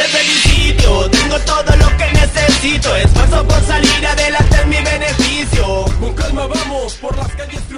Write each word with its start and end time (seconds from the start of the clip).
te 0.00 0.08
felicito. 0.08 1.10
Tengo 1.10 1.38
todo 1.40 1.76
lo 1.76 1.96
que 1.96 2.12
necesito. 2.12 2.96
Esfuerzo 2.96 3.46
por 3.46 3.62
salir 3.66 4.06
adelante 4.06 4.56
es 4.56 4.66
mi 4.66 4.76
beneficio. 4.76 5.84
Con 6.00 6.14
calma 6.14 6.46
vamos, 6.46 6.94
por 6.94 7.16
las 7.16 7.28
calles. 7.34 7.69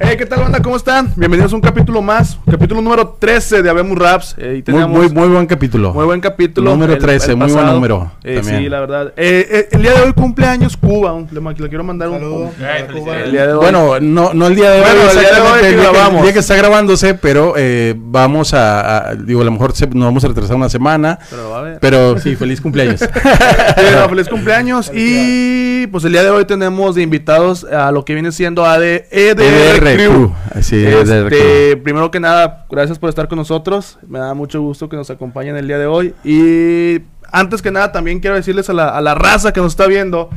Hey, 0.00 0.14
¿qué 0.16 0.26
tal, 0.26 0.38
banda? 0.40 0.62
¿Cómo 0.62 0.76
están? 0.76 1.12
Bienvenidos 1.16 1.52
a 1.52 1.56
un 1.56 1.60
capítulo 1.60 2.00
más. 2.00 2.38
Capítulo 2.48 2.80
número 2.80 3.16
13 3.18 3.62
de 3.62 3.68
Habemos 3.70 3.98
Raps. 3.98 4.36
Eh, 4.38 4.44
y 4.44 4.52
Muy, 4.54 4.62
teníamos 4.62 4.96
muy, 4.96 5.08
muy 5.10 5.28
buen 5.28 5.46
capítulo. 5.46 5.92
muy 5.92 6.04
buen 6.04 6.20
capítulo. 6.20 6.70
Número 6.70 6.96
13, 6.96 7.34
muy 7.34 7.50
buen 7.50 7.66
número 7.66 8.12
Eh, 8.22 8.40
sí, 8.44 8.68
la 8.68 8.78
verdad. 8.80 9.12
Eh, 9.16 9.46
eh, 9.50 9.68
el 9.72 9.82
día 9.82 9.94
de 9.94 10.02
hoy 10.02 10.12
cumpleaños 10.12 10.76
Cuba. 10.76 11.14
Le, 11.32 11.40
le 11.40 11.68
quiero 11.68 11.82
mandar 11.82 12.10
un... 12.10 12.20
Saludo. 12.20 12.50
Cuba. 12.94 13.16
El 13.22 13.32
día 13.32 13.46
de 13.48 13.52
hoy. 13.54 13.58
Bueno, 13.58 13.98
no, 14.00 14.32
no 14.34 14.46
el 14.46 14.54
día 14.54 14.70
de 14.70 14.80
hoy, 14.80 14.86
Bueno, 14.86 15.10
el 15.10 15.18
día 15.18 15.34
de 15.34 15.40
hoy 15.40 15.60
que 15.62 15.76
grabamos. 15.76 16.16
el 16.18 16.22
día 16.22 16.32
que 16.32 16.38
está 16.38 16.54
grabándose, 16.56 17.14
pero 17.14 17.54
eh, 17.56 17.94
vamos 17.98 18.54
a, 18.54 19.08
a- 19.10 19.14
digo, 19.16 19.40
a 19.40 19.44
lo 19.44 19.50
mejor 19.50 19.74
se- 19.74 19.88
nos 19.88 20.04
vamos 20.04 20.24
a 20.24 20.28
retrasar 20.28 20.54
una 20.54 20.68
semana, 20.68 21.18
Pero 21.28 21.50
va 21.50 21.58
a 21.58 21.62
ver. 21.62 21.78
pero 21.80 22.18
sí, 22.20 22.36
feliz 22.36 22.60
cumpleaños. 22.60 23.00
Feliz 24.08 24.28
cumpleaños. 24.28 24.90
Y 24.94 25.86
pues 25.88 26.04
el 26.04 26.12
día 26.12 26.22
de 26.22 26.30
hoy 26.30 26.44
tenemos 26.44 26.94
de 26.94 27.02
invitados 27.02 27.64
a 27.64 27.90
lo 27.90 28.04
que 28.04 28.14
viene 28.14 28.30
siendo 28.32 28.64
AD, 28.64 28.82
EDR, 29.10 29.42
EDR 29.42 29.87
Crew. 29.96 30.12
Crew. 30.12 30.32
Así, 30.54 30.76
EDR 30.84 31.32
Este, 31.32 31.76
primero 31.76 32.10
que 32.10 32.20
nada, 32.20 32.66
gracias 32.70 32.98
por 32.98 33.08
estar 33.08 33.28
con 33.28 33.38
nosotros. 33.38 33.98
Me 34.06 34.18
da 34.18 34.34
mucho 34.34 34.60
gusto 34.60 34.88
que 34.88 34.96
nos 34.96 35.10
acompañen 35.10 35.56
el 35.56 35.66
día 35.66 35.78
de 35.78 35.86
hoy. 35.86 36.14
Y 36.24 37.02
antes 37.30 37.62
que 37.62 37.70
nada, 37.70 37.92
también 37.92 38.20
quiero 38.20 38.36
decirles 38.36 38.68
a 38.70 38.72
la, 38.72 38.88
a 38.88 39.00
la 39.00 39.14
raza 39.14 39.52
que 39.52 39.60
nos 39.60 39.72
está 39.72 39.86
viendo. 39.86 40.30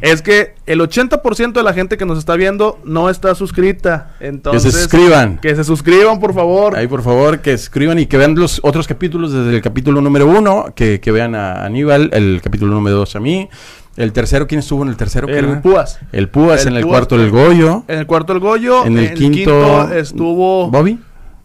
Es 0.00 0.22
que 0.22 0.54
el 0.66 0.80
80% 0.80 1.52
de 1.52 1.62
la 1.62 1.72
gente 1.72 1.96
que 1.96 2.04
nos 2.06 2.18
está 2.18 2.36
viendo 2.36 2.78
no 2.84 3.10
está 3.10 3.34
suscrita. 3.34 4.14
Entonces, 4.20 4.72
suscriban. 4.72 5.38
Que 5.38 5.56
se 5.56 5.64
suscriban, 5.64 6.20
por 6.20 6.34
favor. 6.34 6.76
Ahí, 6.76 6.86
por 6.86 7.02
favor, 7.02 7.40
que 7.40 7.52
escriban 7.52 7.98
y 7.98 8.06
que 8.06 8.16
vean 8.16 8.34
los 8.36 8.60
otros 8.62 8.86
capítulos 8.86 9.32
desde 9.32 9.56
el 9.56 9.62
capítulo 9.62 10.00
número 10.00 10.26
uno, 10.26 10.66
que, 10.74 11.00
que 11.00 11.10
vean 11.10 11.34
a 11.34 11.64
Aníbal, 11.64 12.10
el 12.12 12.40
capítulo 12.42 12.74
número 12.74 12.96
dos 12.96 13.16
a 13.16 13.20
mí. 13.20 13.48
El 13.98 14.12
tercero, 14.12 14.46
¿quién 14.46 14.60
estuvo 14.60 14.82
en 14.84 14.88
el 14.88 14.96
tercero? 14.96 15.28
El? 15.28 15.60
Púas. 15.60 15.98
El 16.12 16.28
Púas, 16.28 16.62
El 16.62 16.68
en 16.68 16.76
el 16.76 16.82
Púas. 16.84 16.92
cuarto 16.92 17.16
el 17.16 17.30
Goyo. 17.30 17.84
En 17.88 17.98
el 17.98 18.06
cuarto 18.06 18.32
el 18.32 18.38
Goyo. 18.38 18.84
En 18.86 18.96
el 18.96 19.12
quinto, 19.14 19.92
estuvo 19.92 20.70
¿Bobby? 20.70 20.98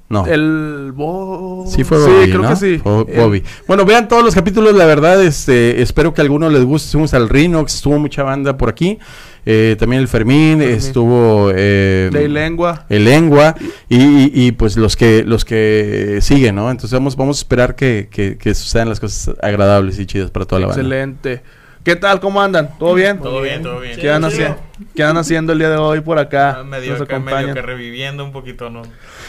No. 0.09 0.27
el 0.27 0.91
Bo... 0.93 1.65
Sí, 1.67 1.83
fue 1.83 1.97
Bobby. 1.97 2.25
Sí, 2.25 2.29
creo 2.29 2.41
¿no? 2.43 2.49
que 2.49 2.55
sí. 2.55 2.73
El- 3.07 3.19
Bobby. 3.19 3.43
Bueno, 3.67 3.83
vean 3.85 4.07
todos 4.07 4.23
los 4.23 4.35
capítulos, 4.35 4.75
la 4.75 4.85
verdad, 4.85 5.23
este, 5.23 5.81
espero 5.81 6.13
que 6.13 6.21
a 6.21 6.23
algunos 6.23 6.53
les 6.53 6.63
guste. 6.63 6.85
Estuvimos 6.85 7.15
al 7.15 7.27
Rinox, 7.29 7.73
estuvo 7.73 7.97
mucha 7.97 8.21
banda 8.21 8.55
por 8.55 8.69
aquí. 8.69 8.99
Eh, 9.45 9.75
también 9.79 10.01
el 10.03 10.07
Fermín, 10.07 10.59
Fermín. 10.59 10.77
estuvo 10.77 11.49
eh, 11.55 12.09
de 12.13 12.29
lengua. 12.29 12.85
el 12.89 13.03
Lengua 13.05 13.55
y, 13.89 13.97
y- 13.97 14.31
y, 14.33 14.51
pues 14.51 14.77
los 14.77 14.95
que 14.95 15.23
los 15.25 15.43
que 15.45 16.19
siguen, 16.21 16.55
¿no? 16.55 16.69
Entonces 16.69 16.91
vamos, 16.93 17.15
vamos 17.15 17.39
a 17.39 17.39
esperar 17.39 17.75
que, 17.75 18.07
que, 18.11 18.37
que 18.37 18.53
sucedan 18.53 18.87
las 18.89 18.99
cosas 18.99 19.35
agradables 19.41 19.97
y 19.99 20.05
chidas 20.05 20.29
para 20.29 20.45
toda 20.45 20.61
la 20.61 20.67
banda. 20.67 20.81
Excelente. 20.81 21.41
¿Qué 21.83 21.97
tal? 21.97 22.21
¿Cómo 22.21 22.41
andan? 22.41 22.77
¿Todo 22.79 22.93
bien? 22.93 23.19
Todo 23.19 23.41
bien, 23.41 23.61
todo 23.61 23.81
bien. 23.81 23.99
¿Qué 23.99 24.09
andan, 24.09 24.31
haciendo? 24.31 24.57
¿Qué 24.95 25.03
andan 25.03 25.17
haciendo 25.17 25.51
el 25.51 25.59
día 25.59 25.69
de 25.69 25.75
hoy 25.75 25.99
por 25.99 26.17
acá? 26.17 26.59
Ah, 26.59 26.63
medio, 26.63 26.97
Nos 26.97 27.05
que, 27.05 27.19
medio 27.19 27.53
que 27.53 27.61
reviviendo 27.61 28.23
un 28.23 28.31
poquito, 28.31 28.69
¿no? 28.69 28.83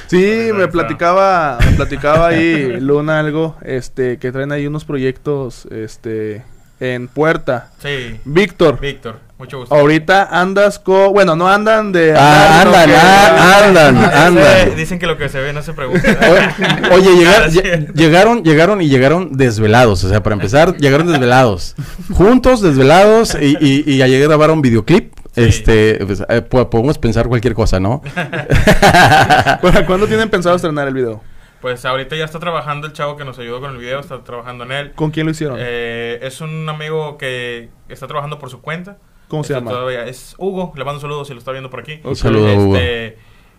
Sí, 0.06 0.50
me 0.54 0.68
platicaba, 0.68 1.58
me 1.64 1.72
platicaba 1.72 2.28
ahí 2.28 2.76
Luna 2.80 3.18
algo, 3.18 3.56
este, 3.62 4.18
que 4.18 4.30
traen 4.30 4.52
ahí 4.52 4.68
unos 4.68 4.84
proyectos, 4.84 5.66
este, 5.66 6.44
en 6.80 7.08
puerta. 7.08 7.68
Sí. 7.82 8.18
Víctor, 8.24 8.80
Víctor, 8.80 9.20
mucho 9.38 9.58
gusto. 9.60 9.74
ahorita 9.74 10.28
andas 10.30 10.78
con, 10.78 11.12
bueno, 11.12 11.36
no 11.36 11.48
andan 11.48 11.92
de 11.92 12.14
Ah, 12.16 12.62
andan, 12.62 12.88
que- 12.88 12.96
ah, 12.96 13.62
andan, 13.64 13.96
andan. 14.14 14.76
Dicen 14.76 14.98
que 14.98 15.06
lo 15.06 15.16
que 15.16 15.28
se 15.28 15.40
ve 15.40 15.52
no 15.52 15.62
se 15.62 15.72
pregunta. 15.72 16.18
O- 16.90 16.94
Oye, 16.94 17.10
llegar- 17.16 17.44
Ah, 17.44 17.92
llegaron, 17.94 18.42
llegaron 18.44 18.80
y 18.82 18.88
llegaron 18.88 19.36
desvelados. 19.36 20.02
O 20.04 20.08
sea, 20.08 20.22
para 20.22 20.34
empezar, 20.34 20.76
llegaron 20.76 21.06
desvelados. 21.10 21.74
Juntos, 22.12 22.60
desvelados, 22.60 23.36
y, 23.40 23.56
y, 23.60 23.90
y 23.94 24.02
ayer 24.02 24.22
grabaron 24.26 24.60
videoclip. 24.62 25.12
Sí. 25.34 25.42
Este, 25.42 25.98
pues, 26.06 26.22
eh, 26.28 26.42
po- 26.42 26.70
podemos 26.70 26.96
pensar 26.98 27.26
cualquier 27.26 27.54
cosa, 27.54 27.80
¿no? 27.80 28.02
¿Para 29.62 29.84
cuándo 29.86 30.06
tienen 30.06 30.28
pensado 30.30 30.54
estrenar 30.56 30.86
el 30.88 30.94
video? 30.94 31.22
Pues 31.64 31.82
ahorita 31.86 32.14
ya 32.14 32.26
está 32.26 32.38
trabajando 32.38 32.86
el 32.86 32.92
chavo 32.92 33.16
que 33.16 33.24
nos 33.24 33.38
ayudó 33.38 33.58
con 33.58 33.70
el 33.70 33.78
video, 33.78 33.98
está 33.98 34.22
trabajando 34.22 34.64
en 34.64 34.72
él. 34.72 34.92
¿Con 34.92 35.10
quién 35.10 35.24
lo 35.24 35.32
hicieron? 35.32 35.56
Eh, 35.58 36.18
es 36.20 36.42
un 36.42 36.68
amigo 36.68 37.16
que 37.16 37.70
está 37.88 38.06
trabajando 38.06 38.38
por 38.38 38.50
su 38.50 38.60
cuenta. 38.60 38.98
¿Cómo 39.28 39.44
se 39.44 39.54
llama? 39.54 39.70
todavía 39.70 40.04
es 40.04 40.34
Hugo, 40.36 40.74
le 40.76 40.84
mando 40.84 40.98
un 40.98 41.00
saludo 41.00 41.24
si 41.24 41.32
lo 41.32 41.38
está 41.38 41.52
viendo 41.52 41.70
por 41.70 41.80
aquí. 41.80 42.00
Un 42.04 42.16
saludo 42.16 42.48
a 42.48 42.52
Hugo. 42.52 42.76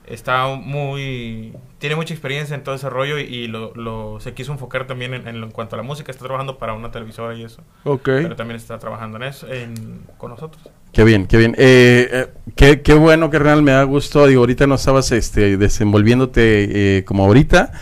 Está 0.08 0.48
muy 0.56 1.54
tiene 1.80 1.96
mucha 1.96 2.14
experiencia 2.14 2.56
en 2.56 2.64
todo 2.64 2.76
ese 2.76 2.90
rollo 2.90 3.20
y, 3.20 3.24
y 3.24 3.48
lo, 3.48 3.74
lo- 3.76 4.20
se 4.20 4.34
quiso 4.34 4.52
enfocar 4.52 4.88
también 4.88 5.14
en, 5.14 5.28
en 5.28 5.44
en 5.44 5.52
cuanto 5.52 5.76
a 5.76 5.78
la 5.78 5.84
música 5.84 6.12
está 6.12 6.24
trabajando 6.26 6.58
para 6.58 6.74
una 6.74 6.92
televisora 6.92 7.36
y 7.36 7.44
eso 7.44 7.62
Ok. 7.84 8.04
pero 8.06 8.36
también 8.36 8.58
está 8.58 8.80
trabajando 8.80 9.18
en 9.18 9.24
eso 9.24 9.48
en- 9.52 10.02
con 10.18 10.32
nosotros 10.32 10.68
Qué 10.92 11.04
bien, 11.04 11.28
qué 11.28 11.36
bien. 11.38 11.56
Eh, 11.58 12.08
eh, 12.10 12.28
qué, 12.56 12.82
qué 12.82 12.94
bueno, 12.94 13.30
carnal, 13.30 13.62
me 13.62 13.74
da 13.74 13.84
gusto. 13.84 14.26
Digo, 14.28 14.40
ahorita 14.40 14.66
no 14.66 14.76
estabas 14.76 15.12
este, 15.12 15.58
desenvolviéndote 15.58 17.00
eh, 17.00 17.04
como 17.04 17.26
ahorita. 17.26 17.74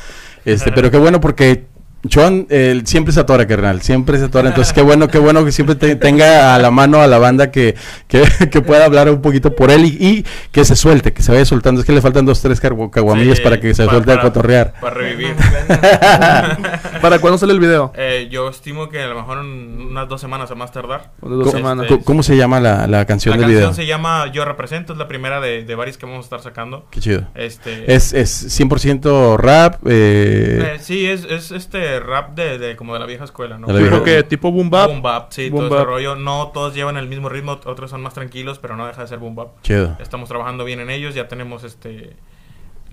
Este, 0.46 0.72
pero 0.72 0.90
qué 0.90 0.98
bueno 0.98 1.22
porque 1.22 1.66
John 2.12 2.48
eh, 2.50 2.82
siempre 2.86 3.14
se 3.14 3.20
atora, 3.20 3.48
carnal. 3.48 3.82
Siempre 3.82 4.18
se 4.18 4.26
atora. 4.26 4.50
Entonces, 4.50 4.74
qué 4.74 4.82
bueno, 4.82 5.08
qué 5.08 5.20
bueno 5.20 5.44
que 5.46 5.52
siempre 5.52 5.76
te- 5.76 5.96
tenga 5.96 6.54
a 6.56 6.60
la 6.60 6.70
mano 6.72 7.02
a 7.02 7.08
la 7.08 7.18
banda 7.18 7.52
que, 7.52 7.76
que, 8.08 8.24
que 8.52 8.62
pueda 8.62 8.86
hablar 8.86 9.10
un 9.10 9.22
poquito 9.22 9.56
por 9.56 9.72
él 9.72 9.86
y, 9.86 9.98
y 10.00 10.26
que 10.52 10.66
se 10.66 10.76
suelte, 10.76 11.14
que 11.14 11.22
se 11.24 11.32
vaya 11.32 11.46
soltando. 11.46 11.82
Es 11.82 11.88
que 11.88 11.94
le 11.94 12.02
faltan 12.02 12.26
dos, 12.26 12.42
tres 12.42 12.60
caguamillas 12.60 13.38
Sí, 13.38 13.44
para 13.44 13.60
que 13.60 13.74
se 13.74 13.86
pa- 13.86 13.92
suelte 13.92 14.12
a 14.12 14.16
para- 14.16 14.28
cotorrear. 14.28 14.74
para 14.82 14.94
revivir 14.96 15.34
¿Para 17.02 17.20
cuándo 17.20 17.38
sale 17.38 17.54
el 17.54 17.60
video? 17.60 17.92
Eh, 17.96 18.28
yo 18.32 18.50
estimo 18.50 18.90
que 18.90 19.02
a 19.02 19.08
lo 19.08 19.16
mejor 19.16 19.40
en 19.40 19.82
unas 19.82 20.08
dos 20.08 20.22
semanas 20.22 20.50
a 20.52 20.56
más 20.56 20.72
tardar 20.72 21.12
dos 21.22 21.48
Este, 21.48 21.58
semanas. 21.58 21.88
¿Cómo, 21.88 22.04
cómo 22.04 22.24
se 22.24 22.36
llama 22.38 22.60
la, 22.60 22.88
la 22.88 23.06
canción 23.06 23.34
la 23.34 23.38
del 23.48 23.56
canción 23.56 23.72
video? 23.72 23.74
se 23.74 23.86
llama 23.86 24.32
Yo 24.32 24.46
Represento 24.46 24.94
es 24.94 25.00
la 25.00 25.08
primera 25.08 25.40
de, 25.40 25.64
de 25.64 25.76
varias 25.76 25.98
que 25.98 26.06
vamos 26.06 26.20
a 26.20 26.24
estar 26.26 26.42
sacando 26.42 26.88
Qué 26.92 27.00
chido. 27.00 27.28
este 27.36 27.94
Es, 27.94 28.14
es 28.14 28.60
100% 28.60 29.38
rap. 29.38 29.76
eh, 29.86 30.74
Eh, 30.76 30.78
sí 30.82 31.06
es, 31.06 31.26
es 31.26 31.52
este 31.52 31.93
rap 32.00 32.30
de, 32.36 32.58
de 32.58 32.76
como 32.76 32.94
de 32.94 33.00
la 33.00 33.06
vieja 33.06 33.24
escuela 33.24 33.58
no 33.58 33.68
Tipo 33.68 33.80
vieja- 33.80 34.04
que 34.04 34.24
tipo 34.24 34.52
boom 34.52 34.70
bap. 34.70 34.90
Boom 34.90 35.02
bap, 35.02 35.32
sí, 35.32 35.50
Boom 35.50 35.68
todo 35.70 35.78
ese 35.78 35.86
rollo. 35.86 36.16
No 36.16 36.50
todos 36.54 36.74
llevan 36.74 36.98
el 36.98 37.08
mismo 37.08 37.30
ritmo, 37.30 37.60
otros 37.66 37.90
son 37.90 38.02
más 38.02 38.14
tranquilos, 38.14 38.60
pero 38.60 38.76
no 38.76 38.86
deja 38.88 39.02
de 39.02 39.08
ser 39.08 39.20
boom 39.20 39.36
bap. 39.36 39.62
chido. 39.62 39.96
Estamos 40.00 40.30
trabajando 40.30 40.64
bien 40.66 40.80
en 40.80 40.90
ellos, 40.90 41.16
ya 41.16 41.28
tenemos 41.28 41.64
este 41.64 42.16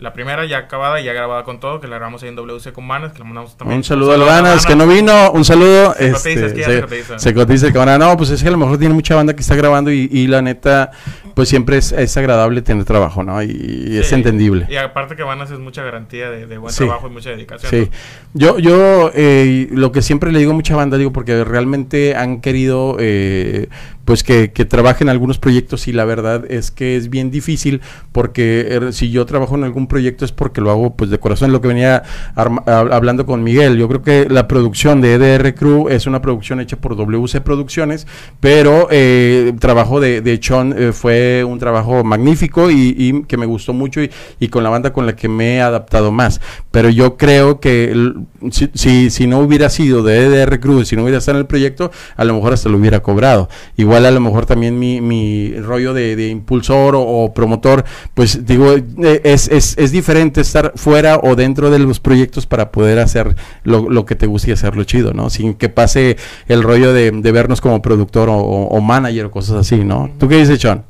la 0.01 0.13
primera 0.13 0.45
ya 0.47 0.59
acabada 0.59 1.01
y 1.01 1.05
ya 1.05 1.13
grabada 1.13 1.45
con 1.45 1.61
todo, 1.61 1.81
que 1.81 1.87
la 1.87 1.97
grabamos 1.97 2.23
ahí 2.23 2.31
en 2.31 2.37
WC 2.37 2.73
con 2.73 2.87
Manes, 2.87 3.13
que 3.13 3.19
le 3.19 3.25
mandamos 3.25 3.57
también. 3.57 3.79
Un 3.79 3.85
saludo 3.85 4.13
a 4.13 4.15
Albanas, 4.15 4.65
que 4.67 4.75
no 4.75 4.87
vino. 4.87 5.31
Un 5.33 5.45
saludo. 5.45 5.95
Se 5.95 6.11
cotiza, 6.13 6.47
es 6.47 6.53
que 6.53 6.65
se 6.65 6.81
cotiza. 6.81 7.19
se 7.19 7.35
cotiza. 7.35 7.99
No, 7.99 8.17
pues 8.17 8.31
es 8.31 8.43
que 8.43 8.49
a 8.49 8.53
lo 8.53 8.57
mejor 8.59 8.79
tiene 8.79 8.95
mucha 8.95 9.15
banda 9.15 9.35
que 9.35 9.43
está 9.43 9.55
grabando 9.55 9.93
y, 9.93 10.09
y 10.11 10.27
la 10.27 10.41
neta, 10.43 10.91
pues 11.35 11.49
siempre 11.49 11.77
es, 11.77 11.93
es 11.93 12.17
agradable 12.17 12.63
tener 12.63 12.85
trabajo, 12.85 13.23
¿no? 13.23 13.43
Y, 13.43 13.87
y 13.91 13.99
es 13.99 14.11
entendible. 14.13 14.67
Y 14.71 14.77
aparte 14.77 15.17
que 15.17 15.25
Manas 15.25 15.51
es 15.51 15.59
mucha 15.59 15.83
garantía 15.83 16.31
de, 16.31 16.47
de 16.47 16.59
buen 16.59 16.73
Sí. 16.73 16.85
trabajo 16.85 17.07
y 17.09 17.11
mucha 17.11 17.31
dedicación. 17.31 17.71
Sí, 17.71 17.91
¿no? 18.35 18.41
yo, 18.41 18.59
yo 18.59 19.11
eh, 19.15 19.69
lo 19.71 19.93
que 19.93 20.03
siempre 20.03 20.33
le 20.33 20.39
digo 20.39 20.53
a 20.53 20.55
mucha 20.55 20.77
banda, 20.77 20.97
digo, 20.97 21.13
porque 21.13 21.45
realmente 21.45 22.15
han 22.17 22.41
querido, 22.41 22.97
eh, 22.99 23.69
pues 24.11 24.25
que, 24.25 24.51
que 24.51 24.65
trabajen 24.65 25.09
algunos 25.09 25.39
proyectos 25.39 25.87
y 25.87 25.93
la 25.93 26.05
verdad 26.05 26.43
es 26.51 26.73
que 26.73 26.97
es 26.97 27.11
bien 27.11 27.31
difícil 27.31 27.81
porque 28.11 28.67
eh, 28.69 28.93
si 28.93 29.13
yo 29.13 29.25
trabajo 29.25 29.55
en 29.55 29.63
algún 29.63 29.87
proyecto 29.87 30.25
es 30.25 30.33
porque 30.33 30.61
lo 30.61 30.73
hago 30.73 30.97
pues 30.97 31.11
de 31.11 31.21
corazón, 31.21 31.53
lo 31.53 31.61
que 31.61 31.69
venía 31.69 32.03
hab- 32.35 32.65
hablando 32.93 33.25
con 33.25 33.45
Miguel, 33.45 33.77
yo 33.77 33.87
creo 33.87 34.03
que 34.03 34.27
la 34.29 34.49
producción 34.49 35.01
de 35.01 35.15
EDR 35.15 35.55
Crew 35.55 35.89
es 35.91 36.09
una 36.09 36.21
producción 36.21 36.59
hecha 36.59 36.77
por 36.77 36.97
WC 36.97 37.41
Producciones, 37.43 38.09
pero 38.41 38.89
eh, 38.91 39.51
el 39.53 39.61
trabajo 39.61 40.01
de, 40.01 40.21
de 40.23 40.41
eh, 40.77 40.91
fue 40.93 41.45
un 41.45 41.61
trabajo 41.61 42.03
magnífico 42.03 42.69
y, 42.69 42.93
y 42.99 43.23
que 43.29 43.37
me 43.37 43.47
gustó 43.47 43.73
mucho 43.75 44.03
y, 44.03 44.11
y 44.41 44.49
con 44.49 44.65
la 44.65 44.71
banda 44.71 44.93
con 44.93 45.07
la 45.07 45.15
que 45.15 45.29
me 45.29 45.55
he 45.55 45.61
adaptado 45.61 46.11
más. 46.11 46.41
Pero 46.73 46.89
yo 46.89 47.17
creo 47.17 47.61
que 47.61 47.93
el- 47.93 48.27
si, 48.51 48.71
si, 48.75 49.11
si 49.11 49.27
no 49.27 49.39
hubiera 49.41 49.69
sido 49.71 50.03
de 50.03 50.25
EDR 50.27 50.61
Crew, 50.61 50.85
si 50.85 50.97
no 50.97 51.03
hubiera 51.03 51.19
estado 51.19 51.39
en 51.39 51.43
el 51.43 51.47
proyecto, 51.47 51.91
a 52.17 52.25
lo 52.25 52.35
mejor 52.35 52.53
hasta 52.53 52.69
lo 52.69 52.79
hubiera 52.79 53.01
cobrado. 53.01 53.49
Igual 53.77 54.07
a 54.07 54.11
lo 54.11 54.21
mejor 54.21 54.47
también 54.47 54.79
mi, 54.79 55.01
mi 55.01 55.55
rollo 55.61 55.93
de, 55.95 56.29
impulsor 56.29 56.95
o, 56.97 57.33
promotor, 57.35 57.85
pues 58.15 58.47
digo, 58.47 58.73
eh, 58.75 59.21
es, 59.25 59.49
es, 59.49 59.77
es 59.79 59.93
diferente 59.93 60.41
estar 60.41 60.73
fuera 60.77 61.19
o 61.23 61.37
dentro 61.37 61.71
de 61.71 61.79
los 61.79 62.01
proyectos 62.01 62.47
para 62.47 62.71
poder 62.73 62.99
hacer 62.99 63.35
lo, 63.65 63.89
lo 63.91 64.05
que 64.07 64.15
te 64.15 64.27
gusta 64.27 64.51
y 64.51 64.53
hacerlo 64.53 64.85
chido, 64.85 65.13
¿no? 65.13 65.31
Sin 65.31 65.55
que 65.55 65.69
pase 65.69 66.17
el 66.49 66.63
rollo 66.63 66.93
de, 66.93 67.11
de 67.11 67.33
vernos 67.33 67.61
como 67.61 67.83
productor 67.83 68.29
o, 68.29 68.37
o- 68.37 68.69
o 68.69 68.81
manager 68.81 69.27
o 69.27 69.31
cosas 69.31 69.57
así, 69.57 69.77
¿no? 69.85 70.11
¿Tú 70.19 70.29
qué 70.29 70.37
dices, 70.37 70.59
Sean? 70.61 70.85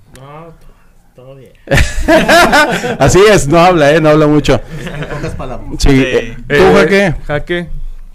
Así 2.99 3.21
es, 3.31 3.47
no 3.49 3.59
habla, 3.59 3.93
¿eh? 3.95 4.01
No 4.01 4.09
habla 4.11 4.27
mucho. 4.27 4.61
En 4.85 5.09
pocas 5.09 5.35
palabras. 5.35 5.69
Sí. 5.79 5.89
Eh, 5.91 6.37
¿Tú, 6.49 6.55
Eh, 6.55 6.73
Jaque? 6.75 7.15
Jaque. 7.27 7.69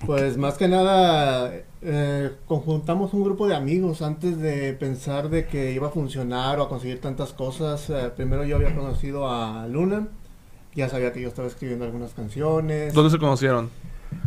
Pues 0.05 0.37
más 0.37 0.55
que 0.55 0.67
nada, 0.67 1.51
eh, 1.81 2.31
conjuntamos 2.47 3.13
un 3.13 3.23
grupo 3.23 3.47
de 3.47 3.55
amigos 3.55 4.01
antes 4.01 4.39
de 4.39 4.73
pensar 4.73 5.29
de 5.29 5.45
que 5.47 5.71
iba 5.71 5.87
a 5.87 5.91
funcionar 5.91 6.59
o 6.59 6.63
a 6.63 6.69
conseguir 6.69 6.99
tantas 7.01 7.31
cosas. 7.33 7.89
Eh, 7.89 8.11
primero 8.15 8.43
yo 8.43 8.57
había 8.57 8.75
conocido 8.75 9.29
a 9.29 9.65
Luna, 9.67 10.07
ya 10.75 10.89
sabía 10.89 11.13
que 11.13 11.21
yo 11.21 11.29
estaba 11.29 11.47
escribiendo 11.47 11.85
algunas 11.85 12.11
canciones. 12.13 12.93
¿Dónde 12.93 13.09
se 13.11 13.17
conocieron? 13.17 13.69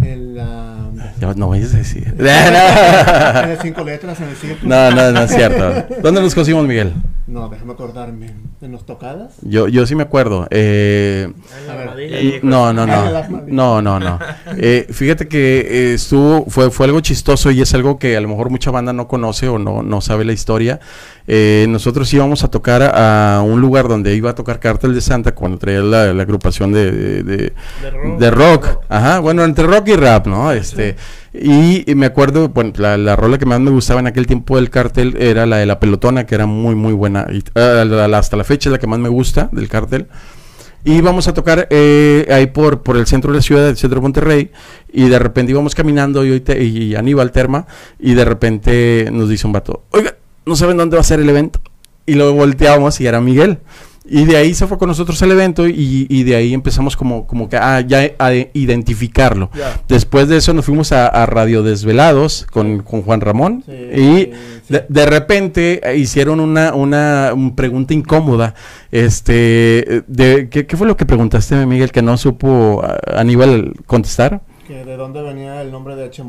En 0.02 0.36
la. 0.36 0.90
No 1.36 1.48
vayas 1.48 1.74
a 1.74 1.78
decir. 1.78 2.14
en 2.18 3.50
el 3.50 3.58
cinco 3.62 3.84
letras, 3.84 4.20
en 4.20 4.28
el 4.28 4.36
círculo. 4.36 4.68
no, 4.68 4.90
no, 4.90 5.12
no 5.12 5.20
es 5.22 5.30
cierto. 5.30 5.86
¿Dónde 6.02 6.20
nos 6.20 6.34
conocimos, 6.34 6.66
Miguel? 6.66 6.92
No, 7.28 7.48
déjame 7.50 7.74
acordarme. 7.74 8.32
¿En 8.62 8.72
los 8.72 8.86
tocadas? 8.86 9.34
Yo, 9.42 9.68
yo 9.68 9.86
sí 9.86 9.94
me 9.94 10.02
acuerdo. 10.02 10.46
Eh, 10.50 11.30
A 11.70 11.74
ver. 11.94 12.42
No, 12.42 12.72
no, 12.72 12.86
no. 12.86 13.04
No, 13.46 13.82
no, 13.82 14.00
no. 14.00 14.18
Eh, 14.56 14.86
fíjate 14.90 15.28
que 15.28 15.58
eh, 15.60 15.94
estuvo, 15.94 16.46
fue, 16.48 16.70
fue 16.70 16.86
algo 16.86 17.00
chistoso 17.00 17.50
y 17.50 17.60
es 17.60 17.74
algo 17.74 17.98
que 17.98 18.16
a 18.16 18.20
lo 18.22 18.28
mejor 18.28 18.48
mucha 18.48 18.70
banda 18.70 18.94
no 18.94 19.06
conoce 19.08 19.46
o 19.46 19.58
no, 19.58 19.82
no 19.82 20.00
sabe 20.00 20.24
la 20.24 20.32
historia. 20.32 20.80
Eh, 21.26 21.66
nosotros 21.68 22.12
íbamos 22.14 22.44
a 22.44 22.48
tocar 22.48 22.80
a 22.82 23.42
un 23.44 23.60
lugar 23.60 23.88
donde 23.88 24.14
iba 24.16 24.30
a 24.30 24.34
tocar 24.34 24.58
Cártel 24.58 24.94
de 24.94 25.02
Santa 25.02 25.34
cuando 25.34 25.58
traía 25.58 25.80
la, 25.80 26.14
la 26.14 26.22
agrupación 26.22 26.72
de, 26.72 26.90
de, 26.90 27.22
de- 27.22 27.52
de 28.18 28.30
rock. 28.30 28.66
Ajá, 28.88 29.18
bueno, 29.18 29.44
entre 29.44 29.66
rock 29.66 29.88
y 29.88 29.96
rap, 29.96 30.26
¿no? 30.26 30.50
Este, 30.50 30.96
y, 31.27 31.27
y 31.32 31.84
me 31.94 32.06
acuerdo, 32.06 32.48
bueno, 32.48 32.72
la, 32.76 32.96
la 32.96 33.16
rola 33.16 33.38
que 33.38 33.46
más 33.46 33.60
me 33.60 33.70
gustaba 33.70 34.00
en 34.00 34.06
aquel 34.06 34.26
tiempo 34.26 34.56
del 34.56 34.70
cartel 34.70 35.16
era 35.18 35.46
la 35.46 35.58
de 35.58 35.66
la 35.66 35.78
pelotona, 35.78 36.24
que 36.26 36.34
era 36.34 36.46
muy, 36.46 36.74
muy 36.74 36.92
buena. 36.92 37.26
Y, 37.32 37.42
la- 37.54 38.18
hasta 38.18 38.36
la 38.36 38.44
fecha 38.44 38.70
la 38.70 38.78
que 38.78 38.86
más 38.86 38.98
me 38.98 39.08
gusta 39.08 39.48
del 39.52 39.68
cartel. 39.68 40.06
Y 40.84 40.92
íbamos 40.94 41.28
a 41.28 41.34
tocar 41.34 41.66
eh, 41.70 42.26
ahí 42.30 42.46
por, 42.46 42.82
por 42.82 42.96
el 42.96 43.06
centro 43.06 43.32
de 43.32 43.38
la 43.38 43.42
ciudad, 43.42 43.68
el 43.68 43.76
centro 43.76 43.96
de 43.98 44.02
Monterrey, 44.02 44.50
y 44.92 45.08
de 45.08 45.18
repente 45.18 45.52
íbamos 45.52 45.74
caminando, 45.74 46.24
y, 46.24 46.40
te- 46.40 46.62
y 46.64 46.94
Aníbal 46.94 47.30
Terma, 47.32 47.66
y 47.98 48.14
de 48.14 48.24
repente 48.24 49.08
nos 49.12 49.28
dice 49.28 49.46
un 49.46 49.52
vato, 49.52 49.82
oiga, 49.90 50.14
¿no 50.46 50.56
saben 50.56 50.76
dónde 50.76 50.96
va 50.96 51.00
a 51.00 51.04
ser 51.04 51.20
el 51.20 51.28
evento? 51.28 51.60
Y 52.06 52.14
luego 52.14 52.32
volteamos 52.32 53.00
y 53.00 53.06
era 53.06 53.20
Miguel. 53.20 53.58
Y 54.10 54.24
de 54.24 54.36
ahí 54.36 54.54
se 54.54 54.66
fue 54.66 54.78
con 54.78 54.88
nosotros 54.88 55.22
al 55.22 55.30
evento 55.32 55.68
y, 55.68 56.06
y 56.08 56.22
de 56.24 56.36
ahí 56.36 56.54
empezamos 56.54 56.96
como, 56.96 57.26
como 57.26 57.48
que 57.48 57.56
a, 57.56 57.80
ya 57.80 58.10
a 58.18 58.32
identificarlo. 58.32 59.50
Después 59.86 60.28
de 60.28 60.38
eso 60.38 60.54
nos 60.54 60.64
fuimos 60.64 60.92
a, 60.92 61.06
a 61.06 61.26
Radio 61.26 61.62
Desvelados 61.62 62.46
con, 62.50 62.82
con 62.82 63.02
Juan 63.02 63.20
Ramón 63.20 63.62
Sí, 63.66 63.72
y 63.72 63.96
sí, 63.96 64.30
de, 64.68 64.84
de 64.88 65.06
repente 65.06 65.80
hicieron 65.96 66.40
una, 66.40 66.74
una 66.74 67.32
un 67.34 67.54
pregunta 67.54 67.94
incómoda. 67.94 68.54
Este, 68.90 70.04
de, 70.06 70.48
¿qué, 70.50 70.66
qué 70.66 70.76
fue 70.76 70.86
lo 70.86 70.96
que 70.96 71.04
preguntaste, 71.06 71.66
Miguel, 71.66 71.92
que 71.92 72.02
no 72.02 72.16
supo 72.16 72.82
Aníbal 73.14 73.74
contestar? 73.86 74.40
Que 74.66 74.84
¿De 74.84 74.96
dónde 74.96 75.22
venía 75.22 75.62
el 75.62 75.70
nombre 75.70 75.96
de 75.96 76.04
H. 76.04 76.22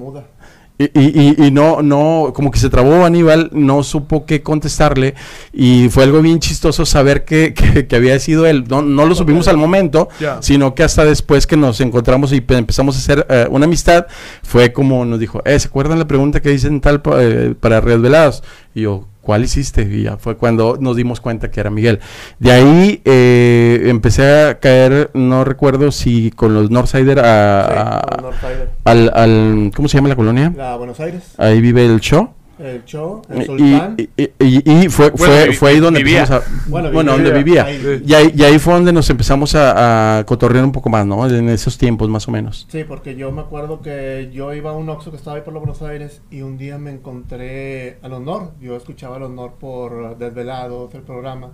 Y, 0.81 0.85
y- 0.97 1.35
y- 1.47 1.51
no, 1.51 1.81
no, 1.81 2.31
como 2.33 2.51
que 2.51 2.57
se 2.57 2.69
trabó 2.69 3.03
Aníbal, 3.03 3.49
no 3.51 3.83
supo 3.83 4.25
qué 4.25 4.41
contestarle 4.41 5.13
y 5.51 5.89
fue 5.89 6.03
algo 6.05 6.21
bien 6.21 6.39
chistoso 6.39 6.85
saber 6.85 7.25
que, 7.25 7.53
que- 7.73 7.85
que 7.85 7.95
había 7.97 8.17
sido 8.19 8.45
él. 8.47 8.63
No, 8.69 8.81
no 8.81 9.05
lo 9.05 9.13
supimos 9.13 9.49
al 9.49 9.57
momento, 9.57 10.07
sino 10.41 10.75
que 10.75 10.83
hasta 10.83 11.03
después 11.03 11.45
que 11.47 11.57
nos 11.57 11.81
encontramos 11.81 12.31
y 12.31 12.39
pe- 12.39 12.55
empezamos 12.55 12.95
a 12.95 12.99
hacer 12.99 13.27
eh, 13.29 13.45
una 13.51 13.65
amistad, 13.65 14.05
fue 14.41 14.71
como 14.71 15.03
nos 15.03 15.19
dijo, 15.19 15.41
eh, 15.43 15.59
¿se 15.59 15.67
acuerdan 15.67 15.99
la 15.99 16.07
pregunta 16.07 16.41
que 16.41 16.49
dicen 16.49 16.79
tal 16.79 17.01
eh, 17.19 17.55
para 17.59 17.81
Resvelados? 17.81 18.41
Y 18.73 18.83
yo, 18.83 19.05
¿cuál 19.29 19.43
hiciste? 19.43 19.83
Y 19.83 20.01
ya 20.05 20.17
fue 20.17 20.37
cuando 20.37 20.79
nos 20.81 20.95
dimos 20.95 21.21
cuenta 21.21 21.51
que 21.51 21.59
era 21.59 21.69
Miguel. 21.69 21.99
De 22.39 22.51
ahí 22.51 22.99
eh, 23.05 23.83
empecé 23.85 24.23
a 24.47 24.59
caer, 24.59 25.11
no 25.13 25.43
recuerdo 25.45 25.91
si 25.91 26.31
con 26.31 26.55
los 26.55 26.71
Northsider 26.71 27.19
a, 27.19 27.67
Sí, 27.67 27.75
a- 27.77 28.21
Northsider. 28.23 28.69
al, 28.85 29.11
al, 29.13 29.71
¿cómo 29.75 29.87
se 29.87 29.97
llama 29.99 30.09
la 30.09 30.15
colonia? 30.15 30.51
La 30.57 30.75
Buenos 30.77 30.99
Aires, 30.99 31.35
Ahí 31.37 31.61
vive 31.61 31.85
el 31.85 31.99
show. 31.99 32.31
El 32.59 32.83
show, 32.85 33.21
el 33.29 33.41
Y, 33.41 33.45
Sultán. 33.45 33.95
y- 33.97 34.09
y- 34.21 34.31
y- 34.39 34.71
y 34.85 34.89
fue, 34.89 35.09
Bueno, 35.11 35.33
fue, 35.33 35.47
vi- 35.49 35.55
fue 35.55 35.69
ahí 35.71 35.79
donde 35.79 36.03
vivía. 36.03 36.19
empezamos 36.23 36.43
a, 36.45 36.69
Bueno, 36.69 36.91
bueno, 36.91 37.11
vivía. 37.17 37.23
donde 37.31 37.43
vivía. 37.43 37.65
Ahí. 37.65 38.03
Y 38.05 38.13
ahí, 38.13 38.33
y 38.35 38.43
ahí 38.43 38.59
fue 38.59 38.73
donde 38.73 38.91
nos 38.93 39.09
empezamos 39.09 39.55
a, 39.55 40.19
a 40.19 40.25
cotorrear 40.25 40.63
un 40.65 40.71
poco 40.71 40.89
más, 40.89 41.05
¿no? 41.05 41.25
En 41.27 41.47
esos 41.49 41.77
tiempos, 41.77 42.09
más 42.09 42.27
o 42.27 42.31
menos. 42.31 42.67
Sí, 42.69 42.83
porque 42.83 43.15
yo 43.15 43.31
me 43.31 43.41
acuerdo 43.41 43.81
que 43.81 44.29
yo 44.33 44.53
iba 44.53 44.71
a 44.71 44.73
un 44.73 44.89
Oxxo 44.89 45.11
que 45.11 45.17
estaba 45.17 45.37
ahí 45.37 45.43
por 45.43 45.53
los 45.53 45.61
Buenos 45.61 45.81
Aires 45.81 46.21
y 46.29 46.41
un 46.41 46.57
día 46.57 46.77
me 46.77 46.91
encontré 46.91 47.97
al 48.01 48.13
honor. 48.13 48.51
Yo 48.61 48.75
escuchaba 48.75 49.15
al 49.17 49.23
honor 49.23 49.53
por 49.59 50.17
Desvelados, 50.17 50.93
el 50.95 51.01
programa. 51.01 51.51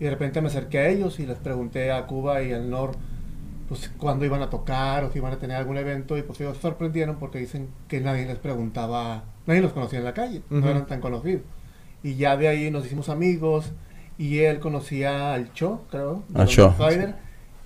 Y 0.00 0.04
de 0.04 0.10
repente 0.10 0.40
me 0.40 0.46
acerqué 0.48 0.78
a 0.78 0.88
ellos 0.88 1.18
y 1.20 1.26
les 1.26 1.38
pregunté 1.38 1.90
a 1.92 2.06
Cuba 2.06 2.42
y 2.42 2.52
al 2.52 2.70
Nor 2.70 2.92
pues 3.68 3.90
cuándo 3.98 4.24
iban 4.24 4.40
a 4.40 4.48
tocar 4.48 5.04
o 5.04 5.12
si 5.12 5.18
iban 5.18 5.32
a 5.32 5.38
tener 5.38 5.56
algún 5.58 5.76
evento 5.76 6.16
y 6.16 6.22
pues 6.22 6.40
ellos 6.40 6.56
sorprendieron 6.56 7.16
porque 7.16 7.38
dicen 7.38 7.68
que 7.86 8.00
nadie 8.00 8.24
les 8.24 8.38
preguntaba, 8.38 9.24
nadie 9.48 9.60
los 9.62 9.72
conocía 9.72 9.98
en 9.98 10.04
la 10.04 10.14
calle, 10.14 10.42
Ujú. 10.50 10.60
no 10.60 10.68
eran 10.70 10.86
tan 10.86 11.00
conocidos. 11.00 11.42
Y 12.04 12.14
ya 12.14 12.36
de 12.36 12.46
ahí 12.46 12.70
nos 12.70 12.86
hicimos 12.86 13.08
amigos 13.08 13.72
y 14.16 14.38
él 14.38 14.60
conocía 14.60 15.34
al 15.34 15.52
Cho, 15.52 15.82
creo, 15.90 16.22
Al 16.34 16.46
Cho. 16.46 16.68
Northsider, 16.78 17.16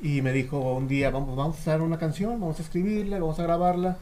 y 0.01 0.23
me 0.23 0.33
dijo 0.33 0.59
un 0.75 0.89
día, 0.89 1.11
vamos, 1.11 1.37
vamos 1.37 1.57
a 1.57 1.61
hacer 1.61 1.81
una 1.83 1.99
canción, 1.99 2.41
vamos 2.41 2.59
a 2.59 2.63
escribirla, 2.63 3.19
vamos 3.21 3.39
a 3.39 3.43
grabarla. 3.43 3.99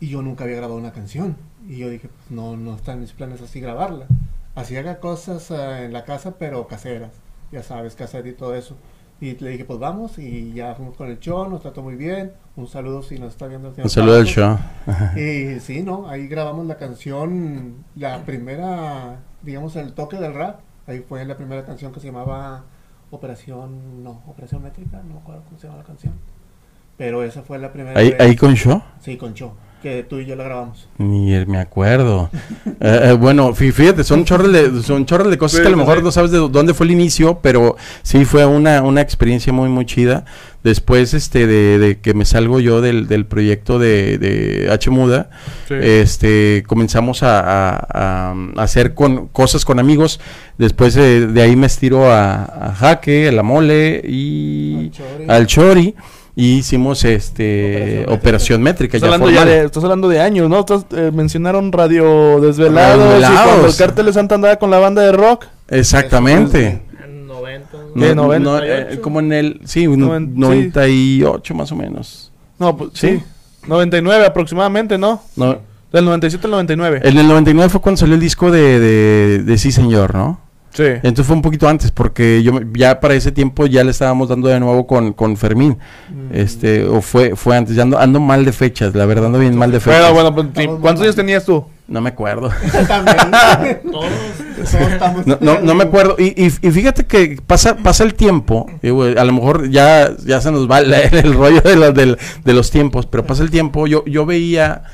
Y 0.00 0.08
yo 0.08 0.20
nunca 0.20 0.44
había 0.44 0.56
grabado 0.56 0.78
una 0.78 0.92
canción. 0.92 1.36
Y 1.68 1.78
yo 1.78 1.88
dije, 1.88 2.08
pues 2.08 2.30
no, 2.30 2.56
no 2.56 2.74
está 2.74 2.92
en 2.92 3.00
mis 3.00 3.12
planes 3.12 3.40
así 3.40 3.60
grabarla. 3.60 4.06
Así 4.54 4.76
haga 4.76 4.98
cosas 5.00 5.50
eh, 5.50 5.84
en 5.86 5.92
la 5.92 6.04
casa, 6.04 6.34
pero 6.38 6.66
caseras. 6.66 7.12
Ya 7.52 7.62
sabes, 7.62 7.94
cassette 7.94 8.26
y 8.26 8.32
todo 8.32 8.54
eso. 8.54 8.76
Y 9.22 9.36
le 9.38 9.50
dije, 9.50 9.64
pues 9.64 9.78
vamos, 9.78 10.18
y 10.18 10.52
ya 10.52 10.74
fuimos 10.74 10.96
con 10.96 11.08
el 11.08 11.20
show, 11.20 11.48
nos 11.48 11.62
trató 11.62 11.80
muy 11.80 11.94
bien. 11.94 12.32
Un 12.56 12.66
saludo 12.66 13.02
si 13.04 13.20
nos 13.20 13.28
está 13.30 13.46
viendo 13.46 13.68
el 13.68 13.74
señor 13.74 13.86
Un 13.86 13.90
saludo 13.90 14.16
al 14.16 14.24
show. 14.26 14.58
Y 15.16 15.60
sí, 15.60 15.84
¿no? 15.84 16.08
Ahí 16.08 16.26
grabamos 16.26 16.66
la 16.66 16.76
canción, 16.76 17.84
la 17.94 18.24
primera, 18.24 19.20
digamos, 19.42 19.76
el 19.76 19.92
toque 19.92 20.16
del 20.16 20.34
rap. 20.34 20.58
Ahí 20.88 21.04
fue 21.08 21.24
la 21.24 21.36
primera 21.36 21.64
canción 21.64 21.92
que 21.92 22.00
se 22.00 22.08
llamaba 22.08 22.64
Operación, 23.12 24.02
no, 24.02 24.22
Operación 24.26 24.64
Métrica, 24.64 24.96
no 25.06 25.14
me 25.14 25.20
acuerdo 25.20 25.42
cómo 25.44 25.56
se 25.56 25.68
llama 25.68 25.78
la 25.78 25.84
canción. 25.84 26.14
Pero 26.96 27.22
esa 27.22 27.42
fue 27.42 27.60
la 27.60 27.72
primera. 27.72 27.96
Ahí, 28.00 28.10
vez- 28.10 28.20
ahí 28.20 28.34
con 28.34 28.54
show. 28.54 28.82
Sí, 29.00 29.16
con 29.16 29.34
Cho, 29.34 29.54
que 29.82 30.02
tú 30.08 30.18
y 30.20 30.26
yo 30.26 30.36
la 30.36 30.44
grabamos. 30.44 30.88
Ni 30.98 31.32
me 31.46 31.58
acuerdo. 31.58 32.30
Eh, 32.84 33.10
eh, 33.10 33.12
bueno, 33.12 33.50
fí- 33.54 33.70
fíjate, 33.70 34.02
son 34.02 34.24
chorros 34.24 34.52
de, 34.52 34.82
son 34.82 35.06
chorros 35.06 35.30
de 35.30 35.38
cosas 35.38 35.58
Sí, 35.58 35.62
que 35.62 35.68
a 35.68 35.70
lo 35.70 35.76
mejor 35.76 35.98
sí. 35.98 36.02
no 36.04 36.10
sabes 36.10 36.32
de 36.32 36.38
dónde 36.38 36.74
fue 36.74 36.84
el 36.86 36.90
inicio, 36.90 37.38
pero 37.40 37.76
sí 38.02 38.24
fue 38.24 38.44
una, 38.44 38.82
una 38.82 39.00
experiencia 39.00 39.52
muy, 39.52 39.68
muy 39.68 39.86
chida. 39.86 40.24
Después 40.64 41.14
este 41.14 41.46
de, 41.46 41.78
de 41.78 42.00
que 42.00 42.12
me 42.12 42.24
salgo 42.24 42.58
yo 42.58 42.80
del, 42.80 43.06
del 43.06 43.24
proyecto 43.24 43.78
de, 43.78 44.18
de 44.18 44.68
H 44.72 44.90
Muda, 44.90 45.30
Sí. 45.68 45.74
este 45.80 46.64
comenzamos 46.66 47.22
a, 47.22 47.38
a- 47.38 47.86
a- 47.92 48.34
a 48.56 48.62
hacer 48.62 48.94
con, 48.94 49.28
cosas 49.28 49.64
con 49.64 49.78
amigos. 49.78 50.18
Después 50.58 50.96
eh, 50.96 51.28
de 51.28 51.40
ahí 51.42 51.54
me 51.54 51.66
estiro 51.68 52.10
a, 52.10 52.42
a 52.70 52.74
Jaque, 52.74 53.28
a 53.28 53.32
la 53.32 53.44
Mole 53.44 54.02
y 54.04 54.86
Al 54.86 54.90
Chori. 54.90 55.24
al 55.28 55.46
Chori. 55.46 55.94
Y 56.34 56.54
hicimos 56.58 57.04
este 57.04 58.04
Operación 58.04 58.18
operación 58.18 58.62
métrica. 58.62 58.96
Estás 58.96 59.10
ya 59.10 59.14
hablando, 59.14 59.30
ya 59.34 59.44
de, 59.44 59.64
estás 59.66 59.84
hablando 59.84 60.08
de 60.08 60.20
años, 60.20 60.48
¿no? 60.48 60.60
Estás, 60.60 60.86
eh, 60.96 61.10
mencionaron 61.12 61.70
Radio 61.72 62.40
Desvelados, 62.40 62.96
Radio 62.98 63.10
y 63.10 63.20
Desvelados. 63.20 63.48
cuando 63.50 63.66
el 63.68 63.76
Cártel 63.76 64.06
de 64.06 64.12
Santa 64.14 64.34
andaba 64.36 64.56
con 64.56 64.70
la 64.70 64.78
banda 64.78 65.02
de 65.02 65.12
rock. 65.12 65.44
Exactamente. 65.68 66.80
En 67.04 67.26
90. 67.26 67.68
¿Qué, 67.94 68.14
No, 68.14 68.14
noventa? 68.14 68.50
no, 68.50 68.58
eh, 68.64 68.98
como 69.02 69.20
en 69.20 69.32
el, 69.32 69.60
sí, 69.64 69.86
Noven- 69.86 70.32
98 70.34 71.54
más 71.54 71.70
o 71.70 71.76
menos. 71.76 72.32
No, 72.58 72.76
pues 72.76 72.90
Sí. 72.94 73.18
sí. 73.18 73.22
99 73.66 74.24
aproximadamente, 74.26 74.96
¿no? 74.98 75.22
No, 75.36 75.58
Del 75.92 76.04
97 76.06 76.46
al 76.46 76.50
99. 76.52 77.00
en 77.04 77.18
el 77.18 77.28
99 77.28 77.68
fue 77.68 77.80
cuando 77.82 77.98
salió 77.98 78.14
el 78.14 78.20
disco 78.20 78.50
de, 78.50 78.80
de, 78.80 79.38
de 79.42 79.58
Sí 79.58 79.70
Señor, 79.70 80.14
¿no? 80.14 80.40
Sí. 80.72 80.84
Entonces 80.84 81.26
fue 81.26 81.36
un 81.36 81.42
poquito 81.42 81.68
antes, 81.68 81.90
porque 81.90 82.42
yo 82.42 82.52
me- 82.52 82.66
ya 82.78 82.98
para 83.00 83.14
ese 83.14 83.32
tiempo 83.32 83.66
ya 83.66 83.84
le 83.84 83.90
estábamos 83.90 84.28
dando 84.28 84.48
de 84.48 84.58
nuevo 84.60 84.86
con, 84.86 85.12
con 85.12 85.36
Fermín. 85.36 85.78
Mm. 86.10 86.34
Este, 86.34 86.84
o 86.84 87.00
fue, 87.00 87.36
fue 87.36 87.56
antes, 87.56 87.74
ya 87.76 87.82
ando, 87.82 87.98
ando 87.98 88.20
mal 88.20 88.44
de 88.44 88.52
fechas, 88.52 88.94
la 88.94 89.06
verdad 89.06 89.26
ando 89.26 89.38
bien 89.38 89.56
mal 89.56 89.70
de 89.72 89.80
fechas. 89.80 90.12
Bueno, 90.12 90.30
bueno, 90.32 90.52
pues, 90.54 90.68
¿cuántos 90.80 91.02
años 91.04 91.16
tenías 91.16 91.44
tú? 91.44 91.64
No 91.88 92.00
me 92.00 92.10
acuerdo. 92.10 92.48
También. 92.88 93.16
Todos. 93.90 94.06
Todos 94.56 94.92
estamos 94.92 95.26
No, 95.26 95.36
no, 95.40 95.60
no 95.60 95.74
me 95.74 95.84
acuerdo. 95.84 96.16
Y, 96.18 96.28
y, 96.42 96.46
y 96.46 96.70
fíjate 96.70 97.04
que 97.04 97.38
pasa, 97.46 97.76
pasa 97.76 98.04
el 98.04 98.14
tiempo. 98.14 98.66
digo, 98.80 99.02
a 99.04 99.24
lo 99.24 99.32
mejor 99.32 99.68
ya, 99.68 100.10
ya 100.24 100.40
se 100.40 100.50
nos 100.52 100.70
va 100.70 100.78
el, 100.78 100.92
el 100.94 101.34
rollo 101.34 101.60
de, 101.60 101.76
los 101.76 101.92
del- 101.94 102.18
de 102.44 102.52
los 102.54 102.70
tiempos, 102.70 103.06
pero 103.06 103.26
pasa 103.26 103.42
el 103.42 103.50
tiempo. 103.50 103.86
Yo, 103.86 104.04
yo 104.06 104.24
veía, 104.24 104.84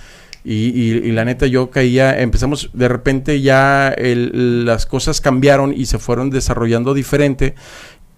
y, 0.45 0.69
y- 0.69 0.99
y 1.09 1.13
la 1.13 1.25
neta, 1.25 1.47
yo 1.47 1.71
caía. 1.71 2.21
Empezamos, 2.21 2.71
de 2.73 2.89
repente 2.89 3.41
ya 3.41 3.89
el- 3.89 4.65
las 4.65 4.87
cosas 4.87 5.21
cambiaron 5.21 5.73
y 5.77 5.87
se 5.87 5.99
fueron 5.99 6.31
desarrollando 6.31 6.95
diferente. 6.95 7.55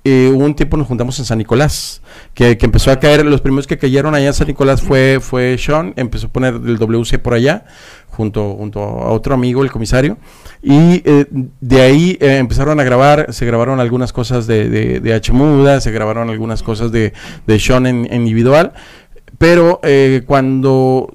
Eh, 0.03 0.33
un 0.35 0.55
tiempo 0.55 0.79
nos 0.79 0.87
juntamos 0.87 1.19
en 1.19 1.27
San 1.27 1.37
Nicolás, 1.37 2.00
que, 2.33 2.57
que 2.57 2.65
empezó 2.65 2.91
a 2.91 2.99
caer, 2.99 3.23
los 3.27 3.43
primeros 3.43 3.67
que 3.67 3.77
cayeron 3.77 4.15
allá 4.15 4.29
en 4.29 4.33
San 4.33 4.47
Nicolás 4.47 4.81
fue, 4.81 5.19
fue 5.21 5.59
Sean, 5.59 5.93
empezó 5.97 6.29
a 6.29 6.31
poner 6.33 6.55
el 6.55 6.79
WC 6.79 7.19
por 7.19 7.35
allá, 7.35 7.67
junto, 8.09 8.55
junto 8.55 8.81
a 8.81 9.11
otro 9.11 9.35
amigo, 9.35 9.62
el 9.62 9.71
comisario, 9.71 10.17
y 10.62 11.03
eh, 11.05 11.27
de 11.31 11.81
ahí 11.83 12.17
eh, 12.19 12.39
empezaron 12.39 12.81
a 12.81 12.85
grabar, 12.85 13.27
se 13.35 13.45
grabaron 13.45 13.79
algunas 13.79 14.15
cosas 14.15 14.47
de, 14.47 14.71
de, 14.71 15.00
de 15.00 15.12
H. 15.12 15.35
Muda, 15.35 15.83
se 15.83 15.91
grabaron 15.91 16.31
algunas 16.31 16.62
cosas 16.62 16.93
de, 16.93 17.12
de 17.47 17.59
Sean 17.61 17.87
en, 17.87 18.07
en 18.11 18.23
individual, 18.23 18.73
pero 19.37 19.81
eh, 19.83 20.23
cuando 20.27 21.15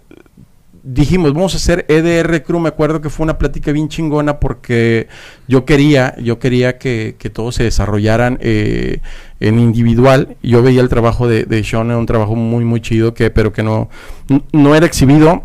dijimos, 0.86 1.34
vamos 1.34 1.56
a 1.56 1.58
hacer 1.58 1.86
EDR 1.90 2.44
Crew. 2.44 2.60
Me 2.60 2.70
acuerdo 2.70 3.02
que 3.02 3.10
fue 3.10 3.24
una 3.24 3.38
plática 3.38 3.72
bien 3.72 3.90
chingona 3.90 4.40
porque 4.40 5.08
yo 5.48 5.66
quería, 5.66 6.16
yo 6.22 6.40
quería 6.40 6.78
que, 6.78 7.16
que 7.18 7.30
todos 7.30 7.56
se 7.56 7.64
desarrollaran 7.64 8.38
eh, 8.42 9.00
en 9.40 9.60
individual. 9.60 10.38
Yo 10.44 10.62
veía 10.62 10.82
el 10.82 10.90
trabajo 10.90 11.28
de, 11.28 11.44
de 11.46 11.64
Sean, 11.64 11.92
un 11.92 12.06
trabajo 12.06 12.36
muy, 12.36 12.64
muy 12.64 12.82
chido, 12.82 13.14
que, 13.14 13.32
pero 13.32 13.52
que 13.52 13.64
no, 13.64 13.90
no 14.52 14.76
era 14.76 14.86
exhibido 14.86 15.44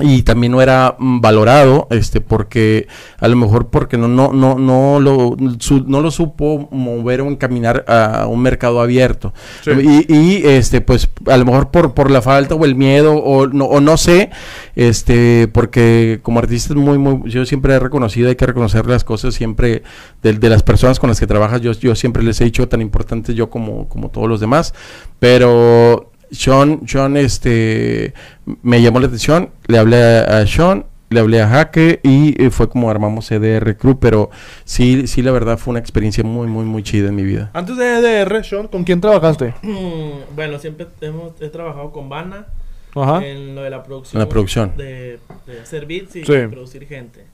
y 0.00 0.22
también 0.22 0.52
no 0.52 0.62
era 0.62 0.96
mm, 0.98 1.20
valorado 1.20 1.86
este 1.90 2.20
porque 2.20 2.86
a 3.18 3.28
lo 3.28 3.36
mejor 3.36 3.68
porque 3.68 3.96
no 3.98 4.08
no 4.08 4.32
no 4.32 4.58
no 4.58 4.98
lo 5.00 5.36
su- 5.58 5.84
no 5.86 6.00
lo 6.00 6.10
supo 6.10 6.68
mover 6.70 7.20
o 7.20 7.28
encaminar 7.28 7.84
a 7.88 8.26
un 8.26 8.40
mercado 8.42 8.80
abierto 8.80 9.32
Sí. 9.62 9.70
y, 10.08 10.14
y, 10.14 10.42
este 10.46 10.80
pues 10.80 11.08
a 11.26 11.36
lo 11.36 11.44
mejor 11.44 11.70
por 11.70 11.94
por 11.94 12.10
la 12.10 12.22
falta 12.22 12.54
o 12.54 12.64
el 12.64 12.74
miedo 12.74 13.14
o 13.16 13.46
no 13.46 13.64
o 13.66 13.80
no 13.80 13.96
sé 13.96 14.30
este 14.76 15.48
porque 15.52 16.20
como 16.22 16.38
artista 16.38 16.72
es 16.72 16.78
muy 16.80 16.98
muy 16.98 17.30
yo 17.30 17.44
siempre 17.44 17.74
he 17.74 17.78
reconocido 17.78 18.28
hay 18.28 18.36
que 18.36 18.46
reconocer 18.46 18.86
las 18.86 19.04
cosas 19.04 19.34
siempre 19.34 19.82
de, 20.22 20.32
de 20.34 20.48
las 20.48 20.62
personas 20.62 20.98
con 20.98 21.08
las 21.08 21.20
que 21.20 21.26
trabajas 21.26 21.60
yo 21.60 21.72
yo 21.72 21.94
siempre 21.94 22.22
les 22.22 22.40
he 22.40 22.44
dicho 22.44 22.68
tan 22.68 22.80
importante 22.80 23.34
yo 23.34 23.50
como 23.50 23.88
como 23.88 24.08
todos 24.10 24.28
los 24.28 24.40
demás 24.40 24.72
pero 25.18 26.09
Sean, 26.30 26.86
Sean, 26.86 27.16
este, 27.16 28.14
me 28.62 28.80
llamó 28.82 29.00
la 29.00 29.06
atención, 29.06 29.50
le 29.66 29.78
hablé 29.78 30.02
a, 30.02 30.38
a 30.38 30.46
Sean, 30.46 30.86
le 31.10 31.18
hablé 31.20 31.40
a 31.42 31.48
Jaque 31.48 31.98
y 32.04 32.40
eh, 32.40 32.50
fue 32.50 32.68
como 32.68 32.88
armamos 32.88 33.30
EDR 33.32 33.76
Crew, 33.76 33.98
pero 33.98 34.30
sí, 34.64 35.06
sí, 35.08 35.22
la 35.22 35.32
verdad 35.32 35.58
fue 35.58 35.72
una 35.72 35.80
experiencia 35.80 36.22
muy, 36.22 36.46
muy, 36.46 36.64
muy 36.64 36.82
chida 36.84 37.08
en 37.08 37.16
mi 37.16 37.24
vida. 37.24 37.50
Antes 37.52 37.76
de 37.76 37.98
EDR, 37.98 38.44
Sean, 38.44 38.68
¿con 38.68 38.84
quién 38.84 39.00
trabajaste? 39.00 39.54
Mm, 39.62 40.10
bueno, 40.36 40.58
siempre 40.60 40.86
hemos, 41.00 41.32
he 41.40 41.48
trabajado 41.48 41.90
con 41.90 42.08
Bana 42.08 42.46
Ajá. 42.94 43.24
en 43.26 43.54
lo 43.56 43.62
de 43.62 43.70
la 43.70 43.82
producción. 43.82 44.20
En 44.22 44.28
la 44.28 44.30
producción. 44.30 44.72
De, 44.76 45.18
de 45.46 45.60
hacer 45.60 45.86
beats 45.86 46.14
y 46.16 46.20
Sí. 46.24 46.32
producir 46.48 46.86
gente. 46.86 47.24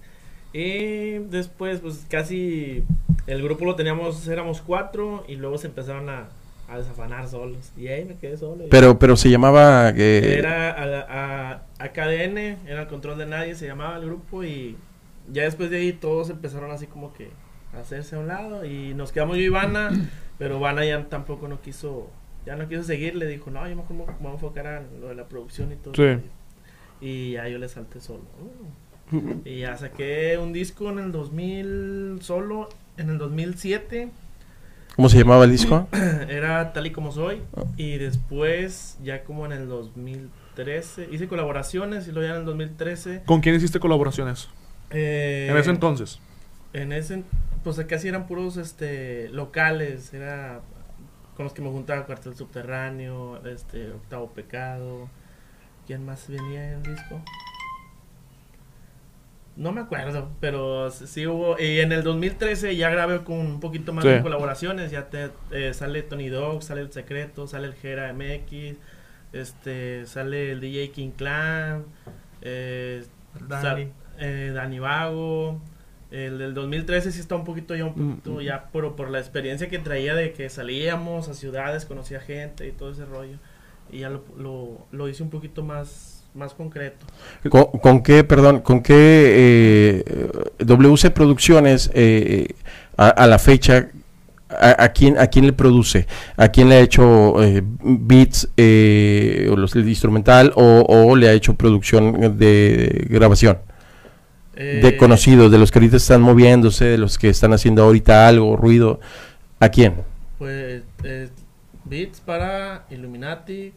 Y 0.54 1.18
después, 1.30 1.80
pues 1.80 2.06
casi 2.08 2.82
el 3.26 3.42
grupo 3.42 3.66
lo 3.66 3.74
teníamos, 3.74 4.26
éramos 4.26 4.62
cuatro 4.62 5.22
y 5.28 5.34
luego 5.34 5.58
se 5.58 5.66
empezaron 5.66 6.08
a, 6.08 6.28
a 6.68 6.78
desafanar 6.78 7.28
solos. 7.28 7.72
Y 7.76 7.88
ahí 7.88 8.04
me 8.04 8.16
quedé 8.16 8.36
solo. 8.36 8.64
Pero, 8.70 8.98
pero 8.98 9.16
se 9.16 9.30
llamaba... 9.30 9.90
eh, 9.90 10.36
Era 10.38 10.70
a, 10.72 11.52
a, 11.52 11.62
AKDN, 11.78 12.38
era 12.66 12.82
el 12.82 12.86
control 12.88 13.18
de 13.18 13.26
nadie, 13.26 13.54
se 13.54 13.66
llamaba 13.66 13.96
el 13.98 14.06
grupo 14.06 14.42
y 14.44 14.76
ya 15.32 15.42
después 15.44 15.70
de 15.70 15.78
ahí 15.78 15.92
todos 15.92 16.30
empezaron 16.30 16.70
así 16.70 16.86
como 16.86 17.12
que 17.12 17.30
a 17.74 17.80
hacerse 17.80 18.16
a 18.16 18.18
un 18.18 18.28
lado 18.28 18.64
y 18.64 18.94
nos 18.94 19.12
quedamos 19.12 19.36
yo 19.36 19.42
y 19.42 19.48
Vana, 19.48 19.90
pero 20.38 20.58
Vana 20.60 20.84
ya 20.84 21.04
tampoco 21.08 21.48
no 21.48 21.60
quiso, 21.60 22.10
ya 22.44 22.56
no 22.56 22.68
quiso 22.68 22.82
seguir, 22.82 23.14
le 23.16 23.26
dijo, 23.26 23.50
no, 23.50 23.68
yo 23.68 23.76
mejor 23.76 23.96
me 23.96 24.04
voy 24.04 24.30
a 24.30 24.32
enfocar 24.32 24.66
a 24.66 24.82
lo 25.00 25.08
de 25.08 25.14
la 25.14 25.28
producción 25.28 25.72
y 25.72 25.76
todo. 25.76 25.94
Sí. 25.94 26.20
Y 27.00 27.32
ya 27.32 27.48
yo 27.48 27.58
le 27.58 27.68
salté 27.68 28.00
solo. 28.00 28.22
Y 29.44 29.60
ya 29.60 29.76
saqué 29.76 30.36
un 30.36 30.52
disco 30.52 30.90
en 30.90 30.98
el 30.98 31.12
2000 31.12 32.18
solo, 32.22 32.68
en 32.96 33.10
el 33.10 33.18
2007 33.18 34.08
¿Cómo 34.96 35.08
se 35.10 35.18
llamaba 35.18 35.44
el 35.44 35.50
disco? 35.50 35.88
era 36.28 36.72
tal 36.72 36.86
y 36.86 36.90
como 36.90 37.12
soy. 37.12 37.42
Y 37.76 37.98
después, 37.98 38.96
ya 39.02 39.24
como 39.24 39.44
en 39.44 39.52
el 39.52 39.68
2013, 39.68 41.08
hice 41.12 41.28
colaboraciones 41.28 42.08
y 42.08 42.12
luego 42.12 42.28
ya 42.28 42.34
en 42.34 42.40
el 42.40 42.46
2013. 42.46 43.22
¿Con 43.26 43.40
quién 43.42 43.54
hiciste 43.54 43.78
colaboraciones? 43.78 44.48
eh, 44.90 45.48
En 45.50 45.56
ese 45.56 45.70
entonces. 45.70 46.18
En 46.72 46.92
ese, 46.92 47.22
pues 47.62 47.78
casi 47.86 48.08
eran 48.08 48.26
puros 48.26 48.56
este 48.56 49.28
locales, 49.30 50.12
era 50.14 50.60
con 51.36 51.44
los 51.44 51.52
que 51.52 51.60
me 51.60 51.68
juntaba 51.70 52.06
Cuartel 52.06 52.34
Subterráneo, 52.34 53.44
este 53.46 53.90
Octavo 53.92 54.30
Pecado. 54.30 55.08
¿Quién 55.86 56.04
más 56.06 56.26
venía 56.28 56.72
en 56.72 56.78
el 56.78 56.82
disco? 56.82 57.22
No 59.56 59.72
me 59.72 59.80
acuerdo, 59.80 60.30
pero 60.38 60.90
sí 60.90 61.26
hubo. 61.26 61.58
Y 61.58 61.80
en 61.80 61.90
el 61.92 62.02
2013 62.02 62.76
ya 62.76 62.90
grabé 62.90 63.24
con 63.24 63.38
un 63.38 63.58
poquito 63.60 63.92
más 63.94 64.04
Sí. 64.04 64.10
de 64.10 64.20
colaboraciones. 64.22 64.90
Ya 64.90 65.08
te 65.08 65.30
eh, 65.50 65.72
sale 65.72 66.02
Tony 66.02 66.28
Dog, 66.28 66.62
sale 66.62 66.82
El 66.82 66.92
Secreto, 66.92 67.46
sale 67.46 67.68
el 67.68 67.74
Jera 67.74 68.12
MX, 68.12 68.76
este, 69.32 70.04
sale 70.06 70.52
el 70.52 70.60
DJ 70.60 70.90
King 70.90 71.10
Clan, 71.16 71.84
eh, 72.42 73.04
Dani. 73.48 73.62
sal- 73.62 73.92
eh, 74.18 74.52
Dani 74.54 74.78
Vago. 74.78 75.60
El 76.10 76.38
del 76.38 76.54
2013 76.54 77.10
sí 77.10 77.18
está 77.20 77.34
un 77.34 77.44
poquito 77.44 77.74
ya, 77.74 77.84
un 77.84 77.94
poquito 78.20 78.40
ya 78.40 78.68
por, 78.68 78.94
por 78.94 79.10
la 79.10 79.18
experiencia 79.18 79.68
que 79.68 79.78
traía 79.80 80.14
de 80.14 80.32
que 80.32 80.48
salíamos 80.48 81.28
a 81.28 81.34
ciudades, 81.34 81.84
conocía 81.84 82.20
gente 82.20 82.66
y 82.68 82.72
todo 82.72 82.92
ese 82.92 83.04
rollo. 83.06 83.38
Y 83.90 84.00
ya 84.00 84.10
lo, 84.10 84.22
lo, 84.38 84.86
lo 84.92 85.08
hice 85.08 85.22
un 85.24 85.30
poquito 85.30 85.64
más, 85.64 86.15
más 86.36 86.54
concreto. 86.54 87.06
¿Con, 87.48 87.64
con 87.80 88.02
qué, 88.02 88.24
perdón, 88.24 88.60
con 88.60 88.82
qué 88.82 88.94
eh, 90.04 90.30
WC 90.58 91.10
Producciones 91.10 91.90
eh, 91.94 92.48
a, 92.96 93.08
a 93.08 93.26
la 93.26 93.38
fecha, 93.38 93.88
a, 94.48 94.84
a 94.84 94.92
quién, 94.92 95.18
a 95.18 95.26
quién 95.28 95.46
le 95.46 95.52
produce? 95.52 96.06
¿A 96.36 96.48
quién 96.48 96.68
le 96.68 96.76
ha 96.76 96.80
hecho 96.80 97.42
eh, 97.42 97.62
beats 97.64 98.48
eh, 98.56 99.48
o 99.50 99.56
los, 99.56 99.74
el 99.76 99.88
instrumental 99.88 100.52
o, 100.56 100.84
o 100.88 101.16
le 101.16 101.28
ha 101.28 101.32
hecho 101.32 101.54
producción 101.54 102.38
de 102.38 103.06
grabación? 103.10 103.58
Eh, 104.56 104.80
De 104.82 104.96
conocidos, 104.96 105.50
de 105.52 105.58
los 105.58 105.70
que 105.70 105.78
ahorita 105.78 105.98
están 105.98 106.22
moviéndose, 106.22 106.86
de 106.86 106.98
los 106.98 107.18
que 107.18 107.28
están 107.28 107.52
haciendo 107.52 107.82
ahorita 107.84 108.26
algo, 108.26 108.56
ruido. 108.56 109.00
¿A 109.60 109.68
quién? 109.68 109.94
Pues 110.38 110.82
eh, 111.04 111.28
beats 111.84 112.20
para 112.20 112.84
Illuminati, 112.90 113.72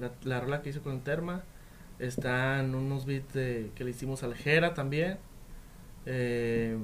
la, 0.00 0.10
la 0.24 0.40
rola 0.40 0.62
que 0.62 0.70
hizo 0.70 0.82
con 0.82 1.00
Terma. 1.00 1.42
Están 2.00 2.74
unos 2.74 3.04
beats 3.06 3.32
de- 3.34 3.70
que 3.74 3.84
le 3.84 3.90
hicimos 3.90 4.22
al 4.22 4.34
Jera 4.34 4.74
también. 4.74 5.18
Eh, 6.06 6.76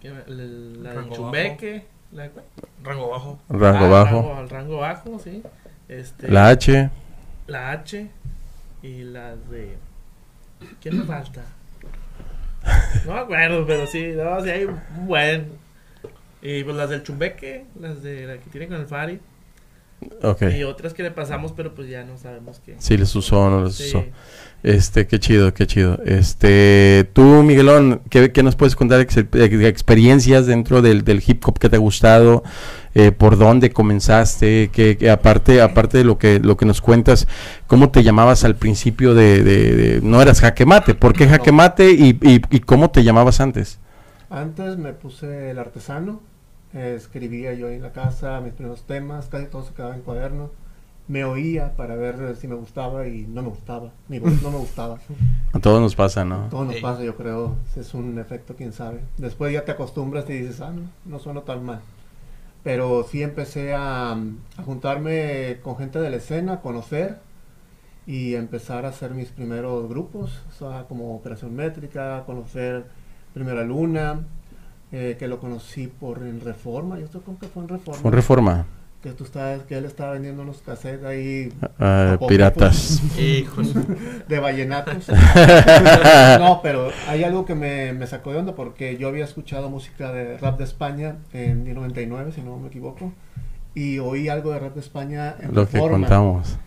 ¿qué 0.00 0.10
me- 0.10 0.24
la, 0.26 0.94
la 0.94 1.00
de 1.02 1.10
Chumbeque. 1.10 1.84
La, 2.12 2.22
de 2.24 2.30
cuál? 2.30 2.44
Rango 2.82 3.10
bajo. 3.10 3.38
Rango 3.48 3.84
Ah, 3.86 3.88
bajo. 3.88 4.16
rango- 4.22 4.34
al 4.36 4.48
rango 4.50 4.76
bajo, 4.78 5.18
sí. 5.18 5.42
Este, 5.88 6.28
La 6.28 6.48
H. 6.48 6.90
la 7.46 7.70
H 7.72 8.10
y 8.82 9.02
las 9.04 9.48
de. 9.50 9.76
¿Quién 10.80 10.98
me 10.98 11.04
falta? 11.04 11.42
No 13.06 13.14
me 13.14 13.20
acuerdo, 13.20 13.66
pero 13.66 13.86
sí, 13.86 14.12
no, 14.16 14.40
sí 14.42 14.50
hay 14.50 14.64
un 14.64 14.78
buen. 15.06 15.48
Y 16.42 16.64
pues 16.64 16.76
las 16.76 16.88
del 16.90 17.02
Chumbeque, 17.02 17.64
las 17.78 18.02
de 18.02 18.26
la 18.26 18.38
que 18.38 18.48
tiene 18.50 18.68
con 18.68 18.76
el 18.78 18.86
Fari. 18.86 19.20
Ok. 20.22 20.42
Y 20.56 20.64
otras 20.64 20.94
que 20.94 21.02
le 21.02 21.10
pasamos, 21.10 21.52
pero 21.52 21.74
pues 21.74 21.88
ya 21.88 22.04
no 22.04 22.16
sabemos 22.16 22.60
qué. 22.64 22.74
Si 22.78 22.96
les 22.96 23.14
usó 23.14 23.40
o 23.40 23.50
no 23.50 23.64
les 23.64 23.74
Sí. 23.74 23.84
usó. 23.88 24.04
Este, 24.62 25.06
qué 25.06 25.18
chido, 25.18 25.54
qué 25.54 25.66
chido. 25.66 25.98
Este, 26.04 27.08
tú, 27.14 27.22
Miguelón, 27.42 28.02
¿qué, 28.10 28.30
qué 28.30 28.42
nos 28.42 28.56
puedes 28.56 28.76
contar 28.76 28.98
de, 28.98 29.04
ex- 29.04 29.30
de 29.30 29.68
experiencias 29.68 30.46
dentro 30.46 30.82
del, 30.82 31.02
del 31.02 31.22
hip 31.26 31.42
hop 31.48 31.58
que 31.58 31.70
te 31.70 31.76
ha 31.76 31.78
gustado? 31.78 32.42
Eh, 32.94 33.10
¿Por 33.12 33.38
dónde 33.38 33.70
comenzaste? 33.70 34.68
Que, 34.70 35.08
aparte, 35.10 35.62
aparte 35.62 35.96
de 35.98 36.04
lo 36.04 36.18
que, 36.18 36.40
lo 36.40 36.56
que 36.58 36.66
nos 36.66 36.82
cuentas, 36.82 37.26
¿cómo 37.66 37.90
te 37.90 38.02
llamabas 38.02 38.44
al 38.44 38.56
principio 38.56 39.14
de, 39.14 39.42
de- 39.42 39.74
de- 39.76 40.00
no 40.02 40.20
eras 40.20 40.40
jaque 40.42 40.66
mate? 40.66 40.94
¿Por 40.94 41.14
qué 41.14 41.26
jaque 41.26 41.52
mate 41.52 41.90
y, 41.92 42.18
y, 42.20 42.42
y 42.50 42.60
cómo 42.60 42.90
te 42.90 43.02
llamabas 43.02 43.40
antes? 43.40 43.78
Antes 44.28 44.76
me 44.76 44.92
puse 44.92 45.50
el 45.50 45.58
artesano, 45.58 46.20
eh, 46.74 46.94
escribía 46.96 47.52
yo 47.54 47.68
en 47.68 47.82
la 47.82 47.92
casa 47.92 48.40
mis 48.40 48.52
primeros 48.52 48.82
temas, 48.82 49.26
casi 49.28 49.46
todo 49.46 49.62
se 49.64 49.74
quedaba 49.74 49.94
en 49.94 50.02
cuaderno. 50.02 50.50
Me 51.08 51.24
oía 51.24 51.74
para 51.76 51.96
ver 51.96 52.36
si 52.36 52.46
me 52.46 52.54
gustaba 52.54 53.08
y 53.08 53.26
no 53.26 53.42
me 53.42 53.48
gustaba. 53.48 53.90
Mi 54.08 54.20
voz 54.20 54.40
no 54.42 54.50
me 54.52 54.58
gustaba. 54.58 54.98
A 55.52 55.58
todos 55.58 55.80
nos 55.80 55.96
pasa, 55.96 56.24
¿no? 56.24 56.48
Todo 56.50 56.66
nos 56.66 56.76
Ey. 56.76 56.82
pasa, 56.82 57.02
yo 57.02 57.16
creo. 57.16 57.56
Es 57.74 57.94
un 57.94 58.16
efecto, 58.20 58.54
quién 58.56 58.72
sabe. 58.72 59.00
Después 59.18 59.52
ya 59.52 59.64
te 59.64 59.72
acostumbras 59.72 60.28
y 60.30 60.34
dices, 60.34 60.60
ah, 60.60 60.70
no, 60.72 60.82
no 61.04 61.18
suena 61.18 61.40
tan 61.40 61.64
mal. 61.64 61.80
Pero 62.62 63.04
sí 63.10 63.22
empecé 63.22 63.74
a, 63.74 64.12
a 64.12 64.62
juntarme 64.64 65.58
con 65.62 65.76
gente 65.78 65.98
de 65.98 66.10
la 66.10 66.16
escena, 66.16 66.54
a 66.54 66.60
conocer 66.60 67.18
y 68.06 68.34
empezar 68.34 68.84
a 68.84 68.88
hacer 68.90 69.12
mis 69.12 69.30
primeros 69.30 69.88
grupos, 69.88 70.42
o 70.48 70.52
sea, 70.52 70.84
como 70.84 71.14
Operación 71.16 71.54
Métrica, 71.56 72.22
conocer 72.26 72.84
Primera 73.34 73.62
Luna, 73.64 74.20
eh, 74.92 75.16
que 75.18 75.28
lo 75.28 75.38
conocí 75.40 75.86
por 75.86 76.18
en 76.18 76.40
Reforma, 76.40 76.98
yo 76.98 77.06
creo 77.08 77.38
que 77.38 77.46
fue 77.48 77.62
en 77.62 77.68
Reforma. 77.68 78.02
Con 78.02 78.12
reforma. 78.12 78.66
que 79.02 79.12
tú 79.12 79.24
estabas, 79.24 79.62
que 79.62 79.78
él 79.78 79.84
estaba 79.86 80.12
vendiendo 80.12 80.42
unos 80.42 80.60
cassettes 80.62 81.04
ahí 81.06 81.52
Ah, 81.78 82.12
Apócrifos. 82.14 82.28
piratas. 82.28 83.02
Hijos. 83.18 83.72
de 84.28 84.38
vallenatos. 84.40 85.08
no, 86.38 86.60
pero 86.62 86.90
hay 87.08 87.24
algo 87.24 87.44
que 87.46 87.54
me, 87.54 87.92
me 87.94 88.06
sacó 88.06 88.32
de 88.32 88.38
onda 88.38 88.54
porque 88.54 88.96
yo 88.98 89.08
había 89.08 89.24
escuchado 89.24 89.70
música 89.70 90.12
de 90.12 90.36
rap 90.38 90.58
de 90.58 90.64
España 90.64 91.16
en 91.32 91.66
el 91.66 91.74
99, 91.74 92.32
si 92.32 92.42
no 92.42 92.58
me 92.58 92.68
equivoco, 92.68 93.12
y 93.74 93.98
oí 94.00 94.28
algo 94.28 94.50
de 94.50 94.58
rap 94.58 94.74
de 94.74 94.80
España 94.80 95.34
en 95.40 95.54
lo 95.54 95.66
que 95.66 95.72
Reforma. 95.78 95.98
contamos. 96.06 96.58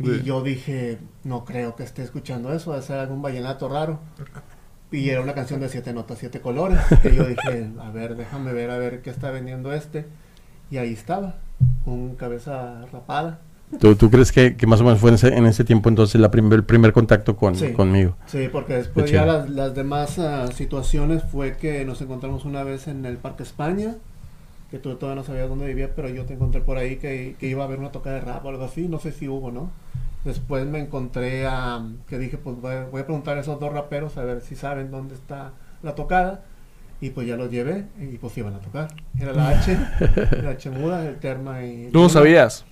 Y 0.00 0.22
yo 0.22 0.42
dije, 0.42 0.98
no 1.24 1.44
creo 1.44 1.74
que 1.74 1.82
esté 1.84 2.02
escuchando 2.02 2.52
eso, 2.52 2.70
debe 2.72 2.84
ser 2.84 2.98
algún 2.98 3.20
vallenato 3.22 3.68
raro. 3.68 3.98
Y 4.90 5.10
era 5.10 5.20
una 5.20 5.34
canción 5.34 5.60
de 5.60 5.68
siete 5.68 5.92
notas, 5.92 6.18
siete 6.18 6.40
colores. 6.40 6.78
Y 7.04 7.14
yo 7.16 7.24
dije, 7.24 7.70
a 7.80 7.90
ver, 7.90 8.16
déjame 8.16 8.52
ver, 8.52 8.70
a 8.70 8.78
ver 8.78 9.02
qué 9.02 9.10
está 9.10 9.30
vendiendo 9.30 9.72
este. 9.72 10.06
Y 10.70 10.76
ahí 10.78 10.92
estaba, 10.92 11.36
un 11.86 12.14
cabeza 12.16 12.84
rapada, 12.92 13.40
¿Tú, 13.80 13.96
tú 13.96 14.10
crees 14.10 14.32
que, 14.32 14.56
que 14.56 14.66
más 14.66 14.80
o 14.80 14.84
menos 14.84 14.98
fue 14.98 15.10
en 15.10 15.16
ese, 15.16 15.28
en 15.36 15.44
ese 15.44 15.62
tiempo 15.62 15.90
entonces 15.90 16.18
la 16.18 16.30
prim- 16.30 16.50
el 16.54 16.64
primer 16.64 16.94
contacto 16.94 17.36
con, 17.36 17.54
Sí. 17.54 17.74
conmigo? 17.74 18.16
Sí, 18.26 18.48
porque 18.50 18.72
después 18.72 19.10
ya 19.10 19.26
las, 19.26 19.50
las 19.50 19.74
demás 19.74 20.18
ah, 20.18 20.46
situaciones 20.52 21.22
fue 21.22 21.58
que 21.58 21.84
nos 21.84 22.00
encontramos 22.00 22.46
una 22.46 22.62
vez 22.62 22.88
en 22.88 23.04
el 23.04 23.18
Parque 23.18 23.42
España, 23.42 23.96
que 24.70 24.78
tú 24.78 24.94
todavía 24.96 25.20
no 25.20 25.26
sabías 25.26 25.50
dónde 25.50 25.66
vivía, 25.66 25.94
pero 25.94 26.08
yo 26.08 26.24
te 26.24 26.32
encontré 26.32 26.62
por 26.62 26.78
ahí 26.78 26.96
que, 26.96 27.36
que 27.38 27.46
iba 27.46 27.62
a 27.62 27.66
haber 27.66 27.78
una 27.78 27.92
tocada 27.92 28.16
de 28.16 28.22
rap 28.22 28.42
o 28.44 28.48
algo 28.48 28.64
así, 28.64 28.88
no 28.88 28.98
sé 29.00 29.12
si 29.12 29.28
hubo, 29.28 29.50
¿no? 29.50 29.70
Después 30.24 30.66
me 30.66 30.80
encontré 30.80 31.46
a, 31.46 31.82
que 32.08 32.18
dije, 32.18 32.38
pues 32.38 32.60
voy 32.60 32.74
a, 32.74 32.84
voy 32.86 33.00
a 33.02 33.04
preguntar 33.06 33.38
a 33.38 33.40
esos 33.40 33.58
dos 33.60 33.72
raperos 33.72 34.16
a 34.18 34.24
ver 34.24 34.40
si 34.40 34.56
saben 34.56 34.90
dónde 34.90 35.14
está 35.14 35.52
la 35.82 35.94
tocada. 35.94 36.42
Y 37.00 37.10
pues 37.10 37.28
ya 37.28 37.36
los 37.36 37.48
llevé 37.50 37.86
y 38.00 38.18
pues 38.18 38.36
iban 38.38 38.54
a 38.54 38.58
tocar. 38.58 38.88
Era 39.20 39.32
la 39.32 39.50
H, 39.50 39.78
la 40.42 40.50
H 40.50 40.70
muda, 40.70 41.06
el 41.06 41.16
Terma 41.18 41.64
y... 41.64 41.90
¿Tú 41.92 42.00
no 42.00 42.08
sabías? 42.08 42.64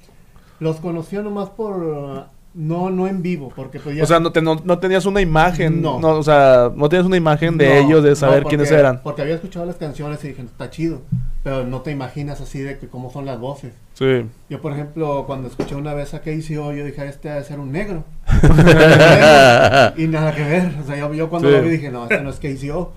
Los 0.58 0.76
conocía 0.80 1.22
nomás 1.22 1.48
por... 1.50 2.26
no, 2.54 2.90
no 2.90 3.06
en 3.06 3.22
vivo, 3.22 3.52
porque 3.54 3.78
pues 3.78 3.94
ya... 3.96 4.02
O 4.02 4.06
sea, 4.06 4.18
no, 4.18 4.32
te- 4.32 4.42
no, 4.42 4.60
no 4.64 4.78
tenías 4.80 5.06
una 5.06 5.20
imagen. 5.20 5.80
No. 5.80 6.00
No. 6.00 6.16
o 6.16 6.22
sea, 6.24 6.72
no 6.74 6.88
tienes 6.88 7.06
una 7.06 7.16
imagen 7.16 7.56
de 7.56 7.68
No, 7.68 7.74
ellos, 7.86 8.02
de 8.02 8.10
no, 8.10 8.16
saber 8.16 8.42
porque- 8.42 8.56
quiénes 8.56 8.72
eran. 8.72 9.00
Porque 9.04 9.22
había 9.22 9.36
escuchado 9.36 9.64
las 9.64 9.76
canciones 9.76 10.24
y 10.24 10.28
dije, 10.28 10.42
está 10.42 10.68
chido, 10.70 11.02
pero 11.46 11.64
no 11.64 11.82
te 11.82 11.92
imaginas 11.92 12.40
así 12.40 12.58
de 12.58 12.76
que 12.76 12.88
cómo 12.88 13.08
son 13.12 13.24
las 13.24 13.38
voces. 13.38 13.72
Sí. 13.94 14.26
Yo, 14.50 14.60
por 14.60 14.72
ejemplo, 14.72 15.26
cuando 15.28 15.46
escuché 15.46 15.76
una 15.76 15.94
vez 15.94 16.12
a 16.12 16.18
KCO, 16.20 16.72
yo 16.72 16.84
dije, 16.84 17.06
este 17.06 17.28
debe 17.28 17.44
ser 17.44 17.60
un 17.60 17.70
negro. 17.70 18.02
y 19.96 20.08
nada 20.08 20.34
que 20.34 20.42
ver. 20.42 20.74
O 20.82 20.84
sea, 20.84 20.96
yo, 20.96 21.14
yo 21.14 21.30
cuando 21.30 21.48
Sí. 21.48 21.54
lo 21.54 21.62
vi 21.62 21.68
dije, 21.68 21.92
no, 21.92 22.02
este 22.02 22.20
no 22.20 22.30
es 22.30 22.40
KCO. 22.40 22.90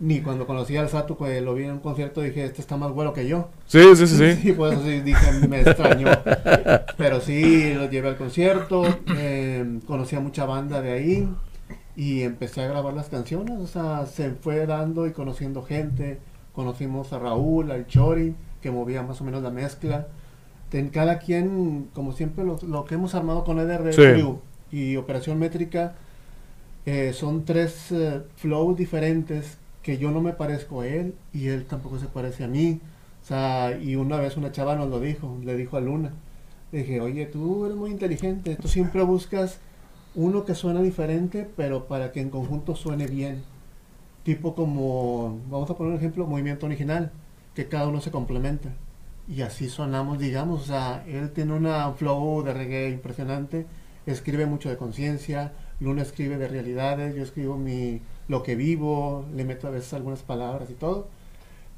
Ni 0.00 0.20
cuando 0.20 0.48
conocí 0.48 0.76
al 0.76 0.88
Satu, 0.88 1.16
que 1.16 1.40
lo 1.42 1.54
vi 1.54 1.62
en 1.62 1.70
un 1.74 1.78
concierto, 1.78 2.22
dije, 2.22 2.42
este 2.44 2.60
está 2.60 2.76
más 2.76 2.90
bueno 2.90 3.12
que 3.12 3.28
yo. 3.28 3.50
Sí, 3.68 3.80
sí, 3.94 4.08
sí, 4.08 4.16
sí. 4.34 4.48
Y 4.48 4.52
por 4.52 4.72
eso 4.72 4.82
sí 4.82 5.00
dije, 5.02 5.46
me 5.46 5.60
extrañó. 5.60 6.08
Pero 6.98 7.20
sí, 7.20 7.72
lo 7.74 7.88
llevé 7.88 8.08
al 8.08 8.16
concierto, 8.16 8.82
eh, 9.16 9.78
conocí 9.86 10.16
a 10.16 10.20
mucha 10.20 10.44
banda 10.44 10.82
de 10.82 10.90
ahí 10.90 11.28
y 11.94 12.22
empecé 12.22 12.62
a 12.62 12.66
grabar 12.66 12.94
las 12.94 13.08
canciones. 13.08 13.60
O 13.60 13.68
sea, 13.68 14.06
se 14.06 14.30
fue 14.32 14.66
dando 14.66 15.06
y 15.06 15.12
conociendo 15.12 15.62
gente. 15.62 16.18
Conocimos 16.54 17.12
a 17.12 17.18
Raúl, 17.18 17.70
al 17.70 17.86
Chori, 17.86 18.34
que 18.60 18.70
movía 18.70 19.02
más 19.02 19.20
o 19.20 19.24
menos 19.24 19.42
la 19.42 19.50
mezcla. 19.50 20.08
Ten- 20.70 20.90
cada 20.90 21.18
quien, 21.18 21.88
como 21.94 22.12
siempre, 22.12 22.44
lo, 22.44 22.58
lo 22.66 22.84
que 22.84 22.94
hemos 22.96 23.14
armado 23.14 23.44
con 23.44 23.58
EDR 23.58 23.92
Sí. 24.70 24.76
Y 24.76 24.96
Operación 24.96 25.38
Métrica 25.38 25.94
eh, 26.86 27.12
son 27.14 27.44
tres 27.44 27.92
eh, 27.92 28.22
flows 28.36 28.76
diferentes 28.76 29.58
que 29.82 29.98
yo 29.98 30.10
no 30.10 30.20
me 30.20 30.32
parezco 30.32 30.80
a 30.82 30.86
él 30.86 31.14
y 31.32 31.48
él 31.48 31.64
tampoco 31.66 31.98
se 31.98 32.06
parece 32.06 32.44
a 32.44 32.48
mí. 32.48 32.80
O 33.22 33.26
sea, 33.26 33.78
y 33.80 33.96
una 33.96 34.16
vez 34.18 34.36
una 34.36 34.52
chava 34.52 34.74
nos 34.76 34.88
lo 34.88 35.00
dijo, 35.00 35.36
le 35.44 35.56
dijo 35.56 35.76
a 35.76 35.80
Luna. 35.80 36.12
Le 36.72 36.78
dije, 36.80 37.00
oye, 37.00 37.26
tú 37.26 37.66
eres 37.66 37.76
muy 37.76 37.90
inteligente, 37.90 38.56
tú 38.56 38.66
siempre 38.68 39.02
buscas 39.02 39.58
uno 40.14 40.44
que 40.44 40.54
suena 40.54 40.80
diferente, 40.82 41.48
pero 41.56 41.86
para 41.86 42.12
que 42.12 42.20
en 42.20 42.30
conjunto 42.30 42.74
suene 42.76 43.06
bien. 43.06 43.42
Tipo 44.24 44.54
como, 44.54 45.40
vamos 45.50 45.68
a 45.70 45.76
poner 45.76 45.92
un 45.92 45.98
ejemplo, 45.98 46.26
movimiento 46.26 46.66
original, 46.66 47.10
que 47.54 47.68
cada 47.68 47.88
uno 47.88 48.00
se 48.00 48.10
complementa. 48.10 48.70
Y 49.28 49.42
así 49.42 49.68
sonamos, 49.68 50.18
digamos, 50.18 50.62
o 50.62 50.64
sea, 50.64 51.04
él 51.06 51.30
tiene 51.30 51.54
una 51.54 51.92
flow 51.92 52.42
de 52.42 52.54
reggae 52.54 52.90
impresionante, 52.90 53.66
escribe 54.06 54.46
mucho 54.46 54.68
de 54.68 54.76
conciencia, 54.76 55.52
Luna 55.80 56.02
escribe 56.02 56.38
de 56.38 56.48
realidades, 56.48 57.14
yo 57.14 57.22
escribo 57.22 57.56
mi, 57.56 58.00
lo 58.28 58.42
que 58.42 58.56
vivo, 58.56 59.24
le 59.34 59.44
meto 59.44 59.66
a 59.66 59.70
veces 59.70 59.92
algunas 59.94 60.22
palabras 60.22 60.70
y 60.70 60.74
todo, 60.74 61.08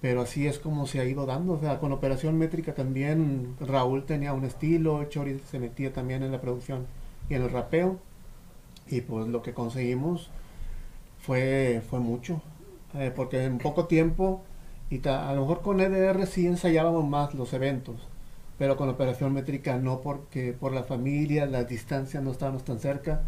pero 0.01 0.21
así 0.23 0.47
es 0.47 0.59
como 0.59 0.87
se 0.87 1.01
ha 1.01 1.05
ido 1.05 1.25
dando, 1.27 1.55
o 1.55 1.61
sea, 1.61 1.79
con 1.79 1.93
Operación 1.93 2.37
Métrica 2.37 2.75
también 2.75 3.55
Raúl 3.61 4.05
tenía 4.05 4.35
un 4.35 4.45
estilo, 4.45 5.05
Chori 5.05 5.41
se 5.51 5.59
metía 5.59 5.93
también 5.93 6.23
en 6.23 6.33
la 6.33 6.41
producción 6.41 6.87
y 7.31 7.35
en 7.35 7.43
el 7.43 7.51
rapeo, 7.51 7.99
y 8.89 9.01
pues 9.01 9.29
lo 9.29 9.43
que 9.43 9.55
conseguimos 9.55 10.31
fue, 11.27 11.83
fue 11.89 12.01
mucho, 12.01 12.41
eh, 12.95 13.13
porque 13.15 13.45
en 13.45 13.59
poco 13.59 13.87
tiempo, 13.87 14.43
y 14.91 14.99
ta- 14.99 15.29
a 15.29 15.35
lo 15.35 15.43
mejor 15.43 15.63
con 15.63 15.81
EDR 15.81 16.27
sí 16.27 16.47
ensayábamos 16.47 17.07
más 17.09 17.35
los 17.35 17.53
eventos, 17.53 17.97
pero 18.59 18.77
con 18.77 18.89
Operación 18.89 19.33
Métrica 19.33 19.77
no, 19.79 20.01
porque 20.01 20.53
por 20.53 20.73
la 20.73 20.83
familia, 20.85 21.47
las 21.47 21.69
distancias 21.69 22.23
no 22.23 22.31
estábamos 22.31 22.65
tan 22.65 22.79
cerca, 22.79 23.23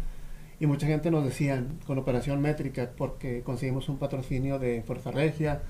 y 0.59 0.65
mucha 0.67 0.87
gente 0.87 1.11
nos 1.11 1.23
decía, 1.23 1.63
con 1.85 1.97
Operación 1.99 2.41
Métrica, 2.41 2.89
porque 2.97 3.41
conseguimos 3.43 3.89
un 3.89 3.97
patrocinio 3.97 4.57
de 4.59 4.81
Fuerza 4.83 5.11
Regia, 5.11 5.61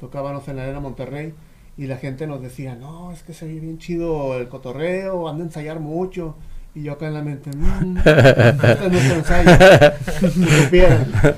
tocábamos 0.00 0.48
en 0.48 0.56
la 0.56 0.64
Arena 0.64 0.80
Monterrey, 0.80 1.34
y 1.76 1.86
la 1.86 1.96
gente 1.96 2.26
nos 2.26 2.42
decía, 2.42 2.74
no, 2.74 3.12
es 3.12 3.22
que 3.22 3.32
se 3.32 3.46
ve 3.46 3.58
bien 3.60 3.78
chido 3.78 4.36
el 4.38 4.48
cotorreo, 4.48 5.28
han 5.28 5.38
de 5.38 5.44
ensayar 5.44 5.80
mucho. 5.80 6.34
Y 6.74 6.82
yo 6.82 6.92
acá 6.92 7.06
en 7.06 7.14
la 7.14 7.22
mente, 7.22 7.50
mmm, 7.56 7.96
este 8.04 8.86
es 8.86 8.92
nuestro 8.92 9.16
ensayo. 9.16 9.50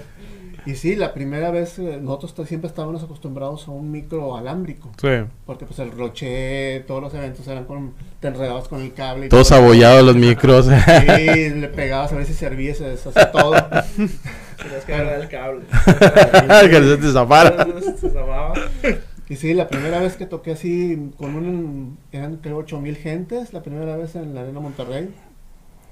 Y 0.67 0.77
sí, 0.77 0.97
la 0.97 1.13
primera 1.13 1.51
vez 1.51 1.79
eh, 1.79 1.99
nosotros 2.01 2.49
siempre 2.49 2.69
estábamos 2.69 3.03
acostumbrados 3.03 3.69
a 3.69 3.71
un 3.71 3.91
micro 3.91 4.37
alámbrico. 4.37 4.91
Sí. 5.01 5.09
Porque 5.45 5.67
pues 5.67 5.79
el 5.79 5.91
roche, 5.93 6.81
todos 6.87 7.03
los 7.03 7.13
eventos 7.15 7.47
eran 7.49 7.65
con, 7.65 7.93
te 8.21 8.29
enredabas 8.29 8.69
con 8.69 8.81
el 8.81 8.95
cable. 8.95 9.27
y 9.27 9.29
Todos 9.29 9.49
todo. 9.49 9.59
abollados 9.59 10.05
los 10.05 10.17
micros. 10.17 10.67
Sí, 10.67 11.51
le 11.55 11.69
pegabas 11.69 12.13
a 12.13 12.17
ver 12.17 12.27
si 12.27 12.33
servía 12.33 12.75
se 12.75 12.85
deshacía 12.85 13.31
todo. 13.31 13.53
Tenías 14.57 14.85
que 14.87 14.95
agarrar 14.95 15.21
el 15.21 15.29
cable. 15.29 15.65
que 16.71 16.83
se 16.83 16.97
te 16.97 17.13
zafara. 17.13 17.67
Se 17.83 18.09
zafaba. 18.09 18.55
Y 19.29 19.37
sí, 19.37 19.53
la 19.55 19.69
primera 19.69 20.01
vez 20.01 20.17
que 20.17 20.27
toqué 20.27 20.53
así 20.53 21.11
con 21.19 21.35
un, 21.35 21.99
eran 22.13 22.37
creo 22.37 22.59
8000 22.59 22.97
gentes, 22.97 23.53
la 23.53 23.63
primera 23.63 23.97
vez 23.97 24.17
en 24.17 24.35
la 24.35 24.43
Arena 24.43 24.61
Monterrey. 24.61 25.11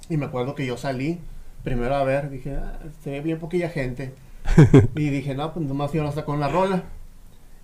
Y 0.08 0.16
me 0.16 0.26
acuerdo 0.26 0.54
que 0.54 0.66
yo 0.66 0.76
salí 0.76 1.18
primero 1.62 1.94
a 1.94 2.04
ver, 2.04 2.30
dije, 2.30 2.56
ah, 2.56 2.78
se 3.02 3.10
ve 3.10 3.20
bien 3.20 3.38
poquilla 3.38 3.68
gente. 3.68 4.12
y 4.96 5.10
dije, 5.10 5.34
no, 5.34 5.52
pues 5.52 5.66
nomás 5.66 5.94
iban 5.94 6.06
hasta 6.06 6.24
con 6.24 6.40
la 6.40 6.48
rola. 6.48 6.84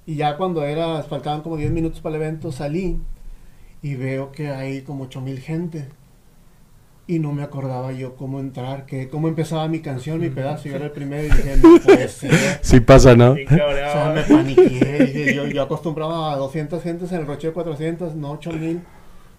Y 0.06 0.16
ya 0.16 0.36
cuando 0.36 0.64
era, 0.64 1.02
faltaban 1.02 1.42
como 1.42 1.56
10 1.56 1.70
minutos 1.70 2.00
para 2.00 2.16
el 2.16 2.22
evento, 2.22 2.50
salí 2.50 2.98
y 3.82 3.94
veo 3.94 4.32
que 4.32 4.48
hay 4.48 4.82
como 4.82 5.04
8000 5.04 5.40
gente. 5.40 5.88
Y 7.06 7.20
no 7.20 7.32
me 7.32 7.42
acordaba 7.42 7.92
yo 7.92 8.16
cómo 8.16 8.38
entrar, 8.38 8.84
que 8.84 9.08
cómo 9.08 9.28
empezaba 9.28 9.66
mi 9.66 9.80
canción, 9.80 10.20
mi 10.20 10.28
pedazo. 10.28 10.68
Yo 10.68 10.76
era 10.76 10.86
el 10.86 10.90
primero 10.90 11.22
y 11.22 11.30
dije, 11.30 11.56
no 11.56 11.80
puede 11.82 12.08
ser. 12.08 12.58
Sí 12.60 12.80
pasa, 12.80 13.16
¿no? 13.16 13.32
O 13.32 13.36
sea, 13.48 14.12
me 14.14 14.22
paniqué. 14.22 15.32
yo, 15.34 15.46
yo 15.46 15.62
acostumbraba 15.62 16.32
a 16.32 16.36
200 16.36 16.82
gentes 16.82 17.10
en 17.12 17.20
el 17.20 17.26
Roche 17.26 17.48
de 17.48 17.52
400, 17.54 18.14
no 18.14 18.32
8000. 18.32 18.82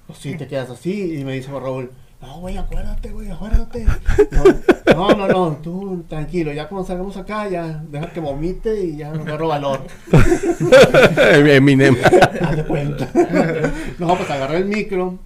Pues 0.08 0.18
sí, 0.18 0.36
te 0.36 0.48
quedas 0.48 0.72
así. 0.72 1.20
Y 1.20 1.24
me 1.24 1.34
dice 1.34 1.52
Raúl, 1.52 1.92
no, 2.22 2.40
güey, 2.42 2.58
acuérdate, 2.58 3.10
güey, 3.12 3.32
acuérdate. 3.32 3.86
No, 4.32 5.10
no, 5.10 5.16
no, 5.16 5.28
no, 5.28 5.58
tú 5.64 6.04
tranquilo. 6.10 6.52
Ya 6.52 6.68
cuando 6.68 6.86
salgamos 6.86 7.16
acá, 7.16 7.48
ya 7.48 7.82
deja 7.90 8.12
que 8.12 8.20
vomite 8.20 8.84
y 8.84 8.98
ya 8.98 9.12
no 9.12 9.22
agarro 9.22 9.48
valor. 9.48 9.88
Eminem. 11.48 11.96
Haz 12.42 12.64
cuenta. 12.64 13.10
No, 13.98 14.18
pues 14.18 14.30
agarré 14.30 14.58
el 14.58 14.66
micro, 14.66 15.18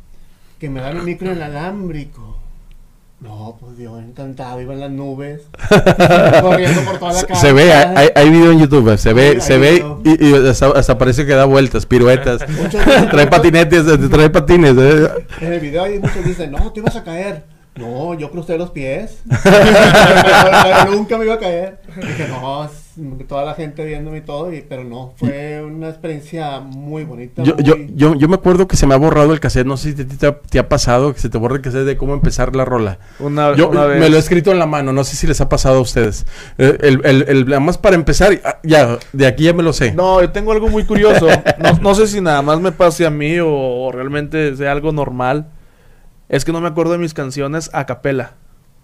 que 0.59 0.69
me 0.69 0.81
dan 0.81 0.97
el 0.97 1.03
micro 1.03 1.33
inalámbrico. 1.33 2.32
No, 3.23 3.57
pues 3.59 3.77
yo 3.77 3.97
encantado, 3.99 4.59
iba 4.61 4.73
en 4.73 4.81
las 4.81 4.91
nubes, 4.91 5.43
corriendo 6.41 6.81
por 6.81 6.97
toda 6.99 7.13
la 7.13 7.19
Se, 7.19 7.35
se 7.35 7.53
ve, 7.53 7.71
hay, 7.73 8.09
hay- 8.13 8.29
video 8.29 8.51
en 8.51 8.59
YouTube, 8.59 8.97
se 8.97 9.13
ve, 9.13 9.35
Sí, 9.35 9.41
se 9.41 9.57
ve 9.57 9.85
y, 10.03 10.27
y 10.27 10.47
hasta, 10.49 10.67
hasta 10.71 10.97
parece 10.97 11.25
que 11.25 11.33
da 11.33 11.45
vueltas, 11.45 11.85
piruetas. 11.85 12.41
Trae 13.11 13.27
patinetes, 13.27 13.85
trae 14.09 14.29
patines. 14.29 14.75
eh. 14.77 15.07
En 15.39 15.53
el 15.53 15.59
video 15.61 15.83
hay 15.83 15.99
muchos 15.99 16.17
que 16.17 16.23
dicen, 16.23 16.51
no, 16.51 16.71
te 16.73 16.81
ibas 16.81 16.95
a 16.97 17.03
caer. 17.03 17.43
No, 17.75 18.13
yo 18.13 18.29
crucé 18.31 18.57
los 18.57 18.69
pies. 18.71 19.23
pero 19.43 20.91
nunca 20.91 21.17
me 21.17 21.25
iba 21.25 21.33
a 21.35 21.39
caer. 21.39 21.79
Dije, 21.95 22.27
no, 22.27 22.69
toda 23.27 23.43
la 23.45 23.55
gente 23.55 23.83
viéndome 23.83 24.19
y 24.19 24.21
todo, 24.21 24.53
y, 24.53 24.61
pero 24.61 24.83
no, 24.83 25.13
fue 25.17 25.63
una 25.63 25.89
experiencia 25.89 26.59
muy 26.59 27.03
bonita. 27.03 27.41
Yo, 27.41 27.57
yo, 27.57 27.75
muy- 27.75 27.91
yo, 27.95 28.13
yo 28.13 28.27
me 28.27 28.35
acuerdo 28.35 28.67
que 28.67 28.75
se 28.75 28.85
me 28.85 28.93
ha 28.93 28.97
borrado 28.97 29.33
el 29.33 29.39
cassette, 29.39 29.65
no 29.65 29.77
sé 29.77 29.89
si 29.89 29.95
te, 29.95 30.05
te 30.05 30.27
ha- 30.27 30.37
te 30.39 30.59
ha 30.59 30.69
pasado 30.69 31.11
que 31.13 31.19
se 31.19 31.29
te 31.29 31.37
borra 31.39 31.55
el 31.55 31.61
cassette 31.61 31.85
de 31.85 31.97
cómo 31.97 32.13
empezar 32.13 32.55
la 32.55 32.63
rola. 32.65 32.99
Una, 33.19 33.55
Yo 33.55 33.69
una 33.69 33.85
vez. 33.85 33.99
me 33.99 34.09
lo 34.09 34.17
he 34.17 34.19
escrito 34.19 34.51
en 34.51 34.59
la 34.59 34.67
mano, 34.67 34.93
no 34.93 35.03
sé 35.03 35.15
si 35.15 35.25
les 35.25 35.41
ha 35.41 35.49
pasado 35.49 35.77
a 35.77 35.81
ustedes. 35.81 36.25
Eh, 36.59 36.77
el, 36.81 37.01
el, 37.03 37.25
el- 37.27 37.45
nada 37.47 37.59
más 37.59 37.79
para 37.79 37.95
empezar, 37.95 38.39
ah, 38.45 38.59
ya, 38.61 38.99
de 39.13 39.25
aquí 39.25 39.45
ya 39.45 39.53
me 39.53 39.63
lo 39.63 39.73
sé. 39.73 39.91
No, 39.93 40.21
yo 40.21 40.31
tengo 40.31 40.51
algo 40.51 40.67
muy 40.69 40.83
curioso. 40.85 41.27
No, 41.57 41.71
no 41.81 41.95
sé 41.95 42.05
si 42.05 42.21
nada 42.21 42.43
más 42.43 42.59
me 42.59 42.71
pase 42.71 43.07
a 43.07 43.09
mí 43.09 43.39
o, 43.39 43.49
o 43.49 43.91
realmente 43.91 44.55
sea 44.55 44.71
algo 44.71 44.91
normal. 44.91 45.47
Es 46.33 46.43
que 46.45 46.51
no 46.51 46.61
me 46.61 46.67
acuerdo 46.67 46.93
de 46.93 46.97
mis 46.97 47.13
canciones 47.13 47.69
a 47.73 47.85
capela. 47.85 48.31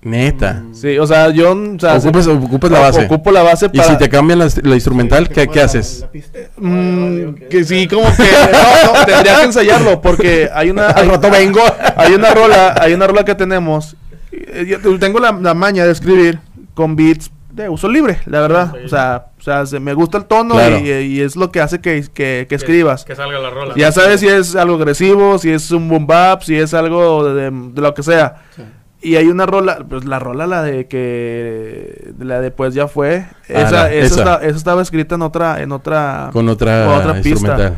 Neta. 0.01 0.63
Sí, 0.71 0.97
o 0.99 1.05
sea, 1.07 1.29
yo... 1.31 1.51
O 1.51 1.79
sea, 1.79 1.95
Ocupas, 1.95 2.25
se- 2.25 2.31
ocupas 2.31 2.71
la 2.71 2.79
base. 2.79 3.05
Ocupo 3.05 3.31
la 3.31 3.41
base 3.43 3.65
Y 3.73 3.77
para... 3.77 3.89
si 3.89 3.97
te 3.97 4.07
cambian 4.07 4.39
la, 4.39 4.47
la 4.63 4.75
instrumental, 4.75 5.27
Sí, 5.27 5.33
¿qué, 5.33 5.41
como 5.45 5.53
qué 5.53 5.59
la- 5.59 5.65
haces? 5.65 5.99
la 6.01 6.11
pista. 6.11 6.39
Mm, 6.57 7.33
que 7.49 7.63
sí, 7.65 7.87
como 7.87 8.03
que... 8.15 8.23
No, 8.23 8.93
no, 8.99 9.05
tendría 9.05 9.35
que 9.39 9.43
ensayarlo 9.45 9.99
porque 9.99 10.49
hay 10.53 10.69
una... 10.69 10.87
Al 10.91 11.09
rato 11.09 11.29
vengo. 11.31 11.59
Hay 11.97 12.13
una 12.13 12.33
rola, 12.33 12.75
hay 12.79 12.93
una 12.93 13.07
rola 13.07 13.25
que 13.25 13.33
tenemos. 13.35 13.97
Yo 14.67 14.99
tengo 14.99 15.19
la, 15.19 15.31
la 15.33 15.53
maña 15.55 15.85
de 15.85 15.91
escribir 15.91 16.39
con 16.75 16.95
beats 16.95 17.31
de 17.51 17.67
uso 17.67 17.89
libre, 17.89 18.19
la 18.27 18.41
verdad. 18.41 18.73
O 18.85 18.87
sea, 18.87 19.25
o 19.39 19.41
sea 19.41 19.65
se- 19.65 19.79
me 19.79 19.93
gusta 19.93 20.17
el 20.17 20.25
tono 20.25 20.55
Claro. 20.55 20.79
y, 20.79 20.89
y 20.89 21.21
es 21.21 21.35
lo 21.35 21.51
que 21.51 21.61
hace 21.61 21.79
que, 21.79 22.03
que, 22.13 22.45
que 22.49 22.55
escribas. 22.55 23.05
Que 23.05 23.15
salga 23.15 23.39
la 23.39 23.49
rola. 23.49 23.73
Ya 23.77 23.91
sabes 23.91 24.19
si 24.19 24.27
es 24.27 24.55
algo 24.55 24.75
agresivo, 24.75 25.37
si 25.37 25.49
es 25.51 25.71
un 25.71 25.87
boom 25.87 26.05
bap, 26.07 26.41
si 26.43 26.55
es 26.57 26.73
algo 26.73 27.23
de, 27.33 27.49
de 27.51 27.81
lo 27.81 27.93
que 27.93 28.03
sea. 28.03 28.43
Sí. 28.55 28.63
Y 29.01 29.15
hay 29.15 29.27
una 29.27 29.45
rola, 29.45 29.85
pues 29.89 30.03
la 30.03 30.19
rola, 30.19 30.45
la 30.45 30.61
de 30.61 30.87
que 30.87 32.11
la 32.19 32.41
de 32.41 32.51
pues 32.51 32.73
ya 32.73 32.87
fue. 32.89 33.25
Ah, 33.43 33.43
esa, 33.47 33.71
la- 33.71 33.93
esa, 33.93 34.05
esa. 34.05 34.15
Está- 34.19 34.45
esa 34.45 34.57
estaba 34.57 34.81
escrita 34.81 35.15
en 35.15 35.21
otra, 35.21 35.61
en 35.61 35.71
otra, 35.71 36.29
Con 36.33 36.49
otra, 36.49 36.85
con 36.85 36.95
otra 36.95 37.21
pista. 37.21 37.75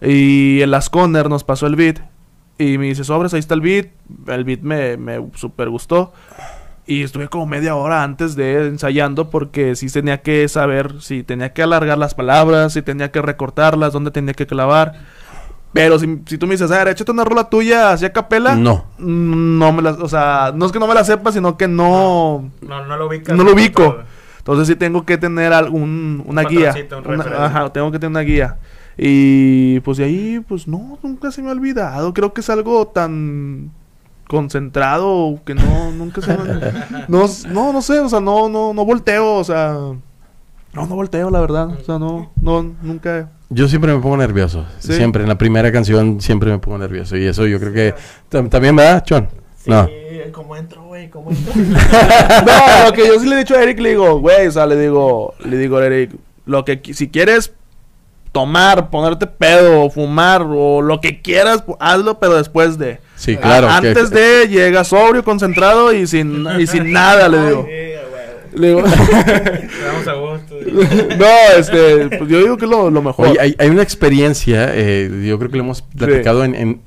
Y 0.00 0.60
el 0.60 0.72
Asconer 0.74 1.28
nos 1.28 1.44
pasó 1.44 1.66
el 1.66 1.76
beat. 1.76 1.98
Y 2.56 2.78
me 2.78 2.86
dice, 2.86 3.04
sobres, 3.04 3.34
ahí 3.34 3.40
está 3.40 3.54
el 3.54 3.60
beat. 3.60 3.88
El 4.28 4.44
beat 4.44 4.60
me, 4.60 4.96
me 4.96 5.20
super 5.34 5.68
gustó. 5.68 6.12
Y 6.86 7.02
estuve 7.02 7.28
como 7.28 7.46
media 7.46 7.74
hora 7.76 8.02
antes 8.02 8.36
de 8.36 8.66
ensayando 8.66 9.30
porque 9.30 9.74
sí 9.74 9.88
tenía 9.88 10.20
que 10.20 10.46
saber 10.48 11.00
si 11.00 11.22
tenía 11.22 11.52
que 11.54 11.62
alargar 11.62 11.96
las 11.96 12.14
palabras, 12.14 12.74
si 12.74 12.82
tenía 12.82 13.10
que 13.10 13.22
recortarlas, 13.22 13.92
dónde 13.94 14.10
tenía 14.10 14.34
que 14.34 14.46
clavar. 14.46 14.92
Pero 15.72 15.98
si, 15.98 16.20
si 16.26 16.36
tú 16.38 16.46
me 16.46 16.52
dices, 16.54 16.70
a 16.70 16.78
ver, 16.78 16.88
échate 16.88 17.10
una 17.10 17.24
rola 17.24 17.48
tuya 17.48 17.90
hacia 17.92 18.12
capela, 18.12 18.54
No. 18.54 18.84
no 18.98 19.72
me 19.72 19.82
la, 19.82 19.90
o 19.92 20.08
sea, 20.08 20.52
no 20.54 20.66
es 20.66 20.72
que 20.72 20.78
no 20.78 20.86
me 20.86 20.94
la 20.94 21.04
sepa, 21.04 21.32
sino 21.32 21.56
que 21.56 21.66
no, 21.66 22.50
No, 22.60 22.84
no 22.86 22.96
lo 22.96 23.06
ubicas. 23.08 23.34
no 23.36 23.42
lo 23.44 23.54
ubico. 23.54 23.96
Entonces 24.38 24.68
sí 24.68 24.76
tengo 24.76 25.06
que 25.06 25.16
tener 25.16 25.52
algún, 25.54 26.22
una 26.26 26.42
Un 26.42 26.48
guía. 26.48 26.74
un 27.02 27.14
Una- 27.14 27.46
ajá, 27.46 27.72
tengo 27.72 27.90
que 27.90 27.98
tener 27.98 28.10
una 28.10 28.20
guía. 28.20 28.58
Y 28.98 29.80
pues 29.80 29.96
de 29.98 30.04
ahí, 30.04 30.44
pues 30.46 30.68
no, 30.68 30.98
nunca 31.02 31.32
se 31.32 31.40
me 31.42 31.48
ha 31.48 31.52
olvidado. 31.52 32.12
Creo 32.14 32.32
que 32.34 32.42
es 32.42 32.50
algo 32.50 32.86
tan 32.88 33.72
concentrado 34.28 35.38
que 35.44 35.54
no, 35.54 35.90
nunca 35.92 36.20
se 36.20 36.36
no, 37.08 37.26
no, 37.48 37.72
no 37.72 37.82
sé, 37.82 38.00
o 38.00 38.08
sea, 38.08 38.20
no, 38.20 38.48
no, 38.48 38.72
no 38.74 38.84
volteo, 38.84 39.34
o 39.36 39.44
sea... 39.44 39.72
No, 40.72 40.86
no 40.86 40.96
volteo, 40.96 41.30
la 41.30 41.40
verdad. 41.40 41.68
O 41.68 41.84
sea, 41.84 42.00
no, 42.00 42.32
no, 42.42 42.74
nunca... 42.82 43.30
Yo 43.48 43.68
siempre 43.68 43.94
me 43.94 44.00
pongo 44.00 44.16
nervioso. 44.16 44.66
Sí. 44.80 44.92
Siempre, 44.94 45.22
en 45.22 45.28
la 45.28 45.38
primera 45.38 45.70
canción 45.70 46.20
siempre 46.20 46.50
me 46.50 46.58
pongo 46.58 46.78
nervioso. 46.78 47.16
Y 47.16 47.24
eso 47.26 47.46
yo 47.46 47.60
creo 47.60 47.72
que 47.72 47.94
tam- 48.28 48.48
también 48.50 48.76
va, 48.76 49.00
Chon. 49.04 49.28
Sí, 49.56 49.70
No. 49.70 49.88
¿cómo 50.32 50.56
entro, 50.56 50.82
güey? 50.86 51.08
¿Cómo 51.10 51.30
entro? 51.30 51.52
no, 51.54 52.86
lo 52.86 52.92
que 52.92 53.06
yo 53.06 53.20
sí 53.20 53.26
le 53.28 53.36
he 53.36 53.38
dicho 53.38 53.54
a 53.54 53.62
Eric, 53.62 53.78
le 53.78 53.90
digo, 53.90 54.18
güey, 54.18 54.48
o 54.48 54.50
sea, 54.50 54.66
le 54.66 54.76
digo, 54.76 55.34
le 55.44 55.58
digo 55.58 55.76
a 55.76 55.86
Eric, 55.86 56.16
lo 56.44 56.64
que 56.64 56.80
si 56.92 57.08
quieres 57.08 57.52
tomar, 58.32 58.90
ponerte 58.90 59.28
pedo, 59.28 59.82
o 59.82 59.90
fumar, 59.90 60.42
o 60.42 60.82
lo 60.82 61.00
que 61.00 61.22
quieras, 61.22 61.62
hazlo, 61.78 62.18
pero 62.18 62.34
después 62.34 62.78
de. 62.78 62.98
Sí, 63.16 63.36
claro. 63.36 63.68
A- 63.70 63.80
que- 63.80 63.88
antes 63.88 64.10
de, 64.10 64.48
llega 64.48 64.84
sobrio, 64.84 65.22
concentrado 65.24 65.92
y 65.92 66.06
sin, 66.06 66.46
y 66.58 66.66
sin 66.66 66.92
nada, 66.92 67.28
le 67.28 67.46
digo. 67.48 67.68
Le 68.54 68.68
digo, 68.68 68.82
Vamos 69.86 70.08
a 70.08 70.12
gusto. 70.14 70.54
no, 71.18 71.26
este, 71.58 72.18
pues 72.18 72.30
yo 72.30 72.38
digo 72.38 72.56
que 72.56 72.64
es 72.66 72.70
lo, 72.70 72.88
lo 72.90 73.02
mejor. 73.02 73.28
Oye, 73.28 73.40
hay, 73.40 73.54
hay 73.58 73.68
una 73.68 73.82
experiencia, 73.82 74.68
eh, 74.72 75.10
yo 75.26 75.38
creo 75.38 75.50
que 75.50 75.56
lo 75.56 75.64
hemos 75.64 75.82
platicado 75.82 76.44
en, 76.44 76.54
en- 76.54 76.80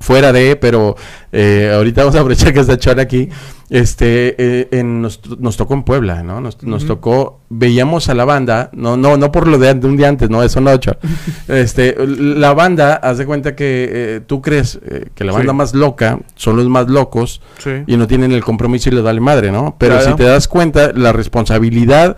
fuera 0.00 0.32
de, 0.32 0.56
pero 0.56 0.96
eh, 1.30 1.70
ahorita 1.74 2.00
vamos 2.02 2.16
a 2.16 2.20
aprovechar 2.20 2.52
que 2.52 2.60
está 2.60 2.76
Chon 2.78 2.98
aquí. 2.98 3.28
Este, 3.68 4.34
eh, 4.36 4.68
en- 4.72 5.00
nos, 5.00 5.20
nos 5.38 5.56
tocó 5.56 5.74
en 5.74 5.84
Puebla, 5.84 6.24
¿no? 6.24 6.40
Nos, 6.40 6.60
nos 6.64 6.82
Ujú. 6.82 6.94
tocó, 6.94 7.40
veíamos 7.50 8.08
a 8.08 8.14
la 8.14 8.24
banda, 8.24 8.70
no, 8.72 8.96
no, 8.96 9.16
no 9.16 9.30
por 9.30 9.46
lo 9.46 9.58
de, 9.58 9.72
de 9.74 9.86
un 9.86 9.96
día 9.96 10.08
antes, 10.08 10.28
no, 10.28 10.42
eso 10.42 10.60
no, 10.60 10.76
Chon. 10.78 10.96
Este, 11.48 11.94
la 12.06 12.52
banda, 12.52 12.94
haz 12.94 13.18
de 13.18 13.26
cuenta 13.26 13.54
que 13.54 13.88
eh, 13.92 14.20
tú 14.26 14.42
crees 14.42 14.80
eh, 14.84 15.10
que 15.14 15.22
la 15.22 15.32
banda 15.32 15.52
Sí. 15.52 15.56
más 15.56 15.74
loca 15.74 16.18
son 16.34 16.56
los 16.56 16.68
más 16.68 16.88
locos 16.88 17.40
Sí. 17.58 17.70
y 17.86 17.96
no 17.96 18.08
tienen 18.08 18.32
el 18.32 18.42
compromiso 18.42 18.88
y 18.88 18.92
les 18.92 19.04
vale 19.04 19.20
madre, 19.20 19.52
¿no? 19.52 19.76
Pero 19.78 19.94
Claro. 19.96 20.10
si 20.10 20.16
te 20.16 20.24
das 20.24 20.48
cuenta, 20.48 20.90
la 20.92 21.12
responsabilidad, 21.12 22.16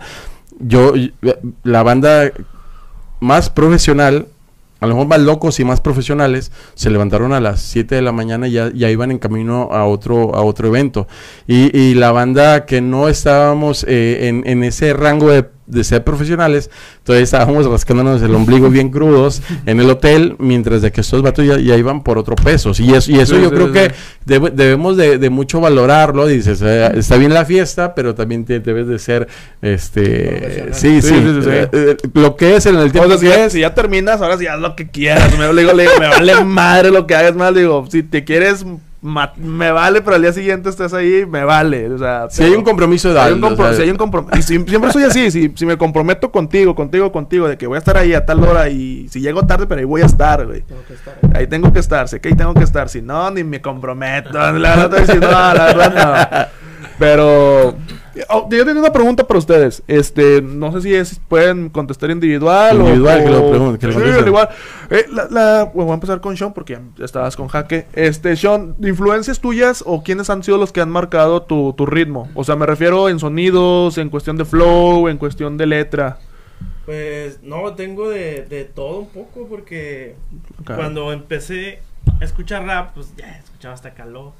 yo, 0.59 0.93
la 1.63 1.83
banda 1.83 2.31
más 3.19 3.49
profesional, 3.51 4.27
a 4.83 4.85
lo 4.85 4.95
mejor 4.95 5.07
más 5.07 5.21
locos 5.21 5.61
y 5.61 5.63
más 5.63 5.79
profesionales, 5.79 6.51
se 6.73 6.89
levantaron 6.89 7.31
a 7.31 7.39
las 7.39 7.61
7 7.61 7.95
de 7.95 8.01
la 8.01 8.11
mañana 8.11 8.49
y 8.49 8.51
ya, 8.51 8.69
ya 8.73 8.89
iban 8.89 9.11
en 9.11 9.17
camino 9.17 9.69
a 9.71 9.85
otro, 9.85 10.35
a 10.35 10.41
otro 10.41 10.67
evento. 10.67 11.07
Y, 11.47 11.75
y 11.77 11.93
la 11.93 12.11
banda 12.11 12.65
que 12.65 12.81
no 12.81 13.07
estábamos 13.07 13.85
eh, 13.87 14.27
en, 14.27 14.43
en 14.45 14.61
ese 14.61 14.91
rango 14.93 15.31
de, 15.31 15.45
de 15.65 15.83
ser 15.83 16.03
profesionales, 16.03 16.69
todavía 17.03 17.23
estábamos 17.23 17.65
rascándonos 17.65 18.21
el 18.21 18.35
ombligo 18.35 18.69
bien 18.69 18.89
crudos 18.89 19.41
en 19.65 19.79
el 19.79 19.89
hotel, 19.89 20.35
mientras 20.39 20.81
de 20.81 20.91
que 20.91 21.01
estos 21.01 21.21
vatos 21.21 21.45
ya, 21.45 21.57
ya 21.57 21.77
iban 21.77 22.03
por 22.03 22.17
otro 22.17 22.35
peso. 22.35 22.71
Y 22.79 22.93
eso, 22.93 23.11
y 23.11 23.19
eso 23.19 23.35
Sí, 23.35 23.41
yo 23.41 23.49
sí, 23.49 23.55
creo 23.55 23.67
sí. 23.67 23.73
que 23.73 23.91
debe- 24.25 24.51
debemos 24.51 24.97
de, 24.97 25.17
de 25.17 25.29
mucho 25.29 25.61
valorarlo. 25.61 26.27
Dices, 26.27 26.61
eh, 26.63 26.91
está 26.95 27.17
bien 27.17 27.33
la 27.33 27.45
fiesta, 27.45 27.95
pero 27.95 28.13
también 28.15 28.43
te- 28.45 28.59
debes 28.59 28.87
de 28.87 28.99
ser, 28.99 29.27
este, 29.61 30.69
sí, 30.73 31.01
sí, 31.01 31.01
Sí, 31.01 31.09
sí, 31.09 31.23
sí, 31.35 31.41
sí. 31.43 31.49
eh, 31.49 31.69
eh, 31.71 31.97
lo 32.13 32.35
que 32.35 32.55
es 32.55 32.65
en 32.65 32.75
el 32.75 32.91
tiempo 32.91 33.07
O 33.07 33.17
sea, 33.17 33.19
si 33.19 33.25
que 33.27 33.31
ya, 33.37 33.45
es. 33.45 33.53
si 33.53 33.59
ya 33.61 33.73
terminas, 33.73 34.21
ahora 34.21 34.37
sí 34.37 34.47
haz 34.47 34.59
lo 34.59 34.75
que 34.75 34.89
quieras. 34.89 35.37
Me, 35.37 35.45
digo, 35.47 35.73
le 35.73 35.83
digo, 35.83 35.93
me 35.99 36.07
vale 36.07 36.43
madre 36.43 36.91
lo 36.91 37.07
que 37.07 37.15
hagas 37.15 37.35
más. 37.35 37.53
Le 37.53 37.61
digo, 37.61 37.85
si 37.89 38.03
te 38.03 38.23
quieres, 38.23 38.65
me 39.37 39.71
vale, 39.71 40.01
pero 40.01 40.15
al 40.15 40.21
día 40.21 40.31
siguiente 40.31 40.69
estés 40.69 40.93
ahí, 40.93 41.25
me 41.27 41.43
vale. 41.43 41.89
O 41.91 41.97
sea, 41.97 42.27
Si 42.29 42.41
hay 42.43 42.53
un 42.53 42.63
compromiso 42.63 43.09
de 43.13 43.15
Si 43.19 43.19
hay 43.27 43.33
un 43.33 43.41
compro- 43.41 43.73
si 43.75 43.81
hay 43.81 43.89
un 43.89 43.97
comprom- 43.97 44.37
y 44.37 44.41
si- 44.41 44.63
siempre 44.63 44.91
soy 44.93 45.03
así, 45.03 45.29
si, 45.29 45.51
si 45.55 45.65
me 45.65 45.77
comprometo 45.77 46.31
contigo, 46.31 46.73
contigo, 46.73 47.11
contigo, 47.11 47.47
de 47.49 47.57
que 47.57 47.67
voy 47.67 47.75
a 47.75 47.79
estar 47.79 47.97
ahí 47.97 48.13
a 48.13 48.25
tal 48.25 48.41
hora 48.43 48.69
y 48.69 49.07
si 49.09 49.19
llego 49.19 49.45
tarde, 49.45 49.67
pero 49.67 49.79
ahí 49.79 49.85
voy 49.85 50.01
a 50.01 50.05
estar, 50.05 50.45
güey. 50.45 50.61
Tengo 50.61 50.81
que 50.87 50.93
estar. 50.93 51.13
Ahí 51.35 51.47
tengo 51.47 51.73
que 51.73 51.79
estar, 51.79 52.07
sé 52.07 52.21
que 52.21 52.29
ahí 52.29 52.35
tengo 52.35 52.53
que 52.53 52.63
estar, 52.63 52.87
si 52.87 53.01
no, 53.01 53.29
ni 53.29 53.43
me 53.43 53.61
comprometo. 53.61 54.29
La 54.31 54.51
verdad, 54.51 54.89
no, 55.19 55.53
la 55.53 55.65
verdad 55.73 56.49
no. 56.49 56.63
Pero 56.99 57.75
oh, 58.29 58.49
yo 58.49 58.65
tengo 58.65 58.79
una 58.79 58.93
pregunta 58.93 59.25
para 59.25 59.39
ustedes. 59.39 59.81
Este, 59.87 60.41
no 60.41 60.71
sé 60.71 60.81
si 60.81 60.93
es, 60.93 61.19
pueden 61.27 61.69
contestar 61.69 62.11
individual, 62.11 62.77
Individual, 62.77 63.19
o, 63.21 63.23
que 63.23 63.29
lo 63.57 63.77
que 63.79 63.87
lo 63.87 63.93
Sí, 63.93 64.25
igual. 64.27 64.49
Eh, 64.89 65.05
la, 65.11 65.27
la- 65.29 65.63
bueno, 65.65 65.85
voy 65.85 65.91
a 65.91 65.93
empezar 65.95 66.21
con 66.21 66.37
Sean 66.37 66.53
porque 66.53 66.79
ya 66.97 67.05
estabas 67.05 67.35
con 67.35 67.47
Jaque. 67.47 67.87
Este, 67.93 68.35
Sean, 68.35 68.75
¿influencias 68.81 69.39
tuyas 69.39 69.83
o 69.85 70.03
quiénes 70.03 70.29
han 70.29 70.43
sido 70.43 70.57
los 70.57 70.71
que 70.71 70.81
han 70.81 70.89
marcado 70.91 71.41
tu, 71.41 71.73
tu 71.73 71.85
ritmo? 71.85 72.29
O 72.35 72.43
sea, 72.43 72.55
me 72.55 72.65
refiero 72.65 73.09
en 73.09 73.19
sonidos, 73.19 73.97
en 73.97 74.09
cuestión 74.09 74.37
de 74.37 74.45
flow, 74.45 75.07
en 75.07 75.17
cuestión 75.17 75.57
de 75.57 75.65
letra. 75.65 76.19
Pues 76.85 77.41
no, 77.43 77.73
tengo 77.73 78.09
de, 78.09 78.45
de 78.45 78.65
todo 78.65 78.99
un 78.99 79.07
poco 79.09 79.47
porque 79.47 80.15
cuando 80.65 81.13
empecé 81.13 81.79
a 82.19 82.25
escuchar 82.25 82.65
rap, 82.65 82.93
pues 82.93 83.13
ya 83.15 83.39
escuchaba 83.43 83.73
hasta 83.73 83.93
caló. 83.93 84.33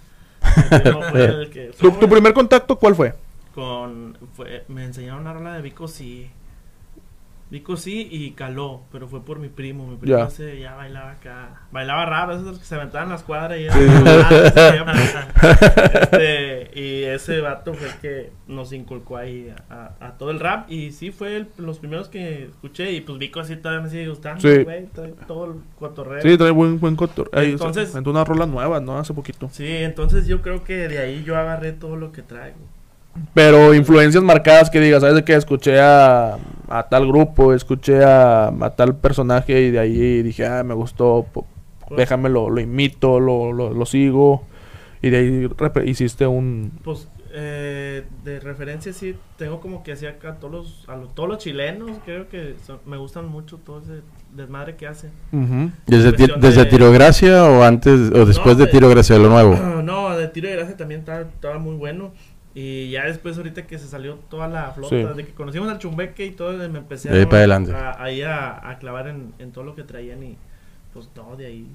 No 0.85 1.01
fue 1.03 1.25
el 1.25 1.49
que- 1.49 1.71
¿Tu, 1.79 1.91
tu 1.91 2.09
primer 2.09 2.33
contacto 2.33 2.75
cuál 2.77 2.95
fue? 2.95 3.13
con 3.53 4.17
fue, 4.35 4.63
me 4.67 4.83
enseñaron 4.83 5.21
una 5.21 5.33
rola 5.33 5.53
de 5.53 5.61
Vico 5.61 5.87
sí. 5.87 6.27
Vico 7.53 7.77
sí 7.77 8.07
y 8.11 8.31
caló, 8.31 8.81
pero 8.91 9.07
fue 9.07 9.23
por 9.23 9.37
mi 9.37 9.47
primo. 9.47 9.85
Mi 9.87 9.95
primo 9.95 10.17
Ya. 10.17 10.25
ese 10.25 10.59
ya 10.59 10.73
bailaba 10.73 11.11
acá. 11.11 11.61
Bailaba 11.71 12.03
rap, 12.07 12.31
esos 12.31 12.43
los 12.45 12.57
que 12.57 12.65
se 12.65 12.73
aventaban 12.73 13.09
las 13.09 13.21
cuadras 13.21 13.59
y, 13.59 13.69
Sí. 13.69 13.79
este, 15.93 16.71
y 16.79 17.03
ese 17.03 17.41
vato 17.41 17.73
fue 17.73 17.87
el 17.89 17.93
que 17.97 18.31
nos 18.47 18.73
inculcó 18.73 19.17
ahí 19.17 19.53
a, 19.69 19.91
a 19.99 20.17
todo 20.17 20.31
el 20.31 20.39
rap. 20.39 20.69
Y 20.71 20.91
sí 20.91 21.11
fue 21.11 21.37
el- 21.37 21.47
los 21.57 21.79
primeros 21.79 22.09
que 22.09 22.45
escuché. 22.45 22.91
Y 22.91 23.01
pues 23.01 23.17
Vico 23.19 23.39
así 23.39 23.55
todavía 23.55 23.83
me 23.83 23.89
sigue 23.89 24.07
gustando, 24.09 24.41
Sí. 24.41 24.63
güey. 24.63 24.87
trae 24.87 25.13
todo 25.27 25.45
el 25.45 25.53
cotorreo. 25.77 26.21
Sí, 26.21 26.37
trae 26.37 26.51
buen, 26.51 26.79
buen 26.79 26.95
cotor. 26.95 27.29
Ahí, 27.33 27.51
Entonces- 27.51 27.89
Entonces, 27.95 28.07
una 28.11 28.23
rola 28.23 28.45
nueva, 28.45 28.79
¿no? 28.79 28.97
Hace 28.97 29.13
poquito. 29.13 29.49
Sí, 29.51 29.67
entonces 29.67 30.27
yo 30.27 30.41
creo 30.41 30.63
que 30.63 30.87
de 30.87 30.97
ahí 30.99 31.23
yo 31.23 31.37
agarré 31.37 31.71
todo 31.73 31.95
lo 31.97 32.11
que 32.11 32.21
traigo. 32.21 32.57
Pero 33.33 33.73
influencias 33.73 34.23
marcadas 34.23 34.69
que 34.69 34.79
digas, 34.79 35.01
¿sabes 35.01 35.15
de 35.15 35.23
qué? 35.23 35.35
Escuché 35.35 35.79
a, 35.79 36.37
a 36.67 36.83
tal 36.89 37.07
grupo, 37.07 37.53
escuché 37.53 38.03
a, 38.03 38.47
a 38.47 38.69
tal 38.75 38.95
personaje 38.95 39.61
y 39.61 39.71
de 39.71 39.79
ahí 39.79 40.23
dije, 40.23 40.45
ah, 40.47 40.63
me 40.63 40.73
gustó, 40.73 41.25
po- 41.31 41.45
déjame 41.95 42.29
lo, 42.29 42.49
lo 42.49 42.59
imito, 42.59 43.19
lo, 43.19 43.51
lo, 43.53 43.71
lo 43.73 43.85
sigo. 43.85 44.43
Y 45.01 45.09
de 45.09 45.17
ahí 45.17 45.49
hiciste 45.85 46.25
un... 46.25 46.71
Pues 46.83 47.07
eh, 47.35 48.03
de 48.23 48.39
referencia 48.39 48.93
sí 48.93 49.15
tengo 49.37 49.59
como 49.59 49.83
que 49.83 49.91
hacía 49.91 50.11
acá 50.11 50.29
a 50.29 50.35
todos 50.35 50.53
los, 50.53 50.85
a 50.89 50.95
los, 50.95 51.13
todos 51.13 51.27
los 51.27 51.37
chilenos, 51.39 51.91
creo 52.05 52.29
que 52.29 52.55
son- 52.65 52.79
me 52.85 52.97
gustan 52.97 53.27
mucho 53.27 53.57
todo 53.57 53.79
ese 53.81 54.01
desmadre 54.35 54.75
que 54.75 54.87
hacen. 54.87 55.11
Ujú. 55.31 55.71
¿Desde, 55.85 56.13
ti- 56.13 56.31
desde 56.39 56.63
de- 56.63 56.69
Tiro 56.69 56.91
Gracia 56.91 57.43
o 57.43 57.63
antes 57.63 58.11
o 58.13 58.25
después 58.25 58.57
de 58.57 58.65
de- 58.65 58.71
Tiro 58.71 58.87
Gracia, 58.89 59.17
lo 59.19 59.29
nuevo? 59.29 59.55
No, 59.83 60.15
de 60.17 60.27
tiro 60.29 60.47
de 60.47 60.55
gracia 60.55 60.77
también 60.77 61.01
estaba, 61.01 61.21
estaba 61.21 61.59
muy 61.59 61.75
bueno. 61.75 62.13
Y 62.55 62.91
ya 62.91 63.05
después 63.05 63.35
ahorita 63.37 63.65
que 63.65 63.79
se 63.79 63.87
salió 63.87 64.15
toda 64.29 64.47
la 64.47 64.71
flota, 64.71 64.89
Sí. 64.95 65.03
de 65.17 65.25
que 65.25 65.33
conocimos 65.33 65.69
al 65.69 65.79
chumbeque 65.79 66.25
y 66.25 66.31
todo, 66.31 66.53
me 66.69 66.77
empecé 66.79 67.09
De 67.09 67.19
ahí 67.19 67.25
para 67.25 67.37
adelante. 67.39 67.73
a, 67.73 68.01
ahí 68.03 68.21
a, 68.21 68.69
a 68.69 68.77
clavar 68.77 69.07
en, 69.07 69.33
en 69.39 69.51
todo 69.51 69.63
lo 69.63 69.73
que 69.75 69.83
traían 69.83 70.21
y 70.23 70.37
pues 70.93 71.09
no, 71.15 71.35
de 71.35 71.47
ahí. 71.47 71.67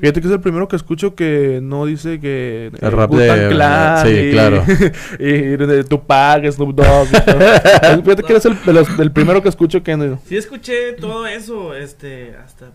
Fíjate 0.00 0.22
que 0.22 0.26
es 0.26 0.32
el 0.32 0.40
primero 0.40 0.68
que 0.68 0.76
escucho 0.76 1.14
que 1.14 1.60
no 1.62 1.84
dice 1.84 2.18
que... 2.18 2.70
eh, 2.72 2.78
El 2.80 2.92
rap 2.92 3.10
de- 3.10 3.48
Clan 3.50 4.06
sí, 4.06 4.12
y- 4.14 4.30
claro. 4.32 4.64
y 5.18 5.32
de 5.32 5.84
Tupac, 5.84 6.50
Snoop 6.50 6.74
Dogg. 6.74 7.08
y 7.08 7.20
todo. 7.20 8.02
Fíjate 8.02 8.22
que 8.22 8.32
eres 8.32 8.46
el, 8.46 8.64
de 8.64 8.72
los- 8.72 8.96
del 8.96 9.12
primero 9.12 9.42
que 9.42 9.50
escucho 9.50 9.82
que... 9.82 9.94
no- 9.98 10.18
Sí 10.24 10.38
escuché 10.38 10.94
todo 10.94 11.26
eso, 11.26 11.74
este, 11.74 12.34
hasta 12.42 12.70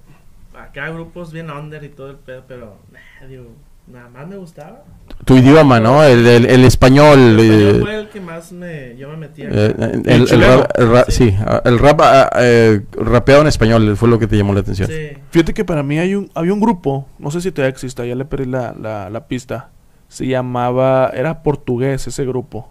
acá 0.55 0.89
grupos 0.91 1.33
bien 1.33 1.49
under 1.49 1.83
y 1.83 1.89
todo 1.89 2.11
el 2.11 2.17
pedo, 2.17 2.43
pero 2.47 2.77
nah, 2.91 3.27
digo, 3.27 3.47
nada 3.87 4.09
más 4.09 4.27
me 4.27 4.37
gustaba. 4.37 4.83
Tu 5.25 5.37
idioma, 5.37 5.79
¿no? 5.79 6.03
El, 6.03 6.25
el, 6.27 6.45
el 6.45 6.63
español. 6.65 7.19
El 7.19 7.39
español 7.39 7.75
eh, 7.77 7.79
fue 7.81 7.95
el 7.99 8.09
que 8.09 8.21
más 8.21 8.51
me, 8.51 8.95
yo 8.97 9.09
me 9.09 9.17
metí. 9.17 9.41
eh, 9.43 9.73
acá. 9.75 9.85
el, 9.85 10.27
el 10.31 10.41
rap, 10.41 10.71
el 10.79 10.89
rap- 10.91 11.09
sí, 11.09 11.35
ah, 11.45 11.61
el 11.65 11.79
rap 11.79 11.99
ah, 12.01 12.29
eh, 12.39 12.81
rapeado 12.93 13.41
en 13.41 13.47
español 13.47 13.97
fue 13.97 14.09
lo 14.09 14.19
que 14.19 14.27
te 14.27 14.37
llamó 14.37 14.53
la 14.53 14.59
atención. 14.61 14.87
Sí. 14.87 15.09
Fíjate 15.31 15.53
que 15.53 15.65
para 15.65 15.83
mí 15.83 15.97
hay 15.99 16.15
un, 16.15 16.29
había 16.35 16.53
un 16.53 16.59
grupo, 16.59 17.07
no 17.19 17.31
sé 17.31 17.41
si 17.41 17.51
todavía 17.51 17.71
existe, 17.71 18.07
ya 18.07 18.15
le 18.15 18.25
perdí 18.25 18.45
la, 18.45 18.73
la, 18.79 19.09
la 19.09 19.27
pista. 19.27 19.69
Se 20.07 20.25
llamaba, 20.27 21.09
era 21.13 21.43
portugués 21.43 22.07
ese 22.07 22.25
grupo. 22.25 22.69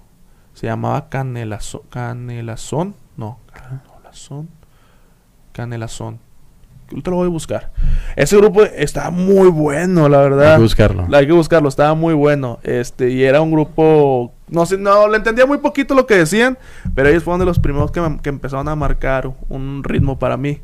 Se 0.55 0.67
llamaba 0.67 1.09
Canelazo, 1.11 1.83
Canelazón. 1.91 2.95
No, 3.17 3.41
Canelazón. 3.53 4.49
Canelazón. 5.53 6.19
Te 6.89 7.11
lo 7.11 7.17
voy 7.17 7.27
a 7.27 7.31
buscar. 7.31 7.73
Ese 8.15 8.37
grupo 8.37 8.63
estaba 8.63 9.11
muy 9.11 9.49
bueno, 9.49 10.09
la 10.09 10.19
verdad. 10.21 10.51
Hay 10.53 10.57
que 10.57 10.63
buscarlo. 10.63 11.07
Hay 11.13 11.27
que 11.27 11.33
buscarlo, 11.33 11.69
estaba 11.69 11.95
muy 11.95 12.15
bueno. 12.15 12.59
Este, 12.63 13.11
y 13.11 13.25
era 13.25 13.41
un 13.41 13.51
grupo. 13.51 14.33
No 14.49 14.65
sé, 14.67 14.79
no, 14.79 15.09
le 15.09 15.17
entendía 15.17 15.47
muy 15.47 15.59
poquito 15.59 15.95
lo 15.95 16.07
que 16.07 16.15
decían. 16.17 16.57
Pero 16.95 17.09
ellos 17.09 17.25
fueron 17.25 17.41
de 17.41 17.47
los 17.47 17.59
primeros 17.59 17.91
que, 17.91 18.01
me- 18.01 18.21
que 18.21 18.29
empezaron 18.29 18.69
a 18.69 18.77
marcar 18.77 19.31
un 19.49 19.83
ritmo 19.85 20.19
para 20.19 20.37
mí. 20.37 20.61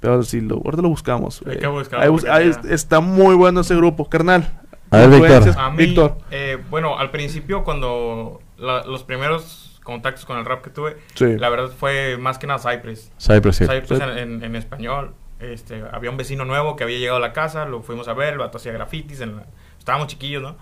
Pero 0.00 0.22
si 0.22 0.40
lo, 0.40 0.56
ahorita 0.64 0.82
lo 0.82 0.88
buscamos. 0.90 1.42
Hay 1.46 1.54
eh, 1.54 1.58
que 1.58 1.66
buscarlo 1.66 2.04
ahí 2.32 2.48
bus- 2.50 2.64
está 2.70 3.00
muy 3.00 3.34
bueno 3.34 3.60
ese 3.62 3.74
grupo, 3.74 4.08
carnal. 4.08 4.60
A 4.90 4.98
ver, 4.98 5.08
Víctor. 5.08 5.26
Influencias, 5.28 5.56
A 5.56 5.70
mí, 5.70 5.76
Víctor. 5.78 6.18
eh, 6.30 6.58
bueno, 6.70 6.98
al 6.98 7.10
principio 7.10 7.64
cuando 7.64 8.40
la- 8.58 8.84
los 8.84 9.02
primeros 9.02 9.80
contactos 9.82 10.24
con 10.24 10.38
el 10.38 10.44
rap 10.44 10.62
que 10.62 10.70
tuve, 10.70 10.96
Sí. 11.14 11.36
la 11.36 11.48
verdad 11.48 11.70
fue 11.76 12.16
más 12.18 12.38
que 12.38 12.46
nada 12.46 12.58
Cypress. 12.60 13.10
Cypress 13.18 13.60
Hill. 13.62 13.68
Cypress 13.68 14.00
en, 14.00 14.18
en- 14.18 14.44
en 14.44 14.56
español. 14.56 15.14
Este, 15.40 15.82
había 15.92 16.10
un 16.10 16.16
vecino 16.16 16.44
nuevo 16.44 16.76
que 16.76 16.84
había 16.84 16.98
llegado 16.98 17.18
a 17.18 17.20
la 17.20 17.32
casa, 17.32 17.64
lo 17.64 17.82
fuimos 17.82 18.08
a 18.08 18.14
ver, 18.14 18.34
el 18.34 18.38
vato 18.38 18.58
hacía 18.58 18.72
grafitis, 18.72 19.20
en 19.20 19.36
la- 19.36 19.46
estábamos 19.78 20.06
chiquillos, 20.08 20.42
¿no? 20.42 20.56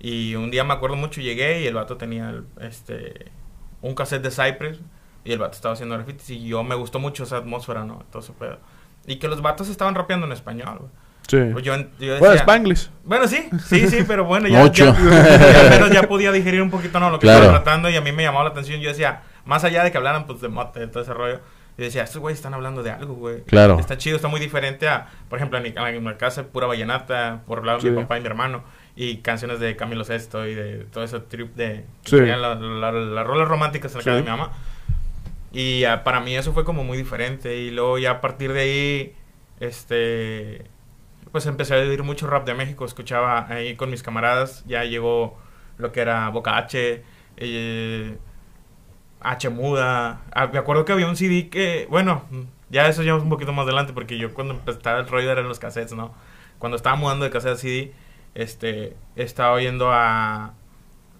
Y 0.00 0.34
un 0.34 0.50
día 0.50 0.64
me 0.64 0.74
acuerdo 0.74 0.96
mucho, 0.96 1.20
llegué 1.20 1.62
y 1.62 1.66
el 1.66 1.74
vato 1.74 1.96
tenía 1.96 2.30
el- 2.30 2.44
este, 2.60 3.30
un 3.80 3.94
cassette 3.94 4.22
de 4.22 4.30
Cypress 4.30 4.80
y 5.24 5.32
el 5.32 5.38
vato 5.38 5.52
estaba 5.54 5.74
haciendo 5.74 5.94
grafitis 5.96 6.30
y 6.30 6.46
yo 6.48 6.62
me 6.64 6.74
gustó 6.74 6.98
mucho 6.98 7.24
esa 7.24 7.38
atmósfera, 7.38 7.84
¿no? 7.84 8.00
Entonces, 8.04 8.34
pedo. 8.38 8.58
Y 9.06 9.16
que 9.16 9.28
los 9.28 9.40
vatos 9.40 9.68
estaban 9.68 9.94
rapeando 9.94 10.26
en 10.26 10.32
español, 10.32 10.78
güey. 10.80 10.90
Sí. 11.28 11.38
Pues 11.52 11.62
yo, 11.64 11.76
yo 11.76 11.84
Bueno, 11.98 12.16
decía- 12.30 12.36
Spanglish. 12.40 12.90
bueno, 13.04 13.28
sí, 13.28 13.48
sí, 13.66 13.86
sí, 13.88 13.98
pero 14.06 14.24
bueno, 14.24 14.48
ya, 14.48 14.60
Mucho. 14.60 14.86
ya- 14.86 14.98
ya 15.52 15.60
al 15.60 15.70
menos 15.70 15.90
ya 15.90 16.02
podía 16.08 16.32
digerir 16.32 16.62
un 16.62 16.70
poquito 16.70 16.98
¿no? 17.00 17.10
lo 17.10 17.18
que 17.18 17.26
Claro. 17.26 17.40
estaban 17.44 17.62
tratando 17.62 17.90
y 17.90 17.96
a 17.96 18.00
mí 18.00 18.12
me 18.12 18.22
llamaba 18.22 18.44
la 18.44 18.50
atención. 18.50 18.80
Yo 18.80 18.88
decía, 18.88 19.22
más 19.44 19.62
allá 19.64 19.84
de 19.84 19.92
que 19.92 19.98
hablaran 19.98 20.26
pues 20.26 20.40
de 20.40 20.48
mote, 20.48 20.80
de 20.80 20.88
todo 20.88 21.02
ese 21.02 21.12
rollo, 21.12 21.40
yo 21.78 21.84
decía, 21.84 22.02
estos 22.02 22.20
güeyes 22.20 22.38
están 22.38 22.52
hablando 22.54 22.82
de 22.82 22.90
algo, 22.90 23.14
güey. 23.14 23.42
Claro. 23.44 23.78
Está 23.78 23.96
chido, 23.96 24.16
está 24.16 24.28
muy 24.28 24.40
diferente 24.40 24.88
a, 24.88 25.06
por 25.30 25.38
ejemplo, 25.38 25.56
en 25.58 25.64
mi, 25.64 25.72
en 25.76 26.04
mi 26.04 26.14
casa, 26.16 26.42
pura 26.48 26.66
vallenata, 26.66 27.42
por 27.46 27.64
lado 27.64 27.78
de 27.78 27.90
mi 27.92 28.02
papá 28.02 28.18
y 28.18 28.20
mi 28.20 28.26
hermano, 28.26 28.64
y 28.96 29.18
canciones 29.18 29.60
de 29.60 29.76
Camilo 29.76 30.04
Sesto 30.04 30.46
y 30.46 30.54
de 30.54 30.84
todo 30.92 31.04
ese 31.04 31.20
trip 31.20 31.54
de 31.54 31.84
Sí. 32.04 32.16
tenían 32.16 32.42
la- 32.42 32.56
la- 32.56 32.92
las 32.92 33.26
rolas 33.26 33.46
románticas 33.48 33.92
en 33.92 33.98
la 33.98 34.02
Sí. 34.02 34.04
casa 34.10 34.16
de 34.16 34.22
mi 34.24 34.28
mamá. 34.28 34.52
Y 35.52 35.84
ah, 35.84 36.02
para 36.04 36.20
mí 36.20 36.36
eso 36.36 36.52
fue 36.52 36.64
como 36.64 36.82
muy 36.84 36.98
diferente. 36.98 37.56
Y 37.56 37.70
luego 37.70 37.96
ya 37.98 38.10
a 38.10 38.20
partir 38.20 38.52
de 38.52 38.60
ahí, 38.60 39.14
este, 39.60 40.64
pues 41.32 41.46
empecé 41.46 41.74
a 41.74 41.78
oír 41.78 42.02
mucho 42.02 42.26
rap 42.26 42.44
de 42.44 42.54
México. 42.54 42.84
Escuchaba 42.84 43.46
ahí 43.48 43.76
con 43.76 43.90
mis 43.90 44.02
camaradas. 44.02 44.64
Ya 44.66 44.84
llegó 44.84 45.38
lo 45.78 45.92
que 45.92 46.00
era 46.00 46.28
Boca 46.30 46.56
H, 46.56 47.02
eh, 47.36 48.16
H 49.20 49.48
Muda. 49.50 50.20
Ah, 50.32 50.48
me 50.52 50.58
acuerdo 50.58 50.84
que 50.84 50.92
había 50.92 51.06
un 51.06 51.16
CD 51.16 51.48
que, 51.48 51.86
bueno, 51.90 52.22
ya 52.70 52.86
eso 52.88 53.02
es 53.02 53.08
un 53.08 53.28
poquito 53.28 53.52
más 53.52 53.64
adelante 53.64 53.92
porque 53.92 54.18
yo 54.18 54.32
cuando 54.34 54.54
empezaba 54.54 55.00
el 55.00 55.08
rollo 55.08 55.30
eran 55.30 55.48
los 55.48 55.58
cassettes, 55.58 55.94
¿no? 55.94 56.14
Cuando 56.58 56.76
estaba 56.76 56.96
mudando 56.96 57.24
de 57.24 57.30
cassette 57.30 57.52
a 57.52 57.56
CD, 57.56 57.92
este, 58.34 58.96
estaba 59.16 59.52
oyendo 59.52 59.90
a, 59.92 60.52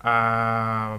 a 0.00 0.98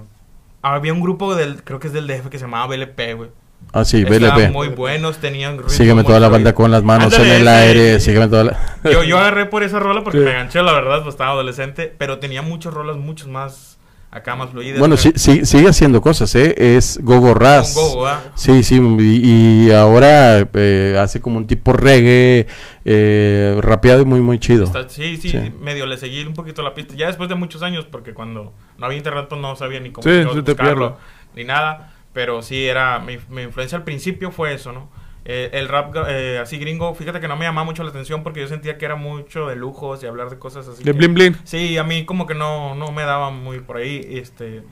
había 0.61 0.93
un 0.93 1.01
grupo 1.01 1.35
del, 1.35 1.63
creo 1.63 1.79
que 1.79 1.87
es 1.87 1.93
del 1.93 2.07
DF 2.07 2.27
que 2.29 2.37
se 2.37 2.45
llamaba 2.45 2.67
BLP, 2.67 3.15
güey. 3.15 3.29
Ah, 3.73 3.83
sí, 3.85 4.01
Estaban 4.07 4.35
BLP. 4.37 4.51
muy 4.51 4.67
buenos, 4.69 5.17
tenían 5.19 5.57
ritmo 5.57 5.69
Sígueme 5.69 6.03
toda 6.03 6.19
la 6.19 6.27
fluido. 6.27 6.31
banda 6.43 6.53
con 6.53 6.71
las 6.71 6.81
manos 6.83 7.13
Ándale, 7.13 7.35
en 7.35 7.41
el 7.41 7.47
aire. 7.47 7.99
Sígueme 7.99 8.27
toda 8.29 8.43
la... 8.45 8.59
Yo, 8.85 9.03
yo 9.03 9.17
agarré 9.19 9.45
por 9.47 9.63
esa 9.63 9.79
rola 9.79 10.03
porque 10.03 10.19
Sí. 10.19 10.23
me 10.23 10.31
enganché, 10.31 10.61
la 10.63 10.71
verdad, 10.73 11.03
pues 11.03 11.13
estaba 11.13 11.31
adolescente, 11.31 11.93
pero 11.97 12.19
tenía 12.19 12.41
muchos 12.41 12.73
rolas, 12.73 12.95
muchos 12.97 13.27
más 13.27 13.77
acá, 14.11 14.35
más 14.35 14.49
fluidas. 14.49 14.79
Bueno, 14.79 14.97
sí, 14.97 15.11
sí, 15.15 15.45
sigue 15.45 15.69
haciendo 15.69 16.01
cosas, 16.01 16.33
¿eh? 16.35 16.55
Es 16.57 16.99
Gogo 17.01 17.33
Raz. 17.33 17.75
Gogo, 17.75 18.07
¿ah? 18.07 18.21
Sí, 18.35 18.63
sí, 18.63 18.79
y, 18.99 19.67
y 19.67 19.71
ahora 19.71 20.39
eh, 20.53 20.97
hace 20.99 21.21
como 21.21 21.37
un 21.37 21.47
tipo 21.47 21.73
reggae, 21.73 22.47
eh, 22.85 23.57
rapeado 23.61 24.01
y 24.01 24.05
muy, 24.05 24.19
muy 24.21 24.39
chido. 24.39 24.63
Está- 24.65 24.89
sí, 24.89 25.17
sí, 25.17 25.29
Sí. 25.29 25.53
medio 25.61 25.85
le 25.85 25.97
seguí 25.97 26.23
un 26.23 26.33
poquito 26.33 26.61
la 26.63 26.73
pista. 26.73 26.95
Ya 26.95 27.07
después 27.07 27.29
de 27.29 27.35
muchos 27.35 27.61
años, 27.61 27.85
porque 27.85 28.13
cuando 28.13 28.53
no 28.77 28.85
había 28.85 28.97
internet, 28.97 29.27
pues 29.29 29.39
no 29.41 29.55
sabía 29.55 29.79
ni 29.79 29.91
cómo 29.91 30.03
Sí, 30.09 30.23
buscarlo, 30.23 30.97
ni 31.35 31.43
nada. 31.43 31.93
Pero 32.11 32.41
sí, 32.41 32.65
era 32.65 32.99
mi, 32.99 33.17
mi 33.29 33.43
influencia 33.43 33.77
al 33.77 33.83
principio 33.83 34.31
fue 34.31 34.53
eso, 34.53 34.71
¿no? 34.73 34.89
Eh, 35.25 35.49
el 35.53 35.67
rap 35.67 35.93
eh, 36.07 36.39
así 36.41 36.57
gringo, 36.57 36.95
fíjate 36.95 37.19
que 37.19 37.27
no 37.27 37.35
me 37.35 37.45
llamaba 37.45 37.65
mucho 37.65 37.83
la 37.83 37.89
atención 37.89 38.23
porque 38.23 38.39
yo 38.39 38.47
sentía 38.47 38.77
que 38.77 38.85
era 38.85 38.95
mucho 38.95 39.47
de 39.47 39.55
lujos 39.55 40.01
y 40.01 40.07
hablar 40.07 40.29
de 40.29 40.39
cosas 40.39 40.67
así. 40.67 40.83
De 40.83 40.91
que- 40.91 40.97
blin 40.97 41.13
blin. 41.13 41.37
Sí, 41.43 41.77
a 41.77 41.83
mí 41.83 42.05
como 42.05 42.25
que 42.25 42.35
no, 42.35 42.73
no 42.75 42.91
me 42.91 43.03
daba 43.03 43.29
muy 43.29 43.59
por 43.59 43.77
ahí. 43.77 44.01
Este, 44.09 44.63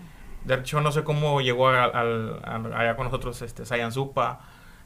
de 0.45 0.55
hecho, 0.55 0.79
no 0.81 0.91
sé 0.91 1.03
cómo 1.03 1.41
llegó 1.41 1.67
a- 1.69 1.83
al- 1.83 2.39
a- 2.43 2.79
allá 2.79 2.95
con 2.95 3.05
nosotros 3.05 3.41
este, 3.41 3.65
Sayan 3.65 3.91
Supa. 3.91 4.39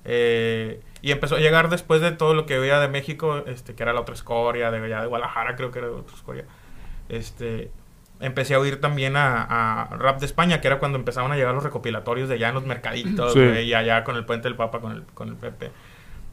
eh, 0.04 0.82
y 1.04 1.12
empezó 1.12 1.36
a 1.36 1.40
llegar 1.40 1.70
después 1.70 2.02
de 2.02 2.12
todo 2.12 2.34
lo 2.34 2.48
que 2.48 2.58
veía 2.58 2.80
de 2.80 2.88
México, 2.88 3.44
este, 3.46 3.76
que 3.76 3.84
era 3.84 3.94
la 3.94 4.02
otra 4.02 4.16
escoria, 4.16 4.72
de 4.72 4.84
allá 4.84 5.02
de 5.02 5.08
Guadalajara 5.08 5.56
creo 5.56 5.70
que 5.72 5.78
era 5.80 5.92
otra 5.92 6.16
escoria. 6.16 6.46
Este, 7.08 7.70
empecé 8.22 8.54
a 8.56 8.60
oír 8.60 8.80
también 8.80 9.16
a, 9.16 9.44
a 9.44 9.96
rap 9.98 10.20
de 10.20 10.26
España, 10.26 10.62
que 10.62 10.68
era 10.68 10.80
cuando 10.80 10.98
empezaban 10.98 11.32
a 11.32 11.36
llegar 11.36 11.54
los 11.54 11.64
recopilatorios 11.64 12.30
de 12.30 12.36
allá 12.36 12.50
en 12.50 12.56
los 12.56 12.66
mercaditos, 12.66 13.34
Sí. 13.34 13.40
y 13.40 13.74
allá 13.74 14.04
con 14.04 14.16
el 14.16 14.26
Puente 14.26 14.48
del 14.48 14.56
Papa, 14.56 14.80
con 14.80 14.92
el, 14.94 15.04
con 15.14 15.28
el 15.30 15.36
Pepe. 15.36 15.72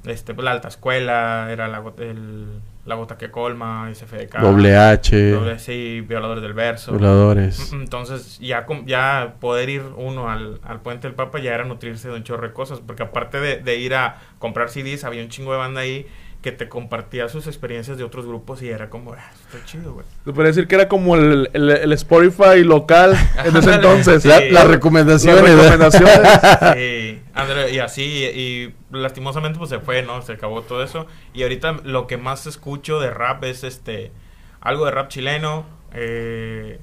Este, 0.05 0.33
pues 0.33 0.45
la 0.45 0.53
alta 0.53 0.69
escuela, 0.69 1.49
era 1.51 1.67
la, 1.67 1.83
el- 1.99 2.61
la 2.87 2.95
gota 2.95 3.19
que 3.19 3.31
colma, 3.31 3.91
SFDK. 3.93 4.39
Doble 4.41 4.75
H, 4.77 5.33
Doble, 5.33 5.59
sí, 5.59 6.03
violadores 6.09 6.43
del 6.43 6.55
verso. 6.55 6.93
voladores. 6.93 7.73
Mm, 7.73 7.81
Entonces, 7.83 8.39
ya, 8.39 8.65
ya 8.87 9.35
poder 9.41 9.69
ir 9.69 9.83
uno 9.97 10.31
al, 10.31 10.61
al 10.65 10.81
Puente 10.81 11.07
del 11.09 11.15
Papa 11.15 11.39
ya 11.41 11.53
era 11.55 11.65
nutrirse 11.65 12.09
de 12.09 12.15
un 12.15 12.23
chorro 12.23 12.47
de 12.47 12.55
cosas. 12.55 12.81
Porque 12.81 13.03
aparte 13.03 13.41
de, 13.41 13.57
de 13.59 13.77
ir 13.77 13.95
a 13.95 14.17
comprar 14.39 14.71
CDs, 14.71 15.05
había 15.05 15.23
un 15.23 15.29
chingo 15.29 15.53
de 15.53 15.59
banda 15.59 15.81
ahí 15.83 16.07
que 16.43 16.53
te 16.53 16.69
compartía 16.69 17.29
sus 17.29 17.49
experiencias 17.49 17.99
de 17.99 18.05
otros 18.05 18.25
grupos 18.25 18.63
y 18.63 18.69
era 18.69 18.89
como, 18.91 19.13
ah, 19.13 19.31
está 19.45 19.65
chido, 19.65 19.95
güey. 19.95 20.07
Se 20.25 20.33
puede 20.33 20.49
decir 20.49 20.69
que 20.69 20.77
era 20.77 20.89
como 20.89 21.17
el, 21.17 21.51
el, 21.53 21.69
el 21.71 21.93
Spotify 21.95 22.63
local 22.63 23.17
en 23.45 23.57
ese 23.57 23.75
entonces. 23.75 24.23
sí. 24.23 24.29
La- 24.29 24.39
Sí. 24.39 24.51
las 24.51 24.67
recomendaciones. 24.69 25.43
Las 25.43 25.51
¿eh? 25.51 25.57
recomendaciones. 25.77 26.19
Sí, 26.77 27.21
ándale, 27.35 27.73
y 27.73 27.79
así, 27.81 28.03
y 28.03 28.75
lastimosamente 28.97 29.59
pues 29.59 29.69
se 29.71 29.81
fue, 29.81 30.03
¿no? 30.03 30.23
Se 30.23 30.33
acabó 30.35 30.63
todo 30.63 30.83
eso. 30.85 31.07
Y 31.35 31.43
ahorita 31.43 31.81
lo 31.83 32.07
que 32.07 32.17
más 32.19 32.47
escucho 32.47 33.01
de 33.01 33.11
rap 33.11 33.43
es 33.43 33.65
este, 33.65 34.13
algo 34.61 34.85
de 34.85 34.93
rap 34.93 35.09
chileno, 35.09 35.67
eh, 35.93 36.79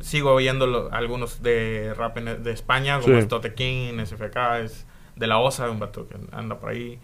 sigo 0.00 0.32
oyendo 0.32 0.66
lo- 0.66 0.92
algunos 0.92 1.42
de 1.42 1.94
rap 1.96 2.18
en- 2.18 2.42
de 2.42 2.50
España, 2.52 2.98
como 3.00 3.14
Sí. 3.14 3.20
es 3.20 3.28
Tote 3.28 3.54
King, 3.54 3.98
SFK, 4.00 4.58
es 4.64 4.86
de 5.14 5.26
la 5.28 5.38
OSA, 5.38 5.70
un 5.70 5.78
vato 5.78 6.08
que 6.08 6.16
anda 6.32 6.58
por 6.58 6.70
ahí. 6.70 6.98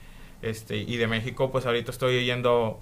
Este, 0.46 0.76
y 0.78 0.96
de 0.96 1.06
México, 1.06 1.50
pues 1.50 1.66
ahorita 1.66 1.90
estoy 1.90 2.16
oyendo 2.18 2.80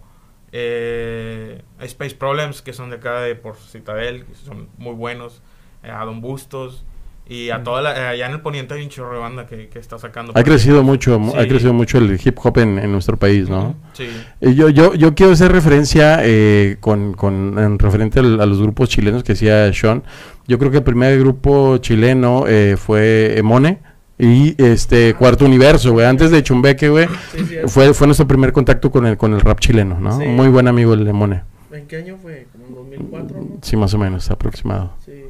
eh, 0.52 1.62
Space 1.80 2.14
Problems, 2.14 2.62
que 2.62 2.72
son 2.72 2.90
de 2.90 2.96
acá 2.96 3.20
de 3.20 3.34
por 3.34 3.56
Citadel, 3.56 4.24
que 4.24 4.34
son 4.34 4.68
muy 4.78 4.94
buenos, 4.94 5.42
eh, 5.82 5.90
a 5.90 6.04
Don 6.04 6.20
Bustos. 6.20 6.84
Y 7.26 7.48
a 7.48 7.62
toda 7.62 7.80
la, 7.80 8.10
allá 8.10 8.26
en 8.26 8.32
el 8.32 8.42
poniente 8.42 8.74
hay 8.74 8.82
un 8.82 8.90
chorro 8.90 9.14
de 9.14 9.18
banda 9.20 9.46
que, 9.46 9.68
que 9.70 9.78
está 9.78 9.98
sacando. 9.98 10.32
Ha 10.34 10.38
ahí. 10.40 10.44
crecido 10.44 10.82
mucho, 10.82 11.18
mu- 11.18 11.34
ha 11.34 11.46
crecido 11.48 11.72
mucho 11.72 11.96
el 11.96 12.20
hip 12.22 12.36
hop 12.42 12.58
en, 12.58 12.78
en 12.78 12.92
nuestro 12.92 13.18
país, 13.18 13.48
¿no? 13.48 13.74
Sí. 13.94 14.08
Eh, 14.42 14.54
Yo, 14.54 14.68
yo, 14.68 14.92
yo 14.94 15.14
quiero 15.14 15.32
hacer 15.32 15.50
referencia 15.50 16.18
eh, 16.22 16.76
con, 16.80 17.14
con, 17.14 17.58
en 17.58 17.78
referente 17.78 18.18
al- 18.20 18.38
a 18.42 18.44
los 18.44 18.60
grupos 18.60 18.90
chilenos 18.90 19.22
que 19.24 19.32
decía 19.32 19.72
Sean. 19.72 20.02
Yo 20.46 20.58
creo 20.58 20.70
que 20.70 20.76
el 20.76 20.82
primer 20.84 21.18
grupo 21.18 21.78
chileno 21.78 22.44
eh, 22.46 22.76
fue 22.76 23.38
Emone 23.38 23.78
y 24.18 24.54
este 24.62 25.14
Cuarto 25.14 25.44
Universo, 25.44 25.92
güey. 25.92 26.06
Antes 26.06 26.30
de 26.30 26.42
Chumbeque, 26.42 26.88
güey, 26.88 27.08
Sí, 27.32 27.44
sí, 27.44 27.56
fue, 27.66 27.94
fue 27.94 28.06
nuestro 28.06 28.26
primer 28.26 28.52
contacto 28.52 28.90
con 28.90 29.06
el, 29.06 29.16
con 29.16 29.34
el 29.34 29.40
rap 29.40 29.60
chileno, 29.60 29.98
¿no? 29.98 30.18
Sí. 30.18 30.26
Muy 30.26 30.48
buen 30.48 30.68
amigo 30.68 30.94
el 30.94 31.06
Emone. 31.06 31.42
¿En 31.72 31.86
qué 31.86 31.96
año 31.96 32.16
fue? 32.16 32.46
Como 32.52 32.66
en 32.66 32.74
2004, 32.74 33.40
¿no? 33.40 33.58
Sí, 33.62 33.76
más 33.76 33.92
o 33.94 33.98
menos, 33.98 34.30
aproximado. 34.30 34.92
Sí. 35.04 35.24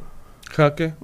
Jaque. 0.50 0.94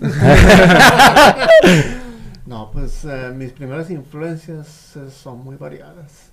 No, 2.44 2.70
pues 2.72 3.04
eh, 3.04 3.32
mis 3.34 3.52
primeras 3.52 3.90
influencias 3.90 4.96
eh, 4.96 5.10
son 5.10 5.42
muy 5.44 5.56
variadas. 5.56 6.30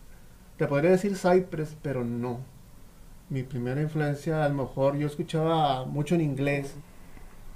Te 0.57 0.67
podría 0.67 0.91
decir 0.91 1.15
Cypress, 1.15 1.75
pero 1.81 2.03
no. 2.03 2.39
Mi 3.29 3.43
primera 3.43 3.79
influencia, 3.79 4.43
a 4.43 4.49
lo 4.49 4.55
mejor 4.55 4.97
yo 4.97 5.07
escuchaba 5.07 5.85
mucho 5.85 6.15
en 6.15 6.21
inglés 6.21 6.73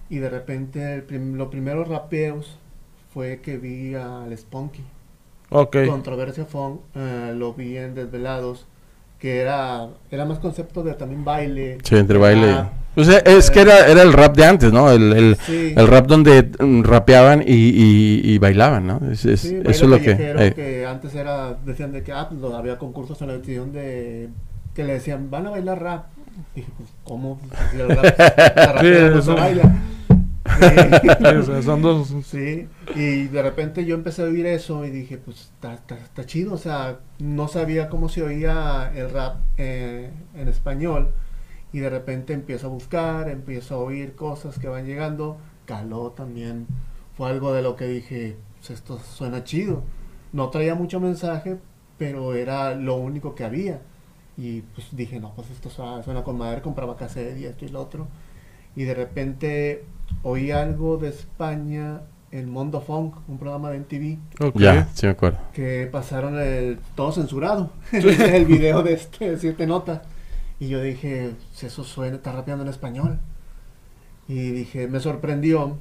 y 0.10 0.18
de 0.18 0.30
repente 0.30 0.96
el 0.96 1.04
prim- 1.04 1.36
los 1.36 1.48
primeros 1.48 1.88
rapeos 1.88 2.58
fue 3.14 3.40
que 3.42 3.58
vi 3.58 3.96
al 3.96 4.36
Spunky. 4.38 4.82
Ok. 5.50 5.78
Controversia 5.88 6.46
Funk, 6.46 6.80
eh, 6.96 7.34
lo 7.36 7.54
vi 7.54 7.78
en 7.78 7.94
Desvelados, 7.94 8.66
que 9.20 9.38
era, 9.40 9.88
era 10.12 10.26
más 10.26 10.40
concepto 10.40 10.84
de 10.84 10.94
también 10.96 11.24
baile. 11.24 11.78
Sí, 11.84 11.96
entre 11.96 12.18
baile. 12.18 12.66
sea, 13.04 13.20
es 13.20 13.50
que 13.50 13.62
era, 13.62 13.88
era 13.88 14.02
el 14.04 14.14
rap 14.14 14.36
de 14.36 14.46
antes, 14.46 14.72
¿no? 14.74 14.92
El, 14.92 15.14
el, 15.14 15.36
Sí. 15.38 15.74
el 15.76 15.88
rap 15.88 16.06
donde 16.08 16.52
mm, 16.60 16.84
rapeaban 16.84 17.42
y, 17.42 17.54
y, 17.54 18.22
y 18.24 18.38
bailaban, 18.40 18.86
¿no? 18.86 19.00
Es, 19.12 19.26
es- 19.26 19.42
Sí, 19.42 19.60
eso 19.64 19.86
es 19.86 19.90
lo 19.90 20.00
que... 20.00 20.12
eh, 20.20 20.54
que 20.56 20.86
antes 20.86 21.14
era, 21.16 21.56
decían 21.66 21.92
de 21.92 22.04
que 22.04 22.12
ah, 22.12 22.30
pues, 22.30 22.54
había 22.54 22.78
concursos 22.78 23.20
en 23.22 23.28
la 23.30 23.34
televisión 23.34 23.72
de 23.72 24.30
que 24.76 24.84
le 24.84 24.94
decían, 24.94 25.30
van 25.32 25.48
a 25.48 25.52
bailar 25.52 25.82
rap. 25.82 26.06
Dije, 26.56 26.72
pues, 26.78 26.90
¿cómo? 27.04 27.40
No 27.82 29.22
se 29.22 29.34
baila. 29.34 29.76
Sí, 30.44 31.64
son 31.64 31.82
dos. 31.82 32.14
Sí, 32.26 32.68
y 32.96 33.28
de 33.28 33.42
repente 33.42 33.86
yo 33.86 33.96
empecé 33.96 34.24
a 34.24 34.26
oír 34.26 34.46
eso 34.46 34.86
y 34.86 34.90
dije, 34.90 35.18
pues 35.18 35.50
está 35.62 36.26
chido, 36.26 36.54
o 36.54 36.58
sea, 36.58 37.00
no 37.20 37.48
sabía 37.48 37.88
cómo 37.88 38.10
se 38.10 38.24
oía 38.24 38.92
el 38.94 39.10
rap 39.10 39.38
eh, 39.58 40.12
en 40.36 40.48
español 40.50 41.14
y 41.72 41.80
de 41.80 41.90
repente 41.90 42.34
empiezo 42.34 42.68
a 42.68 42.72
buscar, 42.72 43.30
empiezo 43.30 43.76
a 43.76 43.80
oír 43.80 44.16
cosas 44.16 44.60
que 44.60 44.68
van 44.68 44.86
llegando, 44.86 45.38
caló 45.66 46.12
también, 46.12 46.68
fue 47.16 47.30
algo 47.30 47.54
de 47.54 47.62
lo 47.62 47.78
que 47.78 47.88
dije, 47.88 48.36
pues 48.60 48.72
esto 48.72 49.00
suena 49.00 49.46
chido, 49.46 49.84
no 50.34 50.50
traía 50.50 50.76
mucho 50.76 51.00
mensaje, 51.00 51.58
pero 51.98 52.36
era 52.36 52.76
lo 52.76 52.96
único 52.96 53.34
que 53.34 53.46
había 53.46 53.80
y 54.38 54.62
pues 54.62 54.88
dije, 54.92 55.20
no, 55.20 55.34
pues 55.36 55.50
esto 55.52 55.70
suena, 55.70 56.04
suena 56.04 56.24
con 56.24 56.38
madre, 56.38 56.62
compraba 56.62 56.96
cassette 56.96 57.38
y 57.38 57.46
esto 57.46 57.66
y 57.66 57.70
lo 57.70 57.82
otro 57.82 58.08
y 58.76 58.84
de 58.84 58.94
repente 58.94 59.86
oí 60.24 60.52
algo 60.52 60.98
de 60.98 61.10
España 61.10 62.02
en 62.32 62.50
Mondo 62.50 62.82
Funk, 62.82 63.16
un 63.28 63.38
programa 63.38 63.70
de 63.70 63.80
MTV, 63.80 64.48
Ok. 64.48 64.58
Ya, 64.58 64.88
sí 64.94 65.06
me 65.06 65.12
acuerdo. 65.12 65.38
que 65.54 65.88
pasaron 65.92 66.40
el 66.40 66.80
todo 66.96 67.12
censurado, 67.12 67.70
el 67.92 68.46
video 68.46 68.82
de 68.82 68.94
este 68.94 69.32
de 69.32 69.38
siete 69.38 69.68
notas. 69.68 70.02
Y 70.60 70.68
yo 70.70 70.82
dije, 70.82 71.32
si 71.54 71.66
eso 71.68 71.84
suena, 71.84 72.16
está 72.16 72.32
rapeando 72.32 72.64
en 72.64 72.70
español. 72.70 73.20
Y 74.28 74.52
dije, 74.52 74.88
me 74.88 75.00
sorprendió. 75.00 75.78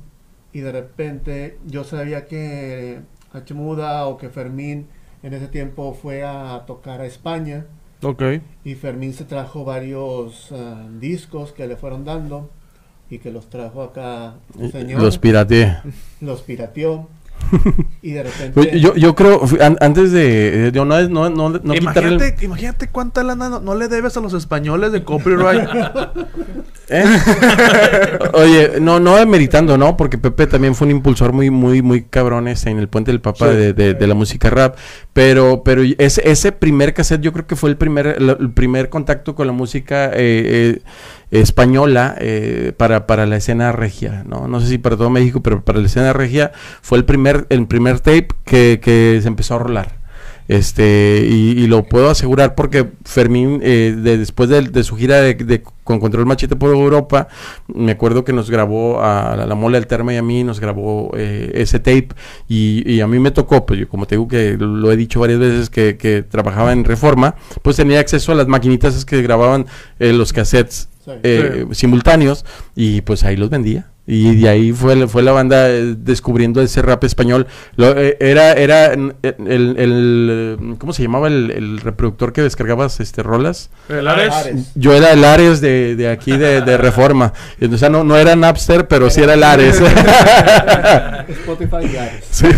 Y 0.53 0.61
de 0.61 0.73
repente 0.73 1.59
yo 1.67 1.85
sabía 1.85 2.27
que 2.27 3.01
H. 3.33 3.55
Muda 3.55 4.07
o 4.07 4.19
que 4.19 4.29
Fermín 4.29 4.89
en 5.23 5.33
ese 5.33 5.47
tiempo 5.49 5.95
fue 5.95 6.25
a 6.25 6.65
tocar 6.67 7.01
a 7.01 7.07
España. 7.07 7.65
Ok. 8.03 8.23
Y 8.65 8.75
Fermín 8.75 9.15
se 9.15 9.25
trajo 9.25 9.65
varios 9.65 10.51
ah, 10.53 10.87
discos 10.99 11.53
que 11.53 11.67
le 11.67 11.77
fueron 11.77 12.05
dando 12.05 12.51
y 13.11 13.19
que 13.19 13.31
los 13.31 13.49
trajo 13.49 13.83
acá 13.83 14.35
señor. 14.71 15.01
Los 15.01 15.19
pirateé. 15.19 15.79
los 16.21 16.43
pirateó. 16.43 17.09
Y 18.03 18.13
de 18.13 18.23
repente. 18.23 18.81
Yo, 18.81 18.95
yo 18.95 19.15
creo, 19.15 19.43
an- 19.61 19.77
antes 19.81 20.13
de... 20.13 20.71
yo 20.73 20.85
no, 20.85 21.01
no, 21.09 21.31
no, 21.31 21.49
no 21.51 21.59
quitarle... 21.75 22.11
imagínate, 22.13 22.45
imagínate 22.45 22.89
cuánta 22.89 23.23
lana 23.23 23.49
no, 23.49 23.61
no 23.61 23.75
le 23.75 23.89
debes 23.89 24.17
a 24.17 24.21
los 24.21 24.33
españoles 24.35 24.93
de 24.93 25.05
copyright. 25.05 25.69
¿Eh? 26.89 27.05
Oye, 28.35 28.73
no, 28.81 29.01
no 29.01 29.17
demeritando, 29.17 29.79
¿no? 29.79 29.97
Porque 29.97 30.19
Pepe 30.19 30.47
también 30.47 30.75
fue 30.75 30.87
un 30.87 30.91
impulsor 30.91 31.33
muy, 31.33 31.51
muy, 31.51 31.81
muy 31.83 32.03
cabrón 32.03 32.49
ese 32.49 32.71
en 32.71 32.79
el 32.79 32.89
Puente 32.89 33.11
del 33.11 33.21
Papa 33.21 33.51
Sí. 33.51 33.57
de, 33.57 33.73
de- 33.73 33.95
de 33.95 34.07
la 34.07 34.15
música 34.15 34.51
rap. 34.51 34.77
Pero, 35.13 35.63
pero 35.65 35.83
ese, 35.99 36.29
ese 36.31 36.53
primer 36.53 36.95
cassette 36.95 37.21
yo 37.23 37.33
creo 37.33 37.47
que 37.47 37.57
fue 37.57 37.71
el 37.71 37.77
primer, 37.77 38.07
el, 38.19 38.31
el 38.31 38.51
primer 38.51 38.89
contacto 38.89 39.35
con 39.35 39.47
la 39.47 39.53
música 39.53 40.07
eh, 40.07 40.13
eh, 40.17 40.83
española 41.41 42.15
eh, 42.19 42.73
para, 42.77 43.07
para 43.07 43.27
la 43.27 43.37
escena 43.37 43.73
regia, 43.73 44.23
¿no? 44.27 44.47
No 44.47 44.61
sé 44.61 44.69
si 44.69 44.79
para 44.79 44.97
todo 44.97 45.11
México, 45.11 45.43
pero 45.43 45.65
para 45.65 45.81
la 45.81 45.87
escena 45.87 46.13
regia 46.13 46.53
fue 46.83 46.99
el 46.99 47.05
primer, 47.05 47.47
el 47.49 47.67
primer 47.67 48.01
tape 48.01 48.29
que, 48.45 48.81
que 48.83 49.19
se 49.21 49.29
empezó 49.29 49.57
a 49.57 49.59
rolar. 49.59 50.03
Este, 50.49 51.25
y, 51.27 51.67
lo 51.67 51.85
puedo 51.85 52.11
asegurar 52.11 52.55
porque 52.55 52.91
Fermín, 53.05 53.61
eh, 53.63 53.97
de- 53.97 54.19
después 54.19 54.51
de, 54.51 54.85
su 54.85 54.97
gira 54.97 55.21
de, 55.21 55.63
con 55.85 56.01
Control 56.01 56.27
Machete 56.27 56.57
por 56.57 56.71
Europa, 56.71 57.29
me 57.69 57.93
acuerdo 57.93 58.25
que 58.25 58.33
nos 58.33 58.51
grabó 58.51 59.03
a 59.03 59.37
la, 59.37 59.47
la 59.47 59.55
Mole 59.55 59.79
Alterma 59.79 60.13
y 60.13 60.17
a 60.17 60.23
mí, 60.23 60.45
nos 60.45 60.61
grabó 60.61 61.13
eh, 61.17 61.53
ese 61.55 61.79
tape. 61.79 62.09
Y, 62.49 63.01
a 63.01 63.07
mí 63.07 63.19
me 63.19 63.31
tocó, 63.31 63.65
pues 63.65 63.81
yo 63.81 63.89
como 63.89 64.07
te 64.07 64.17
digo 64.17 64.29
que 64.29 64.57
lo 64.59 64.93
he 64.93 64.97
dicho 64.97 65.21
varias 65.21 65.39
veces 65.39 65.71
que, 65.71 66.25
trabajaba 66.29 66.73
en 66.73 66.85
Reforma, 66.85 67.37
pues 67.63 67.77
tenía 67.77 68.01
acceso 68.01 68.33
a 68.33 68.35
las 68.35 68.49
maquinitas 68.49 69.05
que 69.05 69.23
grababan 69.23 69.67
eh, 69.99 70.13
los 70.13 70.33
cassettes 70.33 70.89
Sí. 71.05 71.11
eh, 71.23 71.67
simultáneos 71.73 72.45
y 72.77 73.01
pues 73.01 73.25
ahí 73.25 73.37
los 73.37 73.51
vendía. 73.51 73.89
Y 74.05 74.35
de 74.41 74.49
ahí 74.49 74.73
fue, 74.73 74.97
la- 74.97 75.07
fue 75.07 75.23
la 75.23 75.31
banda 75.31 75.71
eh, 75.71 75.95
descubriendo 75.97 76.61
ese 76.61 76.83
rap 76.83 77.05
español. 77.05 77.47
Lo- 77.77 77.97
eh, 77.97 78.17
era 78.19 78.53
era 78.55 78.93
n- 78.95 79.15
el, 79.23 79.35
el- 79.47 79.77
el- 79.79 80.75
¿Cómo 80.79 80.93
se 80.93 81.05
llamaba 81.05 81.29
el, 81.29 81.53
el 81.53 81.79
reproductor 81.81 82.33
que 82.33 82.43
descargabas 82.43 82.99
este 82.99 83.23
rolas? 83.23 83.71
El 83.89 84.09
Ares. 84.09 84.33
Ares. 84.33 84.73
Yo 84.75 84.93
era 84.93 85.13
el 85.13 85.25
Ares 85.25 85.61
de, 85.61 85.95
de 85.95 86.09
aquí 86.09 86.37
de, 86.37 86.63
de 86.63 86.77
Reforma. 86.79 87.33
O 87.73 87.77
sea, 87.77 87.91
no, 87.91 88.03
no 88.03 88.17
era 88.17 88.35
Napster, 88.35 88.89
pero 88.89 89.09
sí 89.09 89.23
era 89.23 89.35
el 89.35 89.45
Ares. 89.45 89.81
Spotify 91.29 91.87
y 91.93 91.97
Ares. 91.97 92.25
Sí. 92.31 92.47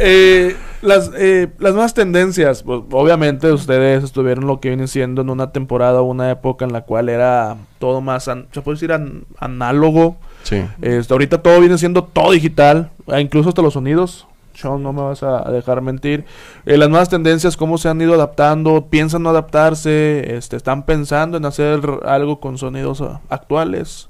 Eh, 0.00 0.56
las, 0.84 1.10
eh, 1.16 1.48
las 1.58 1.72
nuevas 1.72 1.94
tendencias, 1.94 2.62
pues, 2.62 2.82
obviamente 2.92 3.50
ustedes 3.52 4.04
estuvieron 4.04 4.46
lo 4.46 4.60
que 4.60 4.68
viene 4.68 4.86
siendo 4.86 5.22
en 5.22 5.30
una 5.30 5.50
temporada 5.50 6.00
o 6.00 6.04
una 6.04 6.30
época 6.30 6.64
en 6.64 6.72
la 6.72 6.82
cual 6.82 7.08
era 7.08 7.56
todo 7.78 8.00
más, 8.00 8.28
an- 8.28 8.46
se 8.52 8.60
puede 8.62 8.76
decir 8.76 8.92
an- 8.92 9.24
análogo. 9.38 10.16
Sí. 10.42 10.62
Este, 10.82 11.12
ahorita 11.14 11.42
todo 11.42 11.58
viene 11.60 11.78
siendo 11.78 12.04
todo 12.04 12.32
digital, 12.32 12.90
ah, 13.08 13.20
incluso 13.20 13.48
hasta 13.48 13.62
los 13.62 13.74
sonidos. 13.74 14.26
Sean, 14.54 14.82
no 14.84 14.92
me 14.92 15.02
vas 15.02 15.22
a 15.24 15.50
dejar 15.50 15.80
mentir. 15.80 16.24
Eh, 16.64 16.76
las 16.76 16.88
nuevas 16.88 17.08
tendencias, 17.08 17.56
cómo 17.56 17.76
se 17.76 17.88
han 17.88 18.00
ido 18.00 18.14
adaptando, 18.14 18.86
piensan 18.88 19.24
no 19.24 19.30
adaptarse, 19.30 20.36
este, 20.36 20.56
están 20.56 20.84
pensando 20.84 21.36
en 21.36 21.44
hacer 21.44 21.80
algo 22.04 22.38
con 22.38 22.56
sonidos 22.58 23.00
ah, 23.00 23.20
actuales. 23.30 24.08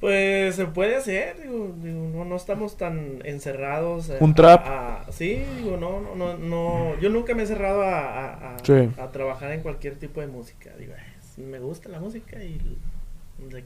Pues 0.00 0.54
se 0.54 0.66
puede 0.66 0.94
hacer, 0.94 1.40
digo, 1.42 1.74
digo, 1.82 2.08
no, 2.14 2.24
no 2.24 2.36
estamos 2.36 2.76
tan 2.76 3.18
encerrados. 3.24 4.08
eh, 4.10 4.16
Un 4.20 4.32
trap. 4.34 4.64
a- 4.64 5.02
a- 5.08 5.12
sí, 5.12 5.42
digo, 5.58 5.76
no, 5.76 6.00
no, 6.00 6.14
no, 6.14 6.38
no, 6.38 7.00
yo 7.00 7.10
nunca 7.10 7.34
me 7.34 7.42
he 7.42 7.46
cerrado 7.46 7.82
a, 7.82 7.98
a, 7.98 8.54
a- 8.54 8.58
Sí. 8.62 8.90
a 8.96 9.08
trabajar 9.10 9.50
en 9.52 9.60
cualquier 9.62 9.96
tipo 9.96 10.20
de 10.20 10.28
música. 10.28 10.70
Digo, 10.78 10.92
"Eh, 10.92 11.40
me 11.42 11.58
gusta 11.58 11.88
la 11.88 11.98
música 11.98 12.40
y 12.44 12.60
donde, 13.38 13.64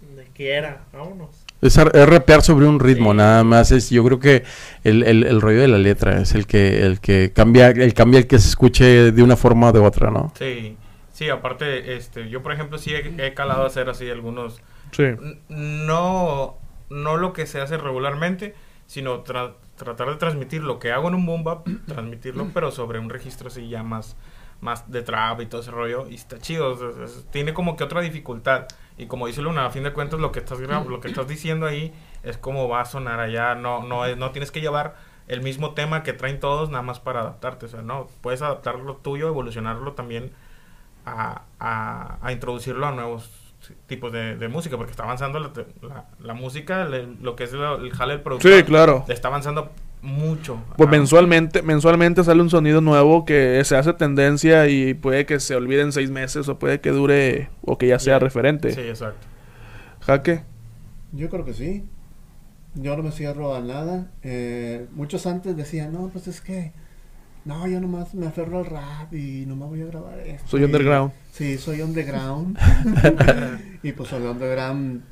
donde 0.00 0.24
quiera, 0.32 0.82
vámonos. 0.92 1.30
Es, 1.60 1.76
ar- 1.76 1.90
es 1.92 2.08
rapear 2.08 2.42
sobre 2.42 2.66
un 2.66 2.78
ritmo, 2.78 3.10
Sí. 3.10 3.16
nada 3.16 3.42
más. 3.42 3.72
Es, 3.72 3.90
yo 3.90 4.04
creo 4.04 4.20
que 4.20 4.44
el, 4.84 5.02
el, 5.02 5.24
el 5.24 5.40
rollo 5.40 5.60
de 5.60 5.68
la 5.68 5.78
letra 5.78 6.20
es 6.20 6.34
el 6.36 6.46
que, 6.46 6.82
el 6.86 7.00
que 7.00 7.32
cambia, 7.34 7.70
el 7.70 7.94
cambia 7.94 8.18
el 8.20 8.28
que 8.28 8.38
se 8.38 8.48
escuche 8.48 9.10
de 9.10 9.22
una 9.24 9.34
forma 9.36 9.70
o 9.70 9.72
de 9.72 9.80
otra, 9.80 10.12
¿no? 10.12 10.32
Sí, 10.38 10.76
sí, 11.12 11.28
aparte, 11.30 11.96
este, 11.96 12.28
yo 12.28 12.42
por 12.44 12.52
ejemplo 12.52 12.78
sí 12.78 12.92
he, 12.94 13.26
he 13.26 13.34
calado 13.34 13.64
a 13.64 13.66
hacer 13.66 13.88
así 13.88 14.08
algunos, 14.08 14.60
Sí. 14.94 15.04
no, 15.48 16.56
no 16.90 17.16
lo 17.16 17.32
que 17.32 17.46
se 17.46 17.60
hace 17.60 17.76
regularmente, 17.78 18.54
sino 18.86 19.24
tra- 19.24 19.54
tratar 19.76 20.08
de 20.10 20.16
transmitir 20.16 20.62
lo 20.62 20.78
que 20.78 20.92
hago 20.92 21.08
en 21.08 21.14
un 21.14 21.26
boom 21.26 21.44
bap, 21.44 21.66
transmitirlo, 21.86 22.48
pero 22.54 22.70
sobre 22.70 22.98
un 22.98 23.10
registro 23.10 23.48
así 23.48 23.68
ya 23.68 23.82
más, 23.82 24.16
más 24.60 24.90
de 24.90 25.02
trap 25.02 25.40
y 25.40 25.46
todo 25.46 25.60
ese 25.62 25.70
rollo, 25.70 26.06
y 26.08 26.14
está 26.14 26.38
chido, 26.38 26.72
es- 27.04 27.26
tiene 27.30 27.54
como 27.54 27.76
que 27.76 27.84
otra 27.84 28.00
dificultad, 28.00 28.66
y 28.96 29.06
como 29.06 29.26
dice 29.26 29.42
Luna, 29.42 29.66
a 29.66 29.70
fin 29.70 29.82
de 29.82 29.92
cuentas 29.92 30.20
lo 30.20 30.30
que 30.32 30.38
estás, 30.38 30.58
lo 30.60 31.00
que 31.00 31.08
estás 31.08 31.26
diciendo 31.26 31.66
ahí 31.66 31.92
es 32.22 32.38
como 32.38 32.68
va 32.68 32.82
a 32.82 32.84
sonar 32.84 33.18
allá, 33.20 33.54
no, 33.54 33.82
no, 33.82 34.04
es- 34.04 34.16
no 34.16 34.30
tienes 34.30 34.50
que 34.52 34.60
llevar 34.60 34.94
el 35.26 35.40
mismo 35.40 35.72
tema 35.72 36.02
que 36.02 36.12
traen 36.12 36.38
todos 36.38 36.68
nada 36.70 36.82
más 36.82 37.00
para 37.00 37.20
adaptarte, 37.20 37.66
o 37.66 37.68
sea, 37.68 37.82
no, 37.82 38.06
puedes 38.20 38.42
adaptar 38.42 38.78
lo 38.78 38.96
tuyo, 38.96 39.26
evolucionarlo 39.26 39.92
también 39.94 40.30
a, 41.06 41.42
a, 41.58 42.18
a 42.22 42.32
introducirlo 42.32 42.86
a 42.86 42.92
nuevos 42.92 43.43
tipos 43.86 44.12
de, 44.12 44.36
de 44.36 44.48
música, 44.48 44.76
porque 44.76 44.90
está 44.90 45.04
avanzando 45.04 45.38
la, 45.38 45.50
la- 45.82 46.06
la 46.20 46.34
música, 46.34 46.84
le- 46.84 47.06
lo 47.20 47.36
que 47.36 47.44
es 47.44 47.52
lo- 47.52 47.76
el 47.76 47.90
jale 47.92 48.14
del 48.14 48.22
productor, 48.22 48.52
Sí, 48.52 48.62
claro. 48.64 49.04
está 49.08 49.28
avanzando 49.28 49.70
mucho. 50.02 50.58
Pues 50.76 50.86
Ah, 50.88 50.90
mensualmente, 50.90 51.62
mensualmente 51.62 52.22
sale 52.24 52.42
un 52.42 52.50
sonido 52.50 52.80
nuevo 52.80 53.24
que 53.24 53.62
se 53.64 53.76
hace 53.76 53.92
tendencia 53.94 54.68
y 54.68 54.92
puede 54.94 55.24
que 55.26 55.40
se 55.40 55.56
olvide 55.56 55.80
en 55.82 55.92
seis 55.92 56.10
meses 56.10 56.48
o 56.48 56.58
puede 56.58 56.80
que 56.80 56.90
dure 56.90 57.48
o 57.62 57.78
que 57.78 57.86
ya 57.88 57.98
sea 57.98 58.18
referente. 58.18 58.72
Sí, 58.72 58.80
exacto. 58.82 59.26
Jaque. 60.00 60.42
Yo 61.12 61.30
creo 61.30 61.44
que 61.44 61.54
sí. 61.54 61.84
Yo 62.74 62.96
no 62.96 63.02
me 63.04 63.12
cierro 63.12 63.54
a 63.54 63.60
nada. 63.60 64.10
Eh, 64.22 64.86
muchos 64.92 65.26
antes 65.26 65.56
decían, 65.56 65.92
no, 65.92 66.08
pues 66.08 66.26
es 66.26 66.40
que, 66.40 66.72
no, 67.44 67.66
yo 67.68 67.80
nomás 67.80 68.14
me 68.14 68.26
aferro 68.26 68.58
al 68.58 68.66
rap 68.66 69.14
y 69.14 69.46
nomás 69.46 69.68
voy 69.70 69.82
a 69.82 69.86
grabar 69.86 70.18
esto. 70.18 70.48
Soy 70.48 70.62
Y- 70.62 70.64
underground. 70.64 71.12
Sí, 71.34 71.58
soy 71.58 71.82
underground. 71.82 72.56
y 73.82 73.90
pues 73.90 74.12
el 74.12 74.22
underground, 74.22 75.02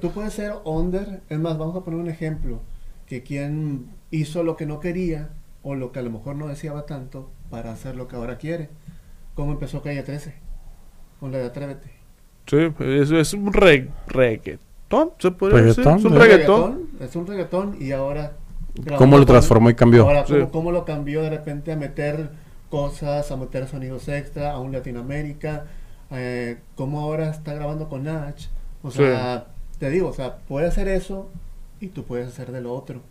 tú, 0.00 0.12
puedes 0.12 0.32
ser 0.32 0.52
under. 0.64 1.22
Es 1.28 1.40
más, 1.40 1.58
vamos 1.58 1.74
a 1.76 1.80
poner 1.80 1.98
un 1.98 2.08
ejemplo. 2.08 2.60
Que 3.04 3.24
quien 3.24 3.86
hizo 4.12 4.44
lo 4.44 4.56
que 4.56 4.64
no 4.64 4.78
quería 4.78 5.30
o 5.64 5.74
lo 5.74 5.90
que 5.90 5.98
a 5.98 6.02
lo 6.02 6.10
mejor 6.10 6.36
no 6.36 6.46
deseaba 6.46 6.86
tanto 6.86 7.30
para 7.50 7.72
hacer 7.72 7.96
lo 7.96 8.06
que 8.06 8.14
ahora 8.14 8.38
quiere. 8.38 8.68
¿Cómo 9.34 9.50
empezó 9.50 9.82
Calle 9.82 10.04
13? 10.04 10.34
Con 11.18 11.32
la 11.32 11.38
de 11.38 11.46
Atrévete. 11.46 11.90
Sí, 12.46 12.58
es, 12.78 13.10
es 13.10 13.34
un 13.34 13.52
re- 13.52 13.88
reggaetón, 14.06 15.10
se 15.18 15.32
podría 15.32 15.62
decir. 15.62 15.84
Es 15.84 16.04
un 16.04 16.12
¿no? 16.14 16.18
reggaetón. 16.20 16.88
Es 17.00 17.16
un 17.16 17.26
reggaetón 17.26 17.76
y 17.80 17.90
ahora... 17.90 18.34
¿Cómo 18.96 19.18
lo 19.18 19.26
transformó 19.26 19.68
y 19.68 19.74
cambió? 19.74 20.04
Ahora, 20.04 20.22
¿cómo, 20.24 20.38
Sí. 20.38 20.46
cómo 20.52 20.70
lo 20.70 20.84
cambió 20.84 21.22
de 21.22 21.30
repente 21.30 21.72
a 21.72 21.76
meter 21.76 22.30
cosas, 22.72 23.30
a 23.30 23.36
meter 23.36 23.68
sonidos 23.68 24.08
extra, 24.08 24.52
a 24.52 24.58
un 24.58 24.72
Latinoamérica, 24.72 25.66
eh, 26.10 26.56
como 26.74 27.00
ahora 27.00 27.28
está 27.28 27.52
grabando 27.52 27.90
con 27.90 28.04
Nach. 28.04 28.40
O 28.82 28.90
Sí. 28.90 28.96
sea, 28.98 29.48
te 29.78 29.90
digo, 29.90 30.08
o 30.08 30.12
sea, 30.14 30.38
puede 30.48 30.66
hacer 30.68 30.88
eso 30.88 31.28
y 31.80 31.88
tú 31.88 32.04
puedes 32.04 32.28
hacer 32.28 32.50
de 32.50 32.62
lo 32.62 32.72
otro. 32.72 33.02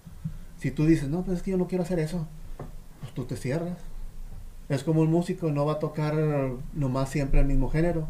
Si 0.57 0.71
tú 0.71 0.87
dices, 0.87 1.09
no, 1.09 1.21
pues 1.21 1.37
es 1.37 1.43
que 1.43 1.51
yo 1.51 1.57
no 1.57 1.67
quiero 1.67 1.83
hacer 1.83 1.99
eso, 1.99 2.25
pues 3.01 3.13
tú 3.13 3.25
te 3.25 3.37
cierras. 3.37 3.77
Es 4.67 4.83
como 4.83 5.01
un 5.01 5.11
músico, 5.11 5.51
no 5.51 5.63
va 5.65 5.73
a 5.73 5.79
tocar 5.79 6.15
nomás 6.73 7.09
siempre 7.09 7.39
el 7.39 7.45
mismo 7.45 7.69
género. 7.69 8.07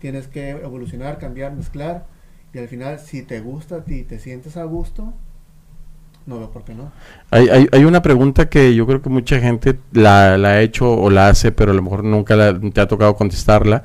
Tienes 0.00 0.26
que 0.26 0.50
evolucionar, 0.50 1.18
cambiar, 1.18 1.52
mezclar. 1.52 2.06
Y 2.52 2.58
al 2.58 2.66
final, 2.66 2.98
si 2.98 3.22
te 3.22 3.38
gusta 3.40 3.76
a 3.76 3.84
ti, 3.84 4.02
te 4.02 4.18
sientes 4.18 4.56
a 4.56 4.64
gusto, 4.64 5.12
no 6.30 6.38
veo 6.38 6.50
por 6.50 6.64
qué 6.64 6.74
no. 6.74 6.90
Hay, 7.30 7.48
hay, 7.48 7.68
hay 7.70 7.84
una 7.84 8.00
pregunta 8.00 8.48
que 8.48 8.74
yo 8.74 8.86
creo 8.86 9.02
que 9.02 9.10
mucha 9.10 9.38
gente 9.40 9.78
la, 9.92 10.38
la 10.38 10.48
ha 10.50 10.60
hecho 10.62 10.90
o 10.90 11.10
la 11.10 11.28
hace, 11.28 11.52
pero 11.52 11.72
a 11.72 11.74
lo 11.74 11.82
mejor 11.82 12.04
nunca 12.04 12.36
la- 12.36 12.58
te 12.58 12.80
ha 12.80 12.88
tocado 12.88 13.14
contestarla. 13.16 13.82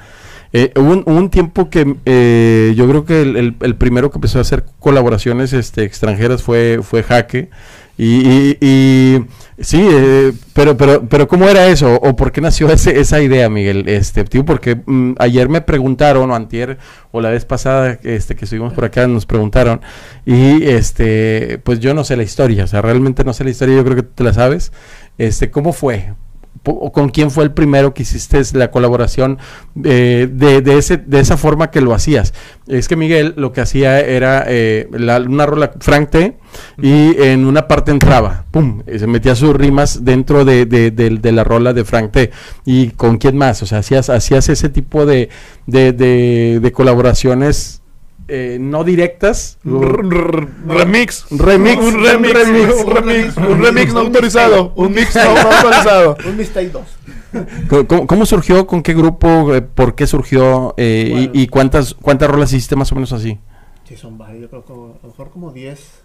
Eh, 0.53 0.71
hubo, 0.77 0.91
un, 0.93 1.03
hubo 1.05 1.17
un 1.17 1.29
tiempo 1.29 1.69
que 1.69 1.95
eh, 2.05 2.73
yo 2.77 2.87
creo 2.87 3.03
que 3.03 3.21
el, 3.23 3.35
el- 3.35 3.55
el 3.59 3.75
primero 3.75 4.09
que 4.11 4.17
empezó 4.19 4.37
a 4.37 4.41
hacer 4.41 4.63
colaboraciones 4.79 5.51
este, 5.51 5.83
extranjeras 5.83 6.43
fue, 6.43 6.79
fue 6.81 7.03
Jaque. 7.03 7.49
Y, 7.97 8.27
y- 8.29 8.57
y 8.61 9.25
sí, 9.59 9.85
eh, 9.89 10.33
pero, 10.53 10.77
pero, 10.77 11.07
pero 11.07 11.27
¿cómo 11.27 11.47
era 11.47 11.67
eso? 11.67 11.95
¿O 11.95 12.15
por 12.15 12.31
qué 12.31 12.41
nació 12.41 12.69
ese, 12.69 12.99
esa 12.99 13.21
idea, 13.21 13.49
Miguel? 13.49 13.87
Este, 13.87 14.23
tío, 14.25 14.45
porque 14.45 14.81
mm, 14.85 15.13
ayer 15.19 15.49
me 15.49 15.61
preguntaron, 15.61 16.31
o 16.31 16.35
antier, 16.35 16.77
o 17.11 17.21
la 17.21 17.29
vez 17.29 17.45
pasada 17.45 17.99
este, 18.03 18.35
que 18.35 18.45
estuvimos 18.45 18.73
por 18.73 18.85
acá, 18.85 19.07
nos 19.07 19.25
preguntaron, 19.25 19.81
y 20.25 20.63
este, 20.63 21.59
pues 21.63 21.79
yo 21.79 21.93
no 21.93 22.03
sé 22.03 22.17
la 22.17 22.23
historia, 22.23 22.65
o 22.65 22.67
sea, 22.67 22.81
realmente 22.81 23.23
no 23.23 23.33
sé 23.33 23.43
la 23.43 23.51
historia, 23.51 23.75
yo 23.75 23.83
creo 23.83 23.95
que 23.95 24.03
tú 24.03 24.23
la 24.23 24.33
sabes. 24.33 24.71
Este, 25.17 25.49
¿cómo 25.51 25.73
fue? 25.73 26.13
¿Con 26.63 27.09
quién 27.09 27.29
fue 27.29 27.43
el 27.43 27.51
primero 27.51 27.93
que 27.93 28.01
hiciste 28.03 28.41
la 28.57 28.71
colaboración 28.71 29.37
eh, 29.83 30.27
de, 30.31 30.61
de, 30.61 30.77
ese, 30.79 30.97
de 30.97 31.19
esa 31.19 31.37
forma 31.37 31.69
que 31.69 31.79
lo 31.81 31.93
hacías? 31.93 32.33
Es 32.67 32.87
que 32.87 32.95
Miguel 32.95 33.35
lo 33.37 33.51
que 33.53 33.61
hacía 33.61 33.99
era 33.99 34.43
eh, 34.47 34.87
la- 34.91 35.19
una 35.19 35.45
rola 35.45 35.73
Frank 35.79 36.09
T 36.09 36.37
y 36.81 37.15
en 37.21 37.45
una 37.45 37.67
parte 37.67 37.91
entraba, 37.91 38.45
pum, 38.49 38.81
y 38.91 38.97
se 38.97 39.05
metía 39.05 39.35
sus 39.35 39.53
rimas 39.55 40.03
dentro 40.03 40.43
de, 40.43 40.65
de- 40.65 40.89
de- 40.89 41.11
de 41.11 41.31
la 41.31 41.43
rola 41.43 41.73
de 41.73 41.85
Frank 41.85 42.11
T. 42.11 42.31
¿Y 42.65 42.89
con 42.91 43.17
quién 43.19 43.37
más? 43.37 43.61
O 43.61 43.67
sea, 43.67 43.79
hacías, 43.79 44.09
hacías 44.09 44.49
ese 44.49 44.69
tipo 44.69 45.05
de- 45.05 45.29
de 45.67 46.71
colaboraciones 46.73 47.81
eh, 48.27 48.57
no 48.59 48.83
directas. 48.83 49.57
Remix. 49.63 51.25
Remix. 51.31 51.77
Un 51.81 52.03
remix. 52.03 52.35
Un 52.83 52.95
remix. 52.95 53.37
Un 53.37 53.61
remix 53.63 53.93
no 53.93 53.99
autorizado. 54.01 54.73
Un 54.75 54.93
mix 54.93 55.15
no 55.15 55.21
autorizado. 55.21 56.17
Un 56.25 56.37
Mistake 56.37 56.69
2. 56.71 56.83
¿Cómo- 57.87 58.07
¿Cómo, 58.07 58.25
surgió? 58.25 58.65
¿Con 58.65 58.81
qué 58.81 58.93
grupo? 58.93 59.53
eh, 59.53 59.61
¿Por 59.61 59.95
qué 59.95 60.07
surgió? 60.07 60.73
eh, 60.77 61.05
y- 61.07 61.11
Bueno. 61.11 61.31
y, 61.33 61.47
cuántas 61.47 61.93
cuántas 61.95 62.29
rolas 62.29 62.51
hiciste 62.53 62.75
más 62.75 62.91
o 62.91 62.95
menos 62.95 63.11
así? 63.13 63.39
Sí, 63.87 63.95
son 63.97 64.17
varios, 64.17 64.41
yo 64.41 64.49
creo 64.49 64.65
que 64.65 64.73
a 64.73 64.75
lo 64.75 64.99
mejor 65.09 65.29
como 65.31 65.51
10. 65.51 66.01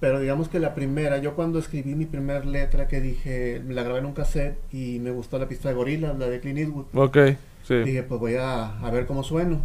Pero 0.00 0.20
digamos 0.20 0.48
que 0.48 0.58
la 0.58 0.74
primera, 0.74 1.18
yo 1.18 1.34
cuando 1.34 1.58
escribí 1.58 1.94
mi 1.94 2.04
primera 2.04 2.44
letra 2.44 2.88
que 2.88 3.00
dije, 3.00 3.62
la 3.68 3.82
grabé 3.84 4.00
en 4.00 4.06
un 4.06 4.12
cassette 4.12 4.58
y 4.72 4.98
me 4.98 5.10
gustó 5.12 5.38
la 5.38 5.48
pista 5.48 5.68
de 5.70 5.74
Gorila, 5.76 6.12
la 6.12 6.26
de 6.28 6.40
Clint 6.40 6.58
Eastwood. 6.58 6.84
Ok, 6.94 7.16
sí. 7.64 7.74
Dije, 7.82 8.04
pues 8.04 8.20
voy 8.20 8.36
a, 8.36 8.78
a 8.78 8.90
ver 8.90 9.06
cómo 9.06 9.24
sueno. 9.24 9.60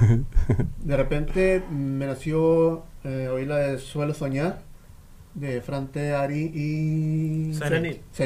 De 0.84 0.96
repente 0.96 1.62
me 1.70 2.06
nació 2.06 2.84
eh, 3.04 3.28
oí 3.28 3.44
la 3.44 3.56
de 3.56 3.78
Suelo 3.78 4.14
Soñar, 4.14 4.60
de 5.34 5.60
Frante 5.60 6.14
Ari 6.14 6.50
y. 6.54 7.54
Sí. 8.12 8.24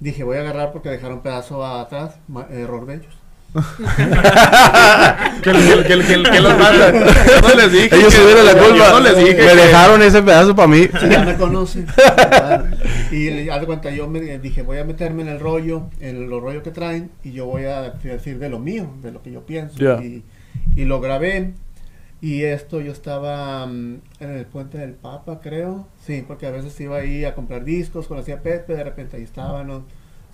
Dije, 0.00 0.24
voy 0.24 0.36
a 0.38 0.40
agarrar 0.40 0.72
porque 0.72 0.88
dejaron 0.88 1.22
pedazo 1.22 1.64
atrás, 1.64 2.18
error 2.50 2.84
bellos. 2.86 3.16
Que, 5.42 5.52
que, 5.52 5.82
que, 5.84 5.98
que, 6.06 6.22
que 6.30 6.40
los 6.40 6.58
manda. 6.58 6.92
Yo 6.92 7.40
no 7.48 7.54
les 7.54 7.72
dije. 7.72 7.96
Ellos 7.96 8.14
tuvieron 8.14 8.44
la 8.44 8.52
culpa. 8.54 8.90
no 8.90 9.00
les 9.00 9.16
dije. 9.16 9.30
Me 9.34 9.36
que- 9.36 9.54
dejaron 9.54 10.02
ese 10.02 10.22
pedazo 10.22 10.54
para 10.56 10.68
mí. 10.68 10.82
Sí, 11.00 11.08
ya 11.10 11.24
me 11.24 11.36
conocen. 11.36 11.86
Y 13.12 13.30
le- 13.30 13.50
haz 13.52 13.60
de 13.60 13.66
cuenta, 13.66 13.90
yo 13.90 14.08
me 14.08 14.20
dije, 14.38 14.62
voy 14.62 14.78
a 14.78 14.84
meterme 14.84 15.22
en 15.22 15.28
el 15.28 15.40
rollo, 15.40 15.88
en 16.00 16.28
los 16.28 16.42
rollos 16.42 16.62
que 16.62 16.70
traen, 16.70 17.10
y 17.22 17.32
yo 17.32 17.46
voy 17.46 17.64
a 17.64 17.90
decir 17.90 18.38
de 18.38 18.48
lo 18.48 18.58
mío, 18.58 18.88
de 19.02 19.12
lo 19.12 19.22
que 19.22 19.30
yo 19.30 19.46
pienso. 19.46 19.78
Ya. 19.78 20.02
Y, 20.02 20.24
y 20.76 20.84
lo 20.84 21.00
grabé. 21.00 21.52
Y 22.20 22.42
esto 22.44 22.80
yo 22.80 22.90
estaba 22.90 23.66
mm, 23.66 24.00
en 24.20 24.30
el 24.30 24.46
puente 24.46 24.78
del 24.78 24.92
Papa, 24.94 25.40
creo. 25.42 25.86
Sí, 26.06 26.24
porque 26.26 26.46
a 26.46 26.50
veces 26.50 26.78
iba 26.80 26.96
ahí 26.96 27.24
a 27.24 27.34
comprar 27.34 27.64
discos, 27.64 28.06
conocía 28.06 28.36
a 28.36 28.40
Pepe, 28.40 28.74
de 28.74 28.82
repente 28.84 29.16
ahí 29.18 29.22
estaba, 29.22 29.62
¿no? 29.62 29.84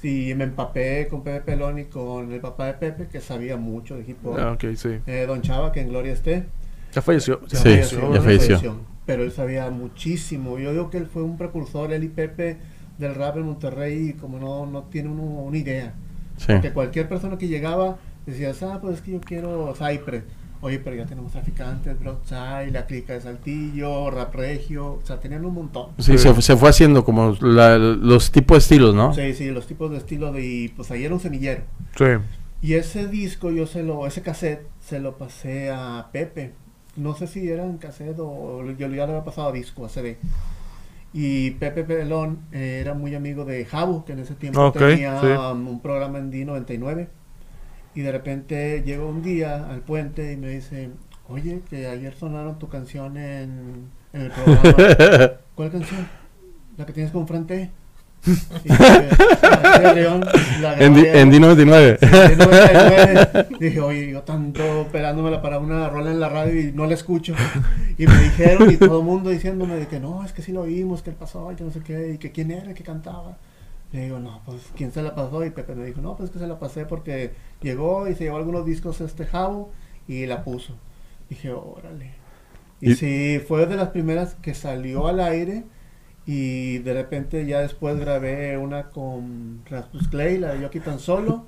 Sí, 0.01 0.33
me 0.35 0.45
empapé 0.45 1.09
con 1.09 1.23
Pepe 1.23 1.43
Pelón 1.43 1.79
y 1.79 1.85
con 1.85 2.33
el 2.33 2.41
papá 2.41 2.67
de 2.67 2.75
Pepe, 2.75 3.07
que 3.09 3.21
sabía 3.21 3.59
mucho 3.59 3.97
de 3.97 4.03
hip 4.09 4.25
hop. 4.25 4.37
Ah, 4.39 4.53
ok, 4.53 4.75
sí. 4.75 4.99
Eh, 5.07 5.27
Don 5.27 5.43
Chava, 5.43 5.73
que 5.73 5.81
en 5.81 5.91
gloria 5.91 6.13
esté. 6.13 6.47
Ya 6.95 7.03
falleció. 7.03 7.41
Sí, 7.47 7.57
falleció, 7.57 8.15
ya 8.15 8.21
falleció. 8.23 8.77
Pero 9.05 9.25
él 9.25 9.33
sabía 9.33 9.69
muchísimo. 9.71 10.59
Yo 10.59 10.73
digo 10.73 10.89
que 10.89 10.97
él 10.97 11.07
fue 11.07 11.23
un 11.23 11.37
precursor, 11.37 11.93
él 11.93 12.05
y 12.05 12.09
Pepe, 12.09 12.57
del 12.97 13.15
rap 13.15 13.37
en 13.37 13.43
Monterrey, 13.43 14.11
y 14.11 14.13
como 14.15 14.39
no, 14.39 14.65
no 14.65 14.85
tiene 14.85 15.11
uno 15.11 15.23
una 15.23 15.59
idea. 15.59 15.93
Sí. 16.39 16.47
Porque 16.55 16.73
cualquier 16.73 17.07
persona 17.07 17.37
que 17.37 17.49
llegaba 17.49 17.99
decía, 18.25 18.53
ah, 18.63 18.79
pues 18.81 18.97
es 18.97 19.01
que 19.03 19.13
yo 19.13 19.21
quiero 19.21 19.75
Cypress. 19.75 20.25
Oye, 20.63 20.79
pero 20.79 20.95
ya 20.95 21.07
tenemos 21.07 21.33
traficantes, 21.33 21.99
Broadside, 21.99 22.71
la 22.71 22.85
clica 22.87 23.15
de 23.15 23.23
Saltillo, 23.23 24.11
Rap 24.11 24.35
Regio, 24.35 24.95
o 24.95 25.01
sea, 25.05 25.19
tenían 25.19 25.45
un 25.47 25.55
montón. 25.55 25.87
Sí, 25.99 26.19
se, 26.19 26.35
fu- 26.35 26.43
se 26.43 26.55
fue 26.57 26.69
haciendo 26.69 27.03
como 27.05 27.35
la- 27.41 27.79
los 27.79 28.31
tipos 28.31 28.57
de 28.57 28.59
estilos, 28.59 28.95
¿no? 28.95 29.15
Sí, 29.15 29.33
sí, 29.33 29.51
los 29.51 29.67
tipos 29.67 29.91
de 29.91 29.97
estilo 29.97 30.33
de, 30.33 30.45
y 30.45 30.69
pues 30.69 30.91
ahí 30.91 31.05
era 31.05 31.15
un 31.15 31.21
semillero. 31.21 31.63
Sí. 31.97 32.05
Y 32.61 32.75
ese 32.75 33.09
disco, 33.09 33.51
yo 33.51 33.67
se 33.67 33.83
lo, 33.83 34.07
ese 34.07 34.21
cassette, 34.21 34.67
se 34.81 35.01
lo 35.01 35.17
pasé 35.17 35.71
a 35.71 36.09
Pepe. 36.13 36.53
No 36.97 37.15
sé 37.15 37.27
si 37.27 37.49
era 37.49 37.65
en 37.65 37.79
cassette 37.79 38.19
o 38.19 38.63
yo 38.67 38.73
ya 38.77 38.89
le 38.89 39.01
había 39.03 39.25
pasado 39.25 39.49
a 39.49 39.53
disco, 39.53 39.87
a 39.87 39.89
CD. 39.89 40.19
Y 41.13 41.53
Pepe 41.53 41.85
Pelón 41.85 42.41
eh, 42.53 42.79
era 42.83 42.95
muy 42.95 43.15
amigo 43.15 43.45
de 43.45 43.65
Jabu, 43.65 44.05
que 44.05 44.13
en 44.13 44.21
ese 44.21 44.35
tiempo 44.35 44.71
tenía 44.73 45.21
sí. 45.21 45.27
um, 45.27 45.67
un 45.69 45.81
programa 45.81 46.19
en 46.19 46.31
D99. 46.31 47.09
Y 47.95 48.01
de 48.03 48.13
repente 48.13 48.83
llegó 48.85 49.09
un 49.09 49.23
día 49.23 49.67
al 49.69 49.81
puente 49.81 50.33
y 50.33 50.37
me 50.37 50.49
dice, 50.49 50.91
oye, 51.29 51.61
que 51.69 51.87
ayer 51.89 52.15
sonaron 52.15 52.59
tu 52.59 52.69
canción 52.69 53.17
en, 53.17 53.89
en 54.13 54.21
el 54.23 54.31
programa. 54.31 55.31
¿Cuál 55.55 55.71
canción? 55.73 56.09
La 56.77 56.87
que 56.87 56.93
tienes 56.93 57.13
con 57.13 57.27
Frente. 57.27 57.71
Y 58.27 58.31
dije, 58.69 59.09
"Ah, 59.43 59.81
sí, 59.89 59.95
León, 59.95 60.23
la 60.61 60.75
En, 60.79 60.95
di- 60.95 61.07
en 61.07 61.33
D99. 61.33 61.99
de 61.99 62.37
99. 62.37 63.47
Dije, 63.59 63.81
oye, 63.81 64.11
yo 64.11 64.23
tanto 64.23 64.83
esperándomela 64.83 65.41
para 65.41 65.59
una 65.59 65.89
rola 65.89 66.11
en 66.11 66.21
la 66.21 66.29
radio 66.29 66.61
y 66.61 66.71
no 66.73 66.85
la 66.87 66.95
escucho. 66.95 67.35
Y 67.99 68.07
me 68.07 68.17
dijeron, 68.23 68.71
y 68.71 68.77
todo 68.77 69.01
el 69.01 69.05
mundo 69.07 69.31
diciéndome 69.31 69.77
de 69.77 69.87
que 69.89 70.01
no, 70.01 70.23
es 70.25 70.33
que 70.33 70.43
sí 70.43 70.53
lo 70.53 70.61
oímos, 70.63 71.03
que 71.03 71.11
él 71.11 71.17
pasó, 71.17 71.51
y 71.51 71.57
que 71.57 71.65
no 71.65 71.71
sé 71.71 71.81
qué, 71.81 72.13
y 72.15 72.19
que 72.19 72.31
quién 72.31 72.51
era, 72.51 72.75
que 72.75 72.83
cantaba. 72.85 73.39
Le 73.93 74.03
digo, 74.05 74.19
no, 74.21 74.43
pues 74.45 74.71
quién 74.77 74.93
se 74.93 75.03
la 75.03 75.15
pasó. 75.15 75.45
Y 75.45 75.51
Pepe 75.51 75.75
me 75.75 75.85
dijo, 75.87 76.01
no, 76.01 76.17
pues 76.17 76.31
que 76.31 76.39
se 76.39 76.47
la 76.47 76.59
pasé 76.59 76.87
porque 76.87 77.33
llegó 77.61 78.09
y 78.09 78.15
se 78.15 78.25
llevó 78.25 78.37
algunos 78.37 78.65
discos 78.67 79.01
este 79.01 79.27
Jabo 79.27 79.73
y 80.09 80.27
la 80.27 80.45
puso. 80.45 80.75
Dije, 81.29 81.51
órale. 81.53 82.13
Y, 82.81 82.93
Y- 82.93 82.95
sí, 82.95 83.41
fue 83.47 83.67
de 83.67 83.77
las 83.77 83.89
primeras 83.91 84.35
que 84.37 84.55
salió 84.55 85.07
al 85.09 85.21
aire. 85.21 85.65
Y 86.33 86.79
de 86.79 86.95
repente 86.95 87.45
ya 87.45 87.59
después 87.61 87.99
grabé 87.99 88.57
una 88.57 88.85
con 88.91 89.63
Rasmus 89.69 90.07
Clay, 90.07 90.39
la 90.39 90.53
de 90.53 90.61
Yo 90.61 90.69
aquí 90.69 90.79
tan 90.79 91.01
solo, 91.01 91.47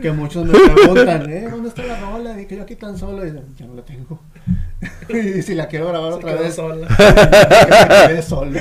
que 0.00 0.12
muchos 0.12 0.46
me 0.46 0.52
preguntan, 0.52 1.28
¿eh? 1.28 1.48
¿Dónde 1.50 1.68
está 1.70 1.82
la 1.82 1.98
rola? 1.98 2.40
Y 2.40 2.46
que 2.46 2.54
yo 2.56 2.62
aquí 2.62 2.76
tan 2.76 2.96
solo, 2.96 3.26
y 3.26 3.32
ya 3.58 3.66
no 3.66 3.74
la 3.74 3.82
tengo. 3.82 4.20
y 5.08 5.42
si 5.42 5.56
la 5.56 5.66
quiero 5.66 5.88
grabar 5.88 6.12
Se 6.12 6.18
otra 6.18 6.32
quedó 6.34 6.42
vez, 6.44 6.54
sola. 6.54 6.86
me 6.98 8.06
quede 8.06 8.22
solo. 8.22 8.60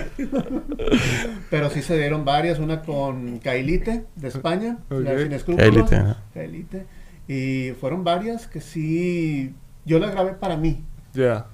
Pero 1.51 1.69
sí 1.69 1.83
se 1.83 1.99
dieron 1.99 2.25
varias, 2.25 2.57
una 2.57 2.81
con 2.81 3.37
Kailite 3.37 4.05
de 4.15 4.27
España, 4.27 4.79
la 4.89 4.97
Ok. 4.97 5.03
de 5.03 5.23
Sin 5.23 5.33
Escrúpulos. 5.33 5.91
Kailite. 6.33 6.87
Y 7.27 7.73
fueron 7.79 8.03
varias 8.03 8.47
que 8.47 8.59
sí, 8.59 9.53
yo 9.85 9.99
las 9.99 10.09
grabé 10.13 10.33
para 10.33 10.57
mí. 10.57 10.83
Ya. 11.13 11.45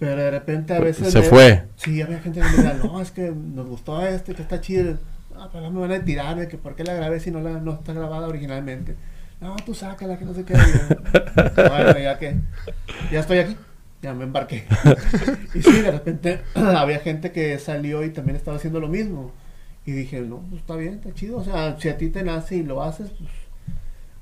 Pero 0.00 0.16
de 0.16 0.30
repente 0.30 0.72
a 0.72 0.80
veces... 0.80 1.12
Se 1.12 1.22
fue. 1.22 1.66
Sí, 1.76 2.00
había 2.00 2.20
gente 2.20 2.40
que 2.40 2.46
me 2.46 2.52
decía, 2.52 2.80
no, 2.82 3.02
es 3.02 3.10
que 3.10 3.30
nos 3.30 3.66
gustó 3.68 4.04
este, 4.04 4.34
que 4.34 4.40
está 4.40 4.58
chido. 4.58 4.98
Ah, 5.36 5.50
pero 5.52 5.66
ahora 5.66 5.70
me 5.70 5.80
van 5.80 5.92
a 5.92 6.02
tirar 6.02 6.36
de 6.36 6.48
que 6.48 6.56
por 6.56 6.74
qué 6.74 6.84
la 6.84 6.94
grabé 6.94 7.20
si 7.20 7.30
no, 7.30 7.40
la, 7.40 7.60
no 7.60 7.74
está 7.74 7.92
grabada 7.92 8.26
originalmente. 8.26 8.96
No, 9.42 9.54
tú 9.56 9.74
sácala, 9.74 10.18
que 10.18 10.24
no 10.24 10.32
sé 10.32 10.44
qué. 10.44 10.54
Bueno, 10.54 11.98
ya 11.98 12.18
que 12.18 12.36
ya 13.12 13.20
estoy 13.20 13.38
aquí, 13.38 13.56
ya 14.00 14.14
me 14.14 14.24
embarqué. 14.24 14.64
y 15.54 15.62
sí, 15.62 15.82
de 15.82 15.90
repente 15.90 16.40
había 16.54 17.00
gente 17.00 17.30
que 17.30 17.58
salió 17.58 18.02
y 18.02 18.10
también 18.10 18.36
estaba 18.36 18.56
haciendo 18.56 18.80
lo 18.80 18.88
mismo. 18.88 19.32
Y 19.84 19.92
dije, 19.92 20.22
no, 20.22 20.38
pues 20.48 20.62
está 20.62 20.76
bien, 20.76 20.94
está 20.94 21.12
chido. 21.12 21.36
O 21.36 21.44
sea, 21.44 21.78
si 21.78 21.90
a 21.90 21.98
ti 21.98 22.08
te 22.08 22.22
nace 22.22 22.56
y 22.56 22.62
lo 22.62 22.82
haces, 22.82 23.10
pues 23.10 23.30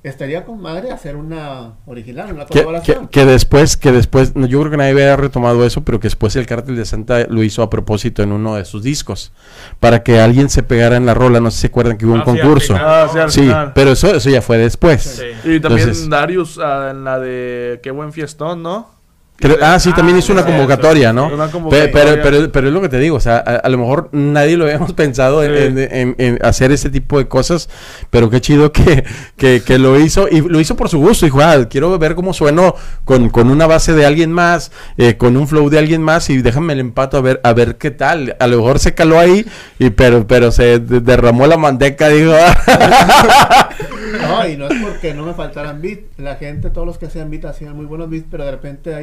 estaría 0.05 0.45
con 0.45 0.61
madre 0.63 0.91
hacer 0.93 1.17
una 1.17 1.73
original, 1.87 2.33
una 2.33 2.47
Que, 2.47 2.55
que, 2.55 2.65
colaboración. 2.65 3.09
que 3.09 3.25
después, 3.27 3.77
que 3.77 3.91
después, 3.93 4.37
no, 4.37 4.47
yo 4.47 4.61
creo 4.61 4.71
que 4.71 4.77
nadie 4.77 4.93
había 4.93 5.17
retomado 5.17 5.65
eso, 5.67 5.83
pero 5.85 5.99
que 6.01 6.07
después 6.07 6.37
el 6.37 6.47
Cártel 6.47 6.77
de 6.77 6.85
Santa 6.85 7.27
lo 7.29 7.43
hizo 7.43 7.63
a 7.63 7.69
propósito 7.71 8.23
en 8.23 8.33
uno 8.33 8.55
de 8.57 8.65
sus 8.65 8.83
discos, 8.83 9.33
para 9.81 10.03
que 10.03 10.21
alguien 10.21 10.49
se 10.49 10.63
pegara 10.63 10.97
en 10.97 11.05
la 11.05 11.15
rola, 11.15 11.41
no 11.41 11.51
sé 11.51 11.57
si 11.57 11.61
se 11.63 11.67
acuerdan 11.67 11.99
que 11.99 12.07
hubo 12.07 12.15
un 12.15 12.21
Ah, 12.21 12.25
concurso. 12.25 12.75
final, 12.75 12.85
Ah, 12.87 13.09
sí, 13.13 13.19
al 13.19 13.31
Sí, 13.31 13.41
final. 13.41 13.73
pero 13.75 13.91
eso, 13.93 14.15
eso 14.15 14.31
ya 14.31 14.41
fue 14.41 14.57
después. 14.59 15.03
Sí. 15.03 15.25
Y 15.51 15.61
también 15.61 15.89
Entonces- 15.89 16.09
Darius 16.09 16.59
ah, 16.63 16.89
en 16.93 17.05
la 17.05 17.19
de 17.19 17.81
Qué 17.83 17.91
buen 17.91 18.13
fiestón, 18.13 18.63
¿no? 18.63 18.98
Creo- 19.41 19.57
ah, 19.63 19.79
sí, 19.79 19.93
también 19.93 20.17
Ah, 20.17 20.19
hizo 20.19 20.33
una 20.33 20.45
convocatoria, 20.45 21.13
¿no? 21.13 21.27
Una 21.33 21.49
convocatoria. 21.49 21.93
Pero, 21.93 22.23
pero, 22.25 22.51
pero, 22.51 22.67
es 22.67 22.73
lo 22.75 22.81
que 22.81 22.89
te 22.89 22.99
digo, 22.99 23.17
o 23.17 23.21
sea, 23.21 23.37
a, 23.37 23.55
a 23.57 23.69
lo 23.69 23.79
mejor 23.79 24.09
nadie 24.11 24.57
lo 24.57 24.65
habíamos 24.65 24.93
pensado 24.95 25.45
en, 25.45 25.77
Sí. 25.77 25.83
en- 25.93 25.97
en- 25.97 26.15
en 26.19 26.39
hacer 26.45 26.73
ese 26.73 26.91
tipo 26.91 27.19
de 27.19 27.29
cosas, 27.29 27.69
pero 28.11 28.31
qué 28.31 28.41
chido 28.41 28.73
que, 28.73 29.05
que, 29.37 29.63
que 29.65 29.79
lo 29.79 29.97
hizo, 30.01 30.27
y 30.29 30.41
lo 30.41 30.59
hizo 30.59 30.75
por 30.75 30.89
su 30.89 30.99
gusto, 30.99 31.25
dijo, 31.25 31.41
ah, 31.41 31.69
quiero 31.71 31.97
ver 32.01 32.17
cómo 32.17 32.33
sueno 32.35 32.75
con, 33.05 33.29
con 33.31 33.49
una 33.49 33.69
base 33.69 33.93
de 33.93 34.05
alguien 34.07 34.33
más, 34.33 34.73
eh, 34.97 35.17
con 35.17 35.37
un 35.37 35.47
flow 35.47 35.71
de 35.71 35.79
alguien 35.79 36.03
más, 36.03 36.29
y 36.31 36.43
déjame 36.43 36.73
el 36.73 36.81
empato 36.81 37.17
a 37.17 37.21
ver, 37.21 37.41
a 37.45 37.53
ver 37.53 37.77
qué 37.77 37.93
tal, 37.93 38.37
a 38.41 38.47
lo 38.49 38.57
mejor 38.57 38.81
se 38.81 38.95
caló 38.95 39.21
ahí, 39.21 39.47
y 39.79 39.91
pero, 39.91 40.27
pero 40.27 40.51
se 40.51 40.81
de- 40.81 40.99
derramó 41.01 41.47
la 41.47 41.57
manteca, 41.57 42.09
digo, 42.09 42.35
No, 44.21 44.49
y 44.49 44.57
no 44.57 44.67
es 44.69 44.75
porque 44.83 45.15
no 45.15 45.25
me 45.25 45.35
faltaran 45.35 45.81
beats. 45.81 46.03
La 46.19 46.37
gente, 46.37 46.71
todos 46.71 46.87
los 46.87 46.99
que 46.99 47.07
hacían 47.07 47.31
beats, 47.31 47.45
hacían 47.45 47.77
muy 47.77 47.87
buenos 47.87 48.09
beats, 48.11 48.27
pero 48.31 48.45
de 48.45 48.51
repente 48.51 48.95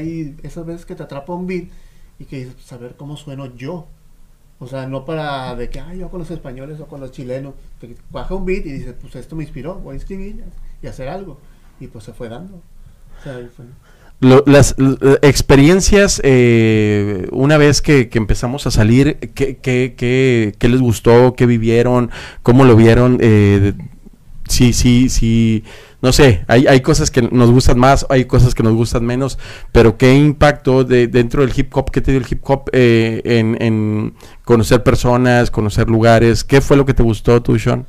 esas 0.44 0.66
veces 0.66 0.86
que 0.86 0.96
te 0.96 1.04
atrapa 1.04 1.34
un 1.34 1.48
beat 1.48 1.66
y 2.20 2.26
que 2.26 2.38
dices, 2.38 2.54
pues, 2.56 2.72
a 2.74 2.78
ver 2.78 2.96
cómo 2.98 3.18
sueno 3.18 3.56
yo. 3.56 3.88
O 4.60 4.68
sea, 4.68 4.88
no 4.88 5.06
para 5.06 5.56
de 5.56 5.70
que, 5.70 5.80
ah, 5.80 5.94
yo 5.96 6.10
con 6.10 6.20
los 6.20 6.32
españoles 6.32 6.80
o 6.80 6.88
con 6.88 7.02
los 7.02 7.12
chilenos. 7.12 7.54
Te 7.80 7.96
baja 8.12 8.36
un 8.36 8.46
beat 8.46 8.66
y 8.66 8.72
dices, 8.72 8.96
pues 9.02 9.16
esto 9.16 9.36
me 9.36 9.44
inspiró, 9.44 9.76
voy 9.76 9.96
a 9.96 9.98
escribir 9.98 10.44
y 10.82 10.88
hacer 10.88 11.10
algo. 11.10 11.40
Y 11.80 11.88
pues 11.88 12.06
se 12.06 12.14
fue 12.14 12.30
dando. 12.30 12.56
O 12.58 13.22
sea, 13.24 13.34
fue. 13.56 13.66
Lo- 14.22 14.44
las 14.46 14.76
l- 14.78 14.98
experiencias, 15.22 16.22
eh, 16.24 17.28
una 17.32 17.58
vez 17.58 17.82
que, 17.82 18.08
que 18.10 18.18
empezamos 18.18 18.66
a 18.66 18.72
salir, 18.72 19.18
¿qué, 19.36 19.58
qué, 19.58 19.94
qué, 19.98 20.56
qué 20.58 20.70
les 20.70 20.80
gustó? 20.82 21.34
¿Qué 21.36 21.46
vivieron? 21.46 22.10
¿Cómo 22.42 22.64
lo 22.64 22.76
vieron? 22.78 23.18
Eh, 23.22 23.74
sí, 24.48 24.74
sí, 24.74 25.10
sí. 25.10 25.64
No 26.06 26.12
sé, 26.14 26.46
hay, 26.48 26.68
hay 26.68 26.82
cosas 26.82 27.10
que 27.10 27.24
nos 27.24 27.50
gustan 27.50 27.80
más, 27.80 28.06
hay 28.10 28.26
cosas 28.26 28.54
que 28.54 28.62
nos 28.62 28.76
gustan 28.76 29.04
menos, 29.04 29.40
pero 29.72 29.98
¿qué 29.98 30.14
impacto 30.14 30.84
de, 30.84 31.08
dentro 31.08 31.42
del 31.44 31.52
hip 31.58 31.76
hop, 31.76 31.90
qué 31.90 32.00
te 32.00 32.12
dio 32.12 32.20
el 32.20 32.28
hip 32.30 32.42
hop 32.44 32.70
eh, 32.74 33.24
en, 33.26 33.58
en 33.60 34.14
conocer 34.44 34.84
personas, 34.84 35.50
conocer 35.50 35.90
lugares? 35.90 36.44
¿Qué 36.44 36.62
fue 36.62 36.78
lo 36.78 36.86
que 36.86 36.94
te 36.94 37.02
gustó 37.02 37.42
tú, 37.42 37.58
Sean? 37.58 37.88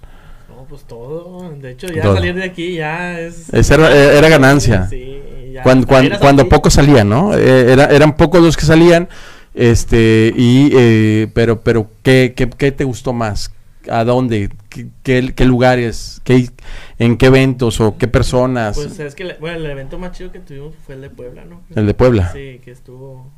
No, 0.49 0.65
pues 0.67 0.85
todo. 0.85 1.53
De 1.61 1.73
hecho, 1.73 1.89
ya 1.89 2.01
Todo. 2.01 2.15
salir 2.15 2.35
de 2.35 2.45
aquí 2.45 2.77
ya 2.77 3.21
es. 3.21 3.53
Era- 3.53 3.95
era 3.95 4.29
ganancia. 4.31 4.87
Sí, 4.89 5.21
ya. 5.53 5.63
Cuando, 5.63 5.87
cuando, 5.87 6.19
cuando 6.19 6.49
pocos 6.49 6.73
salían, 6.73 7.11
¿no? 7.11 7.35
Eh, 7.37 7.71
era- 7.75 7.91
eran 7.91 8.17
pocos 8.17 8.41
los 8.41 8.57
que 8.57 8.65
salían, 8.65 9.11
este, 9.53 10.33
y, 10.35 10.71
eh, 10.75 11.29
pero, 11.35 11.61
pero, 11.61 11.91
¿qué, 12.03 12.33
qué, 12.35 12.49
qué 12.49 12.73
te 12.73 12.85
gustó 12.85 13.13
más? 13.13 13.53
¿A 13.91 14.05
dónde? 14.05 14.49
¿Qué, 14.77 14.89
qué, 15.03 15.35
qué 15.35 15.45
lugares? 15.47 16.21
¿Qué, 16.23 16.51
¿En 16.99 17.17
qué 17.17 17.27
eventos 17.27 17.81
o 17.81 17.97
qué 17.97 18.09
personas? 18.09 18.77
Pues 18.77 18.99
es 18.99 19.15
que, 19.15 19.37
bueno, 19.41 19.57
el 19.57 19.67
evento 19.67 19.99
más 19.99 20.13
chido 20.13 20.31
que 20.31 20.41
tuvimos 20.41 20.75
fue 20.85 20.97
el 20.97 21.01
de 21.01 21.11
Puebla, 21.11 21.47
¿no? 21.47 21.63
el 21.75 21.87
de 21.87 21.95
Puebla. 21.95 22.31
Sí, 22.33 22.61
que 22.63 22.73
estuvo. 22.73 23.31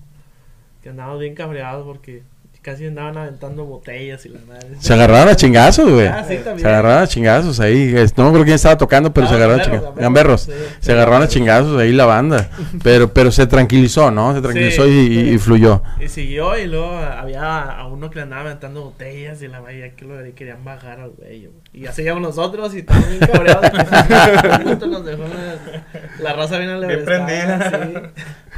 Que 0.82 0.88
andábamos 0.88 1.20
bien 1.20 1.34
cabreados 1.34 1.86
porque 1.86 2.22
casi 2.62 2.86
andaban 2.86 3.16
aventando 3.16 3.64
botellas 3.64 4.26
y 4.26 4.30
la 4.30 4.40
madre. 4.46 4.68
Se 4.80 4.92
agarraron 4.92 5.28
a 5.28 5.36
chingazos, 5.36 5.90
güey. 5.90 6.06
Ah, 6.06 6.24
sí, 6.28 6.34
también. 6.36 6.58
Se 6.60 6.66
agarraron 6.68 7.02
a 7.02 7.06
chingazos 7.06 7.60
ahí. 7.60 7.92
No 8.16 8.24
me 8.24 8.28
acuerdo 8.28 8.44
quién 8.44 8.54
estaba 8.56 8.76
tocando, 8.76 9.12
pero 9.12 9.26
Ah, 9.26 9.30
se 9.30 9.36
agarraron 9.36 9.60
a 9.60 9.64
chingazos. 9.64 9.94
Gamberros. 9.96 10.40
Sí. 10.42 10.52
Se 10.80 10.92
agarraron 10.92 11.22
a 11.22 11.28
chingazos 11.28 11.80
ahí 11.80 11.92
la 11.92 12.04
banda. 12.06 12.50
Pero, 12.82 13.12
pero 13.12 13.30
se 13.32 13.46
tranquilizó, 13.46 14.10
¿no? 14.10 14.34
Se 14.34 14.40
tranquilizó 14.42 14.84
Sí, 14.84 14.90
y, 14.90 15.18
y- 15.18 15.24
sí. 15.24 15.34
y 15.34 15.38
fluyó. 15.38 15.82
Y 16.00 16.08
siguió 16.08 16.56
y 16.58 16.66
luego 16.66 16.96
había 16.96 17.62
a 17.62 17.86
uno 17.86 18.08
que 18.10 18.16
le 18.16 18.22
andaba 18.22 18.42
aventando 18.42 18.82
botellas 18.84 19.40
y 19.42 19.48
la 19.48 19.60
vaya 19.60 19.90
que 19.90 20.04
lo 20.04 20.14
querían 20.34 20.64
bajar 20.64 21.00
al 21.00 21.10
güey. 21.10 21.48
Y 21.72 21.86
así 21.86 22.02
llegamos 22.02 22.22
nosotros 22.22 22.74
y 22.74 22.78
estamos 22.80 23.08
bien 23.08 23.20
cabreados. 23.20 23.70
Nos 24.88 25.04
dejó 25.04 25.22
la, 25.24 26.22
la 26.22 26.32
raza 26.34 26.58
bien 26.58 26.70
alebrestada. 26.70 28.10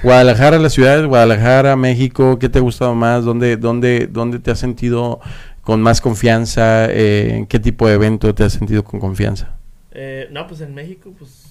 Guadalajara, 0.02 0.58
la 0.58 0.70
ciudad 0.70 0.96
de 0.98 1.06
Guadalajara, 1.06 1.76
México, 1.76 2.38
¿qué 2.38 2.48
te 2.48 2.58
ha 2.58 2.62
gustado 2.62 2.94
más? 2.94 3.24
¿Dónde, 3.24 3.56
dónde, 3.56 3.89
dónde 4.10 4.38
te 4.38 4.50
has 4.50 4.58
sentido 4.58 5.20
con 5.62 5.82
más 5.82 6.00
confianza? 6.00 6.86
Eh, 6.90 7.34
¿En 7.36 7.46
qué 7.46 7.58
tipo 7.58 7.86
de 7.88 7.94
evento 7.94 8.34
te 8.34 8.44
has 8.44 8.52
sentido 8.52 8.84
con 8.84 9.00
confianza? 9.00 9.56
Eh, 9.92 10.28
no, 10.30 10.46
pues 10.46 10.60
en 10.60 10.74
México, 10.74 11.12
pues. 11.18 11.46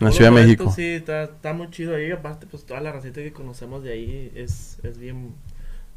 En 0.00 0.06
la 0.06 0.12
Ciudad 0.12 0.30
de 0.30 0.34
México. 0.36 0.62
eventos 0.64 0.74
Sí, 0.74 0.86
está, 0.86 1.24
está 1.24 1.52
muy 1.52 1.70
chido 1.70 1.94
ahí. 1.94 2.10
Aparte, 2.10 2.46
pues 2.50 2.64
toda 2.64 2.80
la 2.80 2.92
racita 2.92 3.20
que 3.20 3.32
conocemos 3.32 3.82
de 3.84 3.92
ahí 3.92 4.32
es, 4.34 4.78
es 4.82 4.98
bien, 4.98 5.32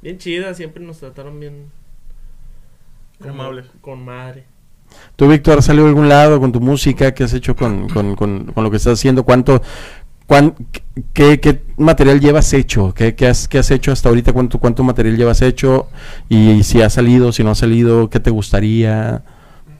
bien 0.01 0.17
chida. 0.17 0.53
Siempre 0.53 0.83
nos 0.83 0.99
trataron 0.99 1.39
bien. 1.39 1.71
Bien 3.19 3.31
amables. 3.33 3.65
Con 3.81 4.03
madre. 4.03 4.43
¿Tú, 5.15 5.27
Víctor, 5.27 5.57
has 5.59 5.65
salido 5.65 5.85
a 5.85 5.89
algún 5.89 6.07
lado 6.09 6.39
con 6.39 6.51
tu 6.51 6.61
música? 6.61 7.13
¿Qué 7.13 7.23
has 7.23 7.33
hecho 7.33 7.55
con, 7.55 7.89
con, 7.89 8.15
con, 8.15 8.45
con 8.45 8.63
lo 8.63 8.69
que 8.69 8.77
estás 8.77 8.99
haciendo? 8.99 9.23
¿Cuánto, 9.23 9.61
cuán- 10.27 10.55
qué, 11.13 11.39
qué 11.39 11.61
material 11.77 12.19
llevas 12.19 12.53
hecho? 12.53 12.93
¿Qué, 12.93 13.15
qué 13.15 13.27
has, 13.27 13.47
qué 13.47 13.59
has 13.59 13.71
hecho 13.71 13.91
hasta 13.91 14.09
ahorita? 14.09 14.33
¿Cuánto, 14.33 14.59
¿Cuánto 14.59 14.83
material 14.83 15.17
llevas 15.17 15.41
hecho? 15.41 15.89
Y 16.29 16.63
si 16.63 16.81
ha 16.81 16.89
salido, 16.89 17.31
si 17.31 17.43
no 17.43 17.51
ha 17.51 17.55
salido, 17.55 18.09
¿qué 18.09 18.19
te 18.19 18.29
gustaría? 18.29 19.23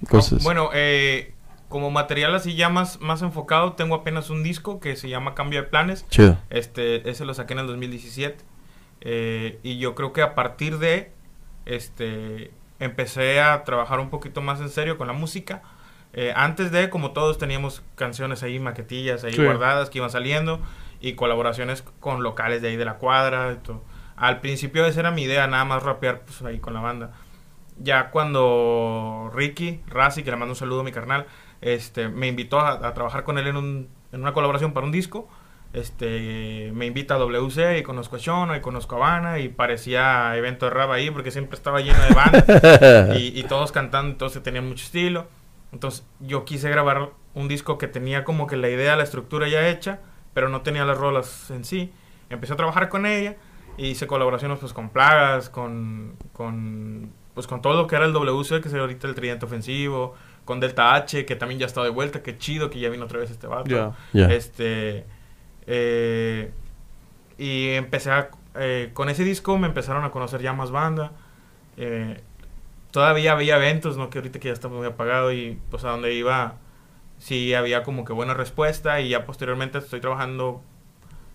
Cosas. 0.10 0.44
Bueno, 0.44 0.70
eh, 0.74 1.34
como 1.70 1.92
material 1.92 2.36
así 2.36 2.56
ya 2.56 2.70
más, 2.70 3.00
más 3.02 3.22
enfocado, 3.22 3.74
tengo 3.74 3.96
apenas 3.96 4.30
un 4.30 4.44
disco 4.44 4.80
que 4.80 4.96
se 4.96 5.10
llama 5.10 5.36
Cambio 5.36 5.62
de 5.62 5.68
Planes. 5.68 6.06
Chido. 6.10 6.38
Este, 6.50 7.10
ese 7.10 7.26
lo 7.26 7.34
saqué 7.34 7.54
en 7.54 7.60
el 7.60 7.68
2017. 7.68 8.38
Eh, 9.02 9.60
y 9.64 9.78
yo 9.78 9.96
creo 9.96 10.14
que 10.14 10.22
a 10.22 10.36
partir 10.36 10.78
de, 10.80 11.12
este, 11.66 12.52
empecé 12.80 13.42
a 13.42 13.64
trabajar 13.64 14.00
un 14.00 14.10
poquito 14.10 14.42
más 14.42 14.60
en 14.62 14.70
serio 14.70 14.98
con 14.98 15.08
la 15.08 15.14
música. 15.14 15.62
Eh, 16.14 16.32
antes 16.36 16.72
de, 16.72 16.90
como 16.90 17.12
todos, 17.12 17.38
teníamos 17.38 17.82
canciones 17.96 18.42
ahí, 18.44 18.60
maquetillas 18.60 19.24
ahí 19.24 19.34
Sí. 19.34 19.44
guardadas 19.44 19.90
que 19.90 19.98
iban 19.98 20.10
saliendo 20.10 20.60
y 21.00 21.14
colaboraciones 21.14 21.84
con 22.00 22.24
locales 22.24 22.62
de 22.62 22.70
ahí 22.70 22.78
de 22.78 22.86
la 22.86 22.96
cuadra. 22.96 23.54
y 23.54 23.58
todo. 23.58 23.84
Al 24.16 24.40
principio 24.40 24.86
esa 24.86 25.02
era 25.02 25.12
mi 25.12 25.24
idea, 25.24 25.48
nada 25.48 25.66
más 25.66 25.84
rapear 25.84 26.22
pues, 26.22 26.42
ahí 26.42 26.60
con 26.60 26.74
la 26.74 26.82
banda. 26.82 27.12
Ya 27.78 28.10
cuando 28.12 29.30
Ricky, 29.34 29.82
Razi, 29.88 30.24
que 30.24 30.32
le 30.32 30.38
mando 30.38 30.54
un 30.54 30.58
saludo 30.58 30.82
a 30.82 30.84
mi 30.84 30.92
carnal, 30.92 31.26
este, 31.62 32.08
me 32.08 32.28
invitó 32.28 32.60
a, 32.60 32.88
a 32.88 32.94
trabajar 32.94 33.24
con 33.24 33.38
él 33.38 33.48
en, 33.48 33.58
un, 33.58 33.90
en 34.14 34.22
una 34.22 34.34
colaboración 34.34 34.72
para 34.72 34.86
un 34.86 34.94
disco, 34.94 35.28
este, 35.76 36.72
me 36.74 36.86
invita 36.86 37.16
a 37.16 37.18
WC 37.18 37.80
y 37.80 37.84
conozco 37.84 38.16
a 38.16 38.20
Shona 38.20 38.56
y 38.56 38.62
conozco 38.62 38.96
a 38.96 38.98
Habana 38.98 39.40
y 39.40 39.50
parecía 39.50 40.34
evento 40.38 40.66
de 40.66 40.70
rap 40.70 40.90
ahí 40.92 41.12
porque 41.12 41.32
siempre 41.32 41.58
estaba 41.58 41.82
lleno 41.82 42.00
de 42.02 42.14
bandas 42.14 43.18
y, 43.20 43.38
y 43.38 43.44
todos 43.44 43.74
cantando, 43.74 44.10
entonces 44.10 44.42
tenía 44.42 44.62
mucho 44.62 44.86
estilo. 44.86 45.28
Entonces 45.74 46.06
yo 46.22 46.46
quise 46.46 46.70
grabar 46.70 47.10
un 47.34 47.50
disco 47.50 47.78
que 47.78 47.90
tenía 47.90 48.24
como 48.24 48.48
que 48.48 48.56
la 48.56 48.70
idea, 48.70 48.96
la 48.96 49.04
estructura 49.04 49.50
ya 49.50 49.68
hecha, 49.68 50.00
pero 50.36 50.50
no 50.50 50.62
tenía 50.62 50.86
las 50.86 51.00
rolas 51.00 51.50
en 51.50 51.66
sí. 51.66 51.92
Empecé 52.30 52.54
a 52.54 52.58
trabajar 52.58 52.90
con 52.90 53.08
ella 53.08 53.38
y 53.78 53.88
hice 53.88 54.06
colaboraciones 54.08 54.60
pues 54.60 54.74
con 54.74 54.90
Plagas, 54.92 55.50
con, 55.50 56.16
con 56.34 57.12
pues 57.34 57.48
con 57.48 57.62
todo 57.64 57.74
lo 57.76 57.88
que 57.88 57.96
era 57.96 58.06
el 58.06 58.14
WC, 58.14 58.62
que 58.62 58.68
es 58.70 58.74
ahorita 58.76 59.08
el 59.08 59.16
Tridente 59.16 59.46
Ofensivo, 59.46 60.16
con 60.46 60.60
Delta 60.60 60.94
H, 60.96 61.26
que 61.26 61.36
también 61.36 61.60
ya 61.60 61.66
está 61.66 61.84
de 61.84 61.90
vuelta, 61.90 62.22
qué 62.24 62.38
chido 62.38 62.70
que 62.70 62.80
ya 62.80 62.90
vino 62.90 63.06
otra 63.06 63.20
vez 63.20 63.32
este 63.32 63.48
vato. 63.48 63.70
Este. 64.30 65.06
eh, 65.68 66.52
y 67.38 67.70
empecé 67.72 68.12
a. 68.12 68.30
eh, 68.56 68.92
con 68.94 69.10
ese 69.10 69.24
disco 69.24 69.58
me 69.58 69.68
empezaron 69.68 70.04
a 70.06 70.12
conocer 70.12 70.42
ya 70.42 70.54
más 70.54 70.72
banda. 70.72 71.12
eh, 71.78 72.22
todavía 72.92 73.34
había 73.34 73.58
eventos, 73.58 73.98
¿no? 73.98 74.10
Que 74.10 74.20
ahorita 74.20 74.40
que 74.40 74.48
ya 74.50 74.54
está 74.54 74.68
muy 74.70 74.86
apagado 74.88 75.32
y 75.34 75.60
pues 75.70 75.84
a 75.84 75.90
donde 75.92 76.14
iba. 76.14 76.56
Sí 77.18 77.54
había 77.54 77.84
como 77.84 78.06
que 78.06 78.14
buena 78.14 78.34
respuesta. 78.34 79.00
Y 79.02 79.10
ya 79.10 79.26
posteriormente 79.26 79.78
estoy 79.78 80.02
trabajando 80.02 80.62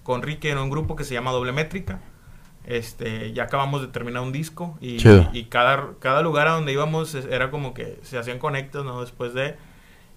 con 0.02 0.22
Ricky 0.22 0.48
en 0.48 0.58
un 0.58 0.70
grupo 0.70 0.96
que 0.96 1.04
se 1.04 1.14
llama 1.14 1.30
Doble 1.30 1.52
Métrica. 1.52 2.00
Este, 2.66 3.32
ya 3.32 3.44
acabamos 3.44 3.80
de 3.80 3.88
terminar 3.88 4.22
un 4.22 4.32
disco 4.32 4.76
y, 4.80 4.98
cada, 5.48 5.94
cada 5.98 6.20
lugar 6.20 6.46
a 6.46 6.52
donde 6.52 6.72
íbamos 6.72 7.14
era 7.14 7.50
como 7.50 7.72
que 7.72 7.98
se 8.02 8.18
hacían 8.18 8.38
conectos, 8.38 8.84
¿no? 8.84 9.00
Después 9.00 9.32
de, 9.32 9.56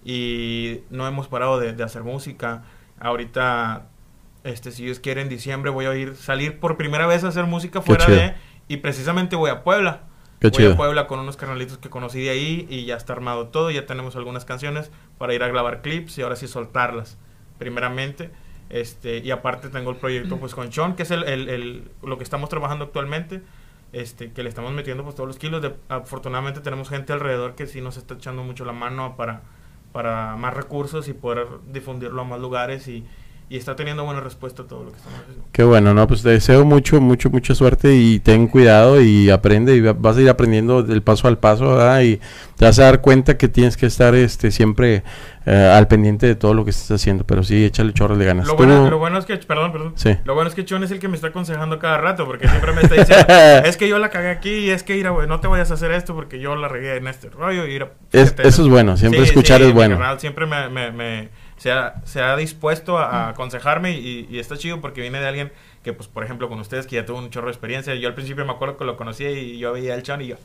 y 0.04 0.82
no 0.90 1.06
hemos 1.08 1.26
parado 1.26 1.58
de, 1.58 1.72
de 1.72 1.82
hacer 1.82 2.02
música. 2.02 2.62
Ahorita, 3.00 3.86
este, 4.44 4.72
si 4.72 4.84
Dios 4.84 5.00
quiere, 5.00 5.22
en 5.22 5.28
diciembre 5.28 5.70
voy 5.70 5.86
a 5.86 5.94
ir, 5.96 6.16
salir 6.16 6.60
por 6.60 6.76
primera 6.76 7.06
vez 7.06 7.24
a 7.24 7.28
hacer 7.28 7.46
música 7.46 7.80
fuera 7.80 8.06
de, 8.06 8.34
y 8.68 8.76
precisamente 8.76 9.36
voy 9.36 9.50
a 9.50 9.64
Puebla. 9.64 10.02
Qué 10.40 10.48
voy 10.48 10.56
chido. 10.58 10.72
a 10.74 10.76
Puebla 10.76 11.06
con 11.06 11.20
unos 11.20 11.36
carnalitos 11.36 11.78
que 11.78 11.88
conocí 11.90 12.22
de 12.22 12.30
ahí 12.30 12.66
y 12.68 12.84
ya 12.84 12.96
está 12.96 13.12
armado 13.14 13.48
todo, 13.48 13.70
ya 13.70 13.86
tenemos 13.86 14.14
algunas 14.16 14.44
canciones 14.44 14.90
para 15.18 15.32
ir 15.34 15.42
a 15.42 15.48
grabar 15.48 15.80
clips 15.82 16.18
y 16.18 16.22
ahora 16.22 16.36
sí 16.36 16.46
soltarlas, 16.48 17.16
primeramente. 17.58 18.30
Este, 18.70 19.18
y 19.18 19.30
aparte 19.30 19.68
tengo 19.68 19.90
el 19.90 19.96
proyecto 19.96 20.38
pues 20.38 20.54
con 20.54 20.72
Sean, 20.72 20.96
que 20.96 21.04
es 21.04 21.10
el, 21.10 21.24
el- 21.24 21.48
el- 21.48 21.90
lo 22.02 22.16
que 22.18 22.24
estamos 22.24 22.48
trabajando 22.48 22.86
actualmente, 22.86 23.42
este, 23.92 24.32
que 24.32 24.42
le 24.42 24.48
estamos 24.48 24.72
metiendo 24.72 25.04
pues 25.04 25.14
todos 25.14 25.28
los 25.28 25.38
kilos. 25.38 25.62
De, 25.62 25.74
afortunadamente 25.88 26.60
tenemos 26.60 26.88
gente 26.88 27.12
alrededor 27.12 27.54
que 27.54 27.66
sí 27.66 27.80
nos 27.80 27.96
está 27.96 28.14
echando 28.14 28.42
mucho 28.42 28.64
la 28.64 28.72
mano 28.72 29.16
para, 29.16 29.42
para 29.92 30.34
más 30.36 30.54
recursos 30.54 31.08
y 31.08 31.12
poder 31.12 31.46
difundirlo 31.72 32.22
a 32.22 32.24
más 32.24 32.40
lugares 32.40 32.88
y, 32.88 33.06
y 33.50 33.56
está 33.58 33.76
teniendo 33.76 34.04
buena 34.04 34.20
respuesta 34.20 34.62
a 34.62 34.66
todo 34.66 34.84
lo 34.84 34.90
que 34.90 34.96
estamos 34.96 35.20
haciendo. 35.20 35.44
Qué 35.52 35.62
bueno, 35.64 35.92
¿no? 35.94 36.06
Pues 36.06 36.22
te 36.22 36.30
deseo 36.30 36.64
mucho, 36.64 37.00
mucho, 37.00 37.30
mucha 37.30 37.54
suerte 37.54 37.94
y 37.94 38.18
ten 38.20 38.48
cuidado 38.48 39.00
y 39.02 39.30
aprende 39.30 39.76
y 39.76 39.80
va- 39.80 39.92
vas 39.92 40.16
a 40.16 40.22
ir 40.22 40.28
aprendiendo 40.30 40.82
del 40.82 41.02
paso 41.02 41.28
al 41.28 41.38
paso, 41.38 41.76
¿verdad? 41.76 42.00
Y 42.02 42.20
te 42.56 42.64
vas 42.64 42.78
a 42.78 42.84
dar 42.84 43.00
cuenta 43.02 43.36
que 43.36 43.48
tienes 43.48 43.76
que 43.76 43.86
estar 43.86 44.14
este 44.14 44.50
siempre 44.50 45.02
eh, 45.46 45.70
al 45.74 45.86
pendiente 45.88 46.26
de 46.26 46.34
todo 46.36 46.54
lo 46.54 46.64
que 46.64 46.70
estés 46.70 46.90
haciendo, 46.90 47.24
pero 47.24 47.42
sí, 47.42 47.64
échale 47.64 47.92
chorros 47.92 48.18
de 48.18 48.24
ganas. 48.24 48.46
Lo 48.46 48.56
bueno, 48.56 48.88
lo 48.88 48.98
bueno 48.98 49.18
es 49.18 49.26
que, 49.26 49.36
perdón, 49.36 49.72
perdón. 49.72 49.92
Sí. 49.96 50.16
Lo 50.24 50.34
bueno 50.34 50.48
es 50.48 50.54
que 50.54 50.64
Chon 50.64 50.82
es 50.82 50.90
el 50.90 50.98
que 50.98 51.08
me 51.08 51.16
está 51.16 51.28
aconsejando 51.28 51.78
cada 51.78 51.98
rato, 51.98 52.24
porque 52.24 52.48
siempre 52.48 52.72
me 52.72 52.80
está 52.80 52.94
diciendo, 52.94 53.26
es 53.68 53.76
que 53.76 53.88
yo 53.88 53.98
la 53.98 54.08
cagué 54.08 54.30
aquí, 54.30 54.50
y 54.50 54.70
es 54.70 54.82
que 54.82 54.94
mira, 54.94 55.10
güey, 55.10 55.28
no 55.28 55.40
te 55.40 55.48
vayas 55.48 55.70
a 55.70 55.74
hacer 55.74 55.90
esto 55.92 56.14
porque 56.14 56.40
yo 56.40 56.56
la 56.56 56.68
regué 56.68 56.96
en 56.96 57.06
este 57.08 57.28
rollo. 57.28 57.66
Y 57.66 57.72
mira, 57.72 57.92
Es- 58.10 58.30
fíjate, 58.30 58.48
eso 58.48 58.62
es 58.62 58.68
bueno, 58.68 58.96
siempre 58.96 59.20
Sí, 59.20 59.26
escuchar 59.28 59.60
sí, 59.60 59.66
es 59.68 59.74
bueno. 59.74 59.98
siempre 60.18 60.46
me, 60.46 60.70
me- 60.70 60.90
me- 60.92 61.43
se, 61.64 61.72
ha, 61.72 61.94
se 62.04 62.20
ha 62.20 62.36
dispuesto 62.36 62.98
a, 62.98 63.06
a 63.06 63.28
aconsejarme 63.30 63.92
y, 63.92 64.26
y 64.30 64.38
está 64.38 64.58
chido 64.58 64.82
porque 64.82 65.00
viene 65.00 65.18
de 65.18 65.26
alguien 65.26 65.50
que, 65.82 65.94
pues, 65.94 66.08
por 66.10 66.22
ejemplo, 66.22 66.50
con 66.50 66.60
ustedes 66.60 66.86
que 66.86 66.96
ya 66.96 67.06
tuvo 67.06 67.16
un 67.16 67.30
chorro 67.30 67.46
de 67.46 67.52
experiencia. 67.52 67.94
Yo 67.94 68.06
al 68.06 68.14
principio 68.14 68.44
me 68.44 68.52
acuerdo 68.52 68.76
que 68.76 68.84
lo 68.84 68.98
conocía 68.98 69.30
y 69.30 69.56
yo 69.58 69.72
veía 69.72 69.94
al 69.94 70.02
Chon 70.02 70.20
y 70.20 70.26
yo... 70.26 70.36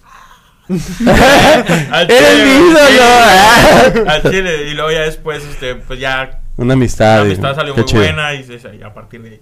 al 0.70 2.10
¡Eres 2.10 2.46
mi 2.46 2.70
ídolo! 2.70 4.10
al 4.10 4.22
chile. 4.32 4.68
Y 4.70 4.74
luego 4.76 4.92
ya 4.92 5.02
después, 5.02 5.44
este, 5.44 5.76
pues 5.76 6.00
ya 6.00 6.40
Una 6.56 6.76
amistad. 6.76 7.16
la 7.18 7.22
amistad 7.24 7.54
salió 7.54 7.76
muy 7.76 7.84
chido. 7.84 8.02
buena 8.02 8.34
y, 8.36 8.44
se- 8.46 8.76
y 8.78 8.82
a 8.82 8.94
partir 8.94 9.22
de 9.22 9.30
ahí. 9.32 9.42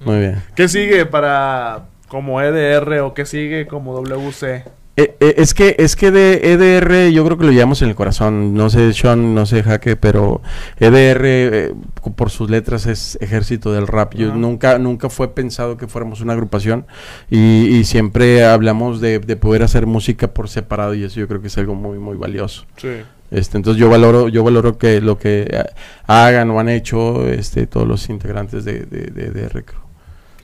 Muy 0.00 0.18
bien. 0.18 0.42
¿Qué 0.56 0.66
sigue 0.66 1.04
para 1.04 1.88
como 2.08 2.40
EDR 2.40 3.00
o 3.00 3.12
qué 3.12 3.26
sigue 3.26 3.66
como 3.66 3.92
WC? 4.00 4.64
Eh, 4.94 5.16
eh, 5.20 5.34
es 5.38 5.54
que 5.54 5.74
es 5.78 5.96
que 5.96 6.10
de 6.10 6.52
EDR 6.52 7.10
yo 7.12 7.24
creo 7.24 7.38
que 7.38 7.46
lo 7.46 7.52
llevamos 7.52 7.80
en 7.80 7.88
el 7.88 7.94
corazón. 7.94 8.52
No 8.54 8.68
sé, 8.68 8.92
Sean, 8.92 9.34
no 9.34 9.46
sé, 9.46 9.62
Jaque, 9.62 9.96
pero 9.96 10.42
EDR 10.78 11.22
eh, 11.24 11.74
por 12.14 12.28
sus 12.28 12.50
letras 12.50 12.86
es 12.86 13.16
ejército 13.22 13.72
del 13.72 13.86
rap. 13.86 14.14
Yo 14.14 14.34
nunca 14.34 14.78
nunca 14.78 15.08
fue 15.08 15.34
pensado 15.34 15.78
que 15.78 15.88
fuéramos 15.88 16.20
una 16.20 16.34
agrupación 16.34 16.86
y, 17.30 17.66
y 17.68 17.84
siempre 17.84 18.44
hablamos 18.44 19.00
de, 19.00 19.18
de 19.18 19.36
poder 19.36 19.62
hacer 19.62 19.86
música 19.86 20.34
por 20.34 20.50
separado 20.50 20.94
y 20.94 21.04
eso 21.04 21.20
yo 21.20 21.28
creo 21.28 21.40
que 21.40 21.46
es 21.46 21.56
algo 21.56 21.74
muy 21.74 21.98
muy 21.98 22.16
valioso. 22.16 22.66
Sí. 22.76 22.88
Este, 23.30 23.56
entonces 23.56 23.80
yo 23.80 23.88
valoro 23.88 24.28
yo 24.28 24.44
valoro 24.44 24.76
que 24.76 25.00
lo 25.00 25.16
que 25.16 25.48
eh, 25.50 25.64
hagan 26.06 26.50
o 26.50 26.60
han 26.60 26.68
hecho 26.68 27.26
este 27.28 27.66
todos 27.66 27.88
los 27.88 28.10
integrantes 28.10 28.66
de, 28.66 28.80
de, 28.84 29.06
de 29.06 29.22
EDR. 29.28 29.64
creo. 29.64 29.81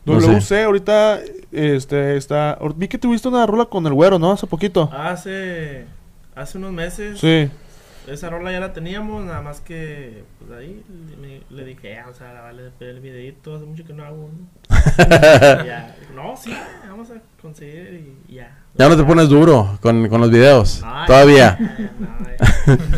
No 0.09 0.21
sé. 0.21 0.27
WC 0.27 0.65
ahorita 0.65 1.21
este 1.53 2.17
está 2.17 2.59
vi 2.77 2.89
que 2.89 2.99
tuviste 2.99 3.29
una 3.29 3.47
rola 3.47 3.65
con 3.67 3.87
el 3.87 3.93
güero, 3.95 4.19
¿no? 4.19 4.33
Hace 4.33 4.47
poquito. 4.47 4.91
Hace, 4.93 5.85
hace 6.35 6.59
unos 6.59 6.73
meses, 6.73 7.19
Sí. 7.21 7.51
esa 8.07 8.31
rola 8.31 8.51
ya 8.53 8.61
la 8.61 8.73
teníamos, 8.73 9.25
nada 9.25 9.41
más 9.43 9.61
que 9.61 10.25
pues 10.39 10.51
ahí 10.59 10.83
le, 11.21 11.43
le 11.57 11.65
dije, 11.65 11.99
ah, 11.99 12.07
o 12.11 12.15
sea, 12.15 12.41
vale 12.43 12.71
el 12.81 13.01
videito, 13.01 13.57
hace 13.57 13.65
mucho 13.67 13.85
que 13.85 13.93
no 13.93 14.05
hago. 14.05 14.29
¿no? 14.29 14.59
Ya, 15.65 15.95
no, 16.15 16.37
sí, 16.37 16.55
vamos 16.89 17.11
a 17.11 17.15
conseguir 17.41 18.15
y 18.29 18.35
ya. 18.35 18.57
Ya 18.75 18.89
no 18.89 18.97
te 18.97 19.05
pones 19.05 19.29
duro 19.29 19.79
con, 19.81 20.09
con 20.09 20.21
los 20.21 20.31
videos. 20.31 20.83
Ay, 20.85 21.07
Todavía. 21.07 21.59
no, 21.99 22.17
ay. 22.27 22.37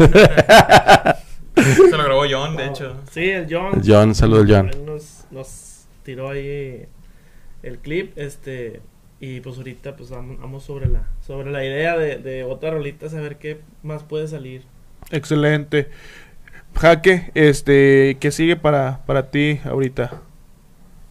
Se 1.56 1.96
lo 1.96 2.04
grabó 2.04 2.22
John, 2.30 2.56
de 2.56 2.66
hecho. 2.66 2.96
Sí, 3.10 3.28
el 3.30 3.46
John. 3.50 3.82
John, 3.84 4.14
saludos, 4.14 4.46
John. 4.48 4.68
Él 4.68 4.84
Nos, 4.86 5.24
nos 5.30 5.84
tiró 6.04 6.30
ahí 6.30 6.86
el 7.62 7.78
clip, 7.78 8.16
este, 8.16 8.80
y 9.20 9.40
pues 9.40 9.56
ahorita 9.58 9.96
pues 9.96 10.10
vamos, 10.10 10.40
vamos 10.40 10.62
sobre 10.64 10.86
la, 10.88 11.06
sobre 11.26 11.50
la 11.50 11.64
idea 11.64 11.96
de, 11.96 12.18
de 12.18 12.44
otra 12.44 12.70
rolita, 12.70 13.06
a 13.06 13.20
ver 13.20 13.36
qué 13.36 13.60
más 13.82 14.02
puede 14.02 14.28
salir. 14.28 14.62
Excelente. 15.10 15.88
Jaque, 16.74 17.30
este, 17.34 18.16
¿qué 18.20 18.30
sigue 18.30 18.56
para, 18.56 19.00
para 19.06 19.30
ti 19.30 19.60
ahorita? 19.64 20.20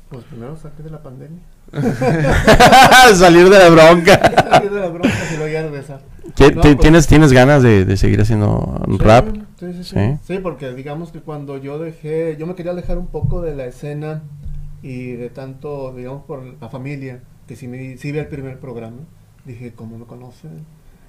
Pues 0.10 0.24
primero 0.26 0.56
saqué 0.58 0.84
de 0.84 0.90
la 0.90 1.04
pandemia. 1.04 1.42
Salir 3.14 3.50
de 3.50 3.60
la 3.60 3.70
bronca. 3.70 4.20
Salir 4.52 4.72
de 4.72 4.80
la 4.80 4.88
bronca 4.88 5.10
y 5.34 5.38
luego 5.38 5.52
ya 5.54 5.62
regresar. 5.64 6.02
¿Ti- 6.36 6.44
No, 6.56 6.62
ti- 6.62 6.70
pues- 6.70 6.80
¿Tienes, 6.80 7.08
¿Tienes 7.08 7.32
ganas 7.34 7.62
de, 7.64 7.86
de 7.86 7.98
seguir 7.98 8.22
haciendo 8.22 8.82
Sí, 8.88 8.98
rap? 8.98 9.28
Sí, 9.60 9.74
sí, 9.74 9.84
sí. 9.84 9.96
Sí. 9.96 10.18
Sí, 10.26 10.40
porque 10.42 10.74
digamos 10.74 11.12
que 11.12 11.20
cuando 11.20 11.58
yo 11.58 11.78
dejé, 11.80 12.38
yo 12.40 12.48
me 12.48 12.56
quería 12.56 12.72
alejar 12.72 12.98
un 12.98 13.08
poco 13.08 13.42
de 13.42 13.56
la 13.56 13.66
escena 13.66 14.24
y 14.82 15.12
de 15.14 15.30
tanto, 15.30 15.94
digamos, 15.96 16.24
por 16.26 16.44
la 16.62 16.70
familia, 16.70 17.22
que 17.48 17.56
si 17.56 17.68
me 17.68 17.98
sí 17.98 18.12
vi 18.12 18.20
el 18.20 18.28
primer 18.28 18.60
programa, 18.60 18.98
dije, 19.46 19.74
¿cómo 19.76 19.98
me 19.98 20.06
conocen? 20.06 20.66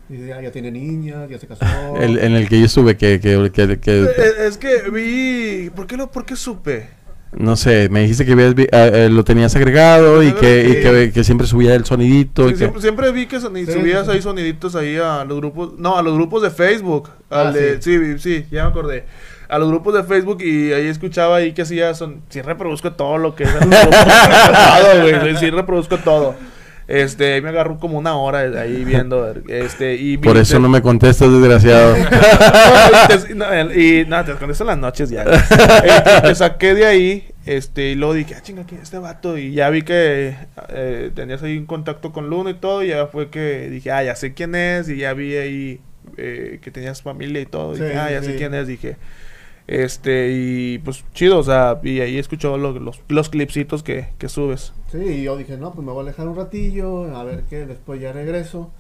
Dije, 0.09 0.33
"Ah, 0.33 0.43
ya 0.43 0.51
tiene 0.51 0.71
niñas, 0.73 1.29
ya 1.31 1.39
se 1.39 1.47
casó. 1.47 1.65
El, 2.01 2.19
en 2.19 2.33
el 2.33 2.49
que 2.49 2.59
yo 2.59 2.67
estuve, 2.67 2.97
que, 2.97 3.21
que, 3.21 3.51
que- 3.53 3.79
que- 3.79 4.03
Eh, 4.03 4.47
es 4.49 4.59
que 4.59 4.91
vi, 4.91 5.71
¿por 5.71 5.87
qué 5.87 5.97
lo, 5.97 6.11
por 6.11 6.25
qué 6.25 6.35
supe? 6.37 6.89
no 7.33 7.55
sé, 7.55 7.89
me 7.91 8.01
dijiste 8.01 8.27
que 8.27 8.33
habías 8.33 8.57
vi- 8.57 8.67
ah, 8.73 8.89
eh, 8.93 9.09
lo 9.09 9.23
tenías 9.23 9.55
agregado 9.55 10.21
y 10.21 10.33
que, 10.33 10.69
y 10.69 10.73
que, 10.83 11.13
que 11.15 11.23
siempre 11.23 11.47
subía 11.47 11.77
el 11.77 11.85
sonidito. 11.85 12.43
y 12.47 12.47
Sí, 12.47 12.53
que- 12.55 12.59
siempre, 12.59 12.81
siempre 12.83 13.13
vi 13.13 13.27
que 13.27 13.39
Sí, 13.39 13.47
subías 13.73 14.07
sí. 14.07 14.13
ahí 14.13 14.21
soniditos 14.23 14.75
ahí 14.75 14.97
a 14.97 15.25
los 15.25 15.37
grupos, 15.39 15.79
no, 15.79 15.97
a 15.97 16.03
los 16.03 16.15
grupos 16.17 16.43
de 16.43 16.51
Facebook, 16.51 17.09
al 17.31 17.47
Ah, 17.49 17.53
de, 17.53 17.81
sí. 17.81 18.19
sí, 18.19 18.47
ya 18.51 18.65
me 18.65 18.71
acordé. 18.71 19.05
A 19.51 19.59
los 19.59 19.69
grupos 19.69 19.95
de 19.95 20.05
Facebook 20.05 20.43
y 20.43 20.73
ahí 20.73 20.87
escuchaba 20.87 21.37
ahí 21.37 21.53
que 21.53 21.63
hacía 21.63 21.93
son, 21.95 22.23
sí 22.29 22.41
reproduzco 22.41 22.93
todo 22.93 23.19
lo 23.19 23.35
que 23.35 23.45
es 23.45 23.53
grupos, 23.61 23.81
todo, 23.81 25.03
güey, 25.21 25.37
sí 25.37 25.51
reproduzco 25.51 25.99
todo. 25.99 26.35
Este, 26.87 27.35
ahí 27.35 27.41
me 27.41 27.51
agarró 27.51 27.79
como 27.79 27.99
una 27.99 28.17
hora 28.17 28.41
ahí 28.61 28.85
viendo, 28.85 29.33
este, 29.49 29.95
y 29.95 30.17
Por 30.19 30.37
eso 30.37 30.59
no 30.59 30.69
me 30.69 30.83
contestas, 30.83 31.31
desgraciado. 31.31 31.95
Te- 33.27 33.35
no, 33.37 33.53
el- 33.53 33.81
y 33.81 34.05
nada, 34.07 34.25
te 34.25 34.33
contesto 34.35 34.65
en 34.65 34.69
las 34.69 34.79
noches 34.79 35.09
ya. 35.11 35.23
Eh, 35.23 36.19
y 36.19 36.23
te 36.29 36.35
saqué 36.35 36.75
de 36.75 36.87
ahí, 36.87 37.29
este, 37.47 37.91
y 37.91 37.95
luego 37.95 38.15
dije, 38.15 38.35
ah, 38.37 38.43
chinga, 38.43 38.65
¿quién 38.65 38.81
es 38.81 38.85
este 38.89 38.99
vato? 38.99 39.39
Y 39.39 39.53
ya 39.53 39.71
vi 39.71 39.83
que 39.83 40.35
eh, 40.71 41.11
tenías 41.15 41.43
ahí 41.45 41.57
un 41.59 41.67
contacto 41.67 42.13
con 42.13 42.29
Luna 42.29 42.51
y 42.51 42.55
todo, 42.55 42.83
y 42.83 42.89
ya 42.89 43.07
fue 43.07 43.31
que 43.31 43.69
dije, 43.71 43.93
ah, 43.93 44.03
ya 44.03 44.17
sé 44.17 44.35
quién 44.35 44.55
es, 44.57 44.89
y 44.89 44.97
ya 44.97 45.13
vi 45.13 45.37
ahí 45.37 45.81
eh, 46.17 46.59
que 46.61 46.71
tenías 46.73 47.03
familia 47.03 47.41
y 47.41 47.47
todo, 47.47 47.77
Sí, 47.77 47.83
dije, 47.85 47.97
ah, 47.99 48.11
ya 48.11 48.21
sé 48.23 48.35
quién 48.37 48.53
es, 48.55 48.67
dije, 48.67 48.97
este, 49.71 50.31
y 50.33 50.79
pues 50.79 51.05
chido, 51.15 51.39
o 51.39 51.43
sea, 51.43 51.81
y 51.83 52.01
ahí 52.01 52.19
escuchó 52.19 52.59
lo- 52.59 52.79
los, 52.79 53.01
los 53.09 53.29
clipsitos 53.31 53.83
que, 53.83 54.09
que 54.19 54.29
subes. 54.29 54.73
Sí, 54.91 54.99
y 54.99 55.23
yo 55.23 55.37
dije, 55.37 55.57
no, 55.57 55.73
pues 55.73 55.87
me 55.87 55.93
voy 55.93 56.01
a 56.01 56.09
alejar 56.09 56.27
un 56.29 56.37
ratillo, 56.37 57.15
a 57.17 57.23
ver 57.25 57.45
qué, 57.49 57.67
después 57.67 58.01
ya 58.01 58.13
regreso. 58.13 58.71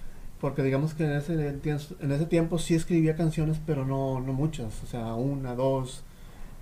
Porque 0.40 0.62
digamos 0.62 0.94
que 0.94 1.04
en 1.04 1.12
ese, 1.12 1.34
en 1.34 2.12
ese 2.12 2.26
tiempo 2.26 2.58
sí 2.58 2.74
escribía 2.74 3.14
canciones, 3.14 3.60
pero 3.66 3.84
no, 3.86 4.20
no 4.20 4.32
muchas. 4.32 4.82
O 4.82 4.86
sea, 4.86 5.14
una, 5.14 5.54
dos. 5.54 6.02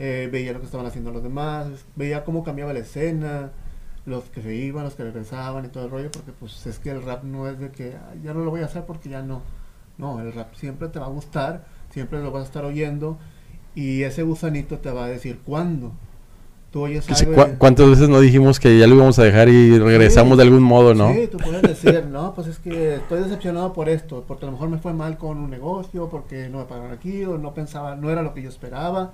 eh, 0.00 0.28
veía 0.32 0.52
lo 0.52 0.60
que 0.60 0.66
estaban 0.66 0.86
haciendo 0.86 1.12
los 1.12 1.22
demás, 1.22 1.68
veía 1.96 2.24
cómo 2.24 2.44
cambiaba 2.44 2.72
la 2.72 2.80
escena, 2.80 3.52
los 4.06 4.24
que 4.26 4.42
se 4.42 4.54
iban, 4.54 4.84
los 4.84 4.94
que 4.94 5.04
regresaban 5.04 5.64
y 5.66 5.68
todo 5.68 5.84
el 5.86 5.90
rollo. 5.90 6.10
Porque 6.12 6.32
pues 6.32 6.66
es 6.66 6.78
que 6.80 6.90
el 6.90 7.02
rap 7.02 7.24
no 7.24 7.48
es 7.48 7.58
de 7.60 7.70
que 7.70 7.96
"Ay, 8.10 8.20
ya 8.24 8.34
no 8.34 8.40
lo 8.44 8.50
voy 8.50 8.62
a 8.62 8.66
hacer 8.66 8.84
porque 8.86 9.08
ya 9.10 9.22
no. 9.22 9.42
No, 9.98 10.20
el 10.20 10.32
rap 10.32 10.54
siempre 10.54 10.88
te 10.88 10.98
va 11.00 11.06
a 11.06 11.10
gustar, 11.10 11.66
siempre 11.90 12.20
lo 12.22 12.30
vas 12.32 12.42
a 12.44 12.46
estar 12.46 12.64
oyendo. 12.64 13.18
Y 13.80 14.02
ese 14.02 14.22
gusanito 14.24 14.78
te 14.78 14.90
va 14.90 15.04
a 15.04 15.08
decir 15.08 15.38
cuándo. 15.44 15.92
Tú 16.72 16.82
oyes 16.82 17.08
algo 17.08 17.32
¿cu- 17.34 17.54
¿Cuántas 17.58 17.88
veces 17.88 18.08
no 18.08 18.20
dijimos 18.20 18.58
que 18.60 18.76
ya 18.78 18.86
lo 18.86 18.96
íbamos 18.96 19.18
a 19.18 19.22
dejar 19.22 19.48
y 19.48 19.78
regresamos 19.78 20.32
Sí. 20.32 20.36
de 20.38 20.42
algún 20.42 20.62
modo, 20.62 20.94
no? 20.94 21.12
Sí, 21.14 21.28
tú 21.30 21.38
puedes 21.38 21.62
decir, 21.62 22.04
no, 22.10 22.34
pues 22.34 22.48
es 22.48 22.58
que 22.58 22.96
estoy 22.96 23.22
decepcionado 23.22 23.72
por 23.72 23.88
esto, 23.88 24.24
porque 24.28 24.44
a 24.44 24.46
lo 24.46 24.52
mejor 24.52 24.68
me 24.68 24.78
fue 24.78 24.92
mal 24.92 25.16
con 25.16 25.38
un 25.38 25.48
negocio, 25.48 26.08
porque 26.10 26.48
no 26.50 26.58
me 26.58 26.64
pagaron 26.64 26.92
aquí, 26.92 27.24
o 27.24 27.38
no 27.38 27.54
pensaba, 27.54 27.94
no 27.96 28.10
era 28.10 28.22
lo 28.22 28.34
que 28.34 28.42
yo 28.42 28.50
esperaba, 28.50 29.12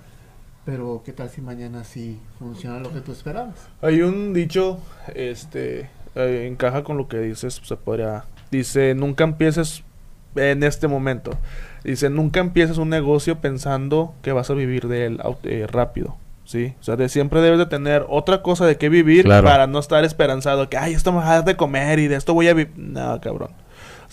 pero 0.65 1.03
¿qué 1.05 1.13
tal 1.13 1.29
si 1.31 1.43
mañana 1.43 1.85
sí 1.85 2.19
funciona 2.41 2.81
lo 2.81 2.91
que 2.93 3.01
tú 3.03 3.13
esperabas? 3.13 3.55
Hay 3.83 4.01
un 4.03 4.33
dicho, 4.33 4.79
este, 5.15 5.91
eh, 6.17 6.49
encaja 6.51 6.83
con 6.83 6.97
lo 6.97 7.07
que 7.07 7.19
dices, 7.21 7.61
se 7.63 7.77
podría, 7.77 8.25
dice, 8.51 8.95
nunca 8.97 9.23
empieces 9.23 9.84
en 10.37 10.63
este 10.63 10.89
momento, 10.89 11.33
dice, 11.85 12.11
nunca 12.11 12.41
empieces 12.41 12.79
un 12.79 12.89
negocio 12.91 13.41
pensando 13.41 14.15
que 14.23 14.33
vas 14.33 14.51
a 14.51 14.55
vivir 14.55 14.89
de 14.89 15.07
él 15.07 15.21
eh, 15.45 15.67
rápido, 15.71 16.17
¿sí? 16.45 16.75
O 16.81 16.83
sea, 16.83 16.97
de 16.97 17.09
siempre 17.09 17.41
debes 17.41 17.59
de 17.59 17.67
tener 17.67 18.05
otra 18.09 18.43
cosa 18.43 18.67
de 18.67 18.77
qué 18.77 18.89
vivir 18.89 19.25
Claro. 19.25 19.47
para 19.47 19.67
no 19.67 19.79
estar 19.79 20.05
esperanzado 20.05 20.69
que, 20.69 20.77
ay, 20.77 20.95
esto 20.95 21.13
me 21.13 21.19
va 21.19 21.31
a 21.31 21.35
dar 21.37 21.45
de 21.45 21.57
comer 21.57 21.99
y 21.99 22.09
de 22.09 22.17
esto 22.17 22.35
voy 22.35 22.49
a 22.49 22.55
vivir, 22.55 22.73
no, 22.77 23.21
cabrón. 23.21 23.51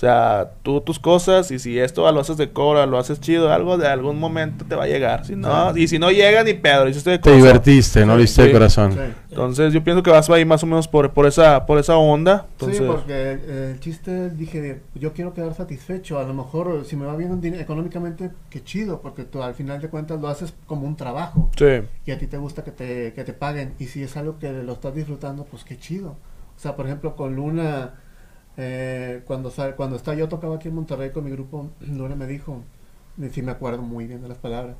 O 0.02 0.04
sea, 0.04 0.54
tú 0.64 0.82
tus 0.82 0.97
cosas 0.97 1.52
y 1.52 1.60
si 1.60 1.78
esto 1.78 2.12
lo 2.12 2.20
haces 2.22 2.36
de 2.36 2.49
cobra, 2.49 2.88
lo 2.88 2.97
haces 2.97 3.22
chido, 3.22 3.54
algo 3.54 3.78
de 3.78 3.88
algún 3.88 4.18
momento 4.18 4.66
te 4.68 4.74
va 4.74 4.86
a 4.86 4.88
llegar. 4.88 5.28
Si 5.28 5.36
no, 5.36 5.78
y 5.78 5.88
si 5.88 5.99
no 5.99 6.10
llega 6.10 6.43
ni 6.43 6.56
pedo, 6.56 6.86
lo 6.86 6.89
hiciste 6.89 7.12
de 7.12 7.20
Te 7.20 7.36
divertiste, 7.36 8.04
¿no? 8.04 8.16
Lo 8.16 8.24
hiciste 8.24 8.45
de 8.45 8.52
corazón. 8.52 8.93
Sí. 8.93 8.99
Entonces 9.30 9.72
yo 9.72 9.84
pienso 9.84 10.02
que 10.02 10.10
vas 10.10 10.28
a 10.28 10.39
ir 10.39 10.47
más 10.47 10.64
o 10.64 10.66
menos 10.66 10.88
por, 10.88 11.12
por 11.12 11.28
esa 11.28 11.68
por 11.68 11.78
esa 11.78 11.97
onda. 11.97 12.47
Entonces, 12.54 12.80
Sí, 12.80 12.84
porque 12.84 13.14
eh, 13.14 13.72
el 13.74 13.80
chiste 13.80 14.32
dije, 14.32 14.82
yo 14.95 15.14
quiero 15.14 15.36
quedar 15.36 15.54
satisfecho. 15.54 16.18
A 16.18 16.24
lo 16.24 16.34
mejor 16.34 16.84
si 16.84 16.95
me 16.95 17.06
va 17.06 17.16
bien 17.16 17.39
económicamente, 17.60 18.32
qué 18.49 18.64
chido, 18.64 19.02
porque 19.02 19.24
tú 19.24 19.43
al 19.43 19.54
final 19.54 19.82
de 19.82 19.89
cuentas 19.89 20.20
lo 20.20 20.30
haces 20.30 20.52
como 20.66 20.88
un 20.88 20.95
trabajo 20.95 21.52
sí. 21.56 21.88
y 22.08 22.12
a 22.12 22.18
ti 22.18 22.26
te 22.26 22.38
gusta 22.38 22.64
que 22.64 22.72
te, 22.72 23.14
que 23.14 23.24
te 23.24 23.34
paguen. 23.34 23.76
Y 23.78 23.86
si 23.86 24.02
es 24.02 24.18
algo 24.18 24.39
que 24.39 24.52
lo 24.52 24.74
estás 24.74 24.95
disfrutando, 24.95 25.43
pues 25.43 25.64
qué 25.64 25.78
chido. 25.78 26.16
O 26.58 26.60
sea, 26.60 26.76
por 26.76 26.88
ejemplo, 26.88 27.16
con 27.16 27.36
Luna, 27.36 27.93
eh, 28.58 29.22
cuando, 29.26 29.52
cuando 29.76 29.95
está, 29.95 30.14
yo 30.14 30.28
tocaba 30.28 30.56
aquí 30.56 30.68
en 30.68 30.76
Monterrey 30.76 31.12
con 31.12 31.24
mi 31.24 31.32
grupo, 31.32 31.70
Luna 31.82 32.16
me 32.16 32.28
dijo, 32.28 32.64
y 33.18 33.30
sí 33.30 33.41
me 33.41 33.52
acuerdo 33.52 33.82
muy 33.82 34.08
bien 34.08 34.22
de 34.22 34.30
las 34.30 34.38
palabras, 34.38 34.76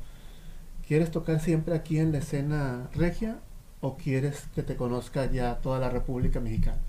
¿quieres 0.88 1.11
tocar 1.11 1.39
siempre 1.39 1.76
aquí 1.76 1.99
en 1.99 2.11
la 2.11 2.19
escena 2.19 2.89
regia 2.93 3.39
o 3.80 3.97
quieres 3.97 4.47
que 4.53 4.63
te 4.63 4.76
conozca 4.76 5.26
ya 5.26 5.55
toda 5.55 5.80
la 5.80 5.89
República 5.89 6.39
Mexicana? 6.39 6.82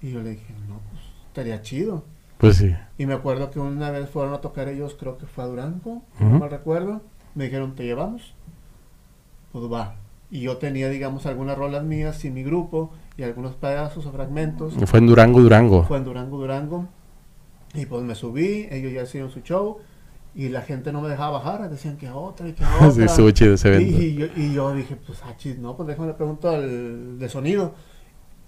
Y 0.00 0.12
yo 0.12 0.22
le 0.22 0.30
dije, 0.30 0.54
no, 0.68 0.80
pues 0.90 1.02
estaría 1.28 1.62
chido. 1.62 2.04
Pues 2.38 2.56
sí. 2.56 2.74
Y 2.98 3.06
me 3.06 3.14
acuerdo 3.14 3.50
que 3.50 3.60
una 3.60 3.90
vez 3.92 4.10
fueron 4.10 4.34
a 4.34 4.40
tocar 4.40 4.68
ellos, 4.68 4.96
creo 4.98 5.16
que 5.16 5.26
fue 5.26 5.44
a 5.44 5.46
Durango, 5.46 6.02
no 6.18 6.40
mal 6.40 6.50
recuerdo. 6.50 7.02
Me 7.36 7.44
dijeron, 7.44 7.76
¿te 7.76 7.84
llevamos? 7.84 8.34
Pues 9.52 9.72
va. 9.72 9.94
Y 10.28 10.40
yo 10.40 10.56
tenía, 10.56 10.88
digamos, 10.88 11.26
algunas 11.26 11.56
rolas 11.56 11.84
mías 11.84 12.24
y 12.24 12.30
mi 12.30 12.42
grupo 12.42 12.90
y 13.16 13.22
algunos 13.22 13.54
pedazos 13.54 14.06
o 14.06 14.12
fragmentos. 14.12 14.74
Fue 14.86 14.98
en 14.98 15.06
Durango, 15.06 15.40
Durango. 15.40 15.84
Fue 15.84 15.98
en 15.98 16.04
Durango, 16.04 16.38
Durango. 16.38 16.88
Y 17.74 17.86
pues 17.86 18.02
me 18.02 18.14
subí, 18.14 18.68
ellos 18.70 18.92
ya 18.92 19.02
hicieron 19.02 19.30
su 19.30 19.40
show 19.40 19.78
y 20.34 20.48
la 20.48 20.62
gente 20.62 20.92
no 20.92 21.00
me 21.02 21.08
dejaba 21.08 21.38
bajar, 21.38 21.68
decían 21.70 21.96
que 21.96 22.08
otra 22.10 22.48
y 22.48 22.52
que 22.52 22.64
otra. 22.80 22.90
Sí, 22.90 23.02
estuvo 23.02 23.30
chido 23.30 23.54
ese 23.54 23.68
Y, 23.68 23.72
evento. 23.74 24.02
y 24.02 24.14
yo, 24.14 24.26
y 24.36 24.54
yo 24.54 24.74
dije, 24.74 24.96
pues, 24.96 25.20
ah, 25.24 25.34
chis, 25.36 25.58
no, 25.58 25.76
pues 25.76 25.88
déjame 25.88 26.08
le 26.08 26.14
pregunto 26.14 26.48
al 26.50 27.18
de 27.18 27.28
sonido. 27.28 27.74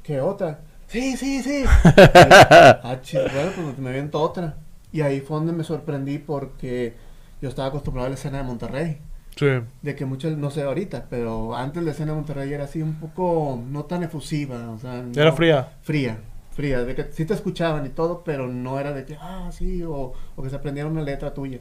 ¿Qué 0.02 0.20
otra? 0.20 0.60
Sí, 0.86 1.16
sí, 1.16 1.42
sí. 1.42 1.64
ah, 1.84 2.98
chis, 3.02 3.20
bueno, 3.32 3.50
pues 3.54 3.78
me 3.78 3.92
viento 3.92 4.20
otra. 4.20 4.56
Y 4.92 5.00
ahí 5.00 5.20
fue 5.20 5.38
donde 5.38 5.52
me 5.52 5.64
sorprendí 5.64 6.18
porque 6.18 6.94
yo 7.42 7.48
estaba 7.48 7.68
acostumbrado 7.68 8.06
a 8.06 8.10
la 8.10 8.14
escena 8.14 8.38
de 8.38 8.44
Monterrey. 8.44 8.98
Sí. 9.36 9.46
De 9.82 9.94
que 9.96 10.04
muchos, 10.04 10.36
no 10.36 10.50
sé 10.50 10.62
ahorita, 10.62 11.06
pero 11.10 11.56
antes 11.56 11.82
la 11.82 11.90
escena 11.90 12.12
de 12.12 12.16
Monterrey 12.18 12.52
era 12.52 12.64
así 12.64 12.82
un 12.82 12.94
poco, 12.94 13.60
no 13.68 13.84
tan 13.84 14.02
efusiva. 14.04 14.70
O 14.70 14.78
sea, 14.78 15.04
Era 15.14 15.32
fría. 15.32 15.72
Fría, 15.82 16.18
fría. 16.52 16.84
De 16.84 16.94
que 16.94 17.04
sí 17.12 17.24
te 17.24 17.34
escuchaban 17.34 17.84
y 17.86 17.90
todo, 17.90 18.22
pero 18.24 18.46
no 18.48 18.78
era 18.78 18.92
de 18.92 19.04
que, 19.04 19.16
ah, 19.20 19.50
sí, 19.52 19.82
o, 19.82 20.12
o 20.36 20.42
que 20.42 20.50
se 20.50 20.56
aprendieron 20.56 20.92
una 20.92 21.02
letra 21.02 21.34
tuya. 21.34 21.58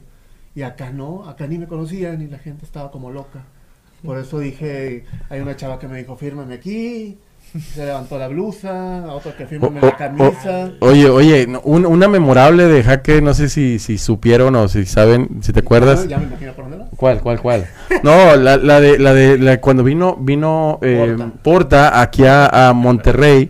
Y 0.54 0.62
acá 0.62 0.90
no, 0.90 1.28
acá 1.28 1.46
ni 1.48 1.58
me 1.58 1.66
conocían 1.66 2.22
y 2.22 2.28
la 2.28 2.38
gente 2.38 2.64
estaba 2.64 2.90
como 2.90 3.10
loca. 3.10 3.44
Por 4.04 4.18
eso 4.18 4.38
dije, 4.38 5.04
hay 5.30 5.40
una 5.40 5.56
chava 5.56 5.78
que 5.78 5.88
me 5.88 5.98
dijo, 5.98 6.16
fírmame 6.16 6.54
aquí. 6.54 7.18
Se 7.60 7.86
levantó 7.86 8.18
la 8.18 8.26
blusa, 8.28 9.04
a 9.04 9.12
otra 9.14 9.32
que 9.36 9.44
o- 9.44 9.70
la 9.80 9.96
camisa. 9.96 10.72
o- 10.80 10.86
oye, 10.86 11.08
oye, 11.08 11.46
no, 11.46 11.60
un- 11.64 11.86
una 11.86 12.08
memorable 12.08 12.64
de 12.64 12.82
Jaque, 12.82 13.22
no 13.22 13.32
sé 13.32 13.48
si, 13.48 13.78
si 13.78 13.96
supieron 13.96 14.56
o 14.56 14.66
si 14.66 14.84
saben, 14.86 15.38
si 15.40 15.52
te 15.52 15.60
acuerdas. 15.60 16.08
Ya 16.08 16.18
me 16.18 16.24
imagino 16.24 16.52
por 16.52 16.68
dónde. 16.68 16.84
¿Cuál, 16.96 17.20
cuál, 17.20 17.40
cuál? 17.40 17.66
No, 18.02 18.34
la, 18.36 18.56
la 18.56 18.80
de, 18.80 18.98
la 18.98 19.14
de, 19.14 19.38
la, 19.38 19.60
cuando 19.60 19.84
vino, 19.84 20.16
vino 20.20 20.78
eh, 20.82 21.14
Porta. 21.16 21.32
Porta. 21.42 22.00
aquí 22.00 22.24
a, 22.24 22.68
a 22.70 22.72
Monterrey. 22.72 23.48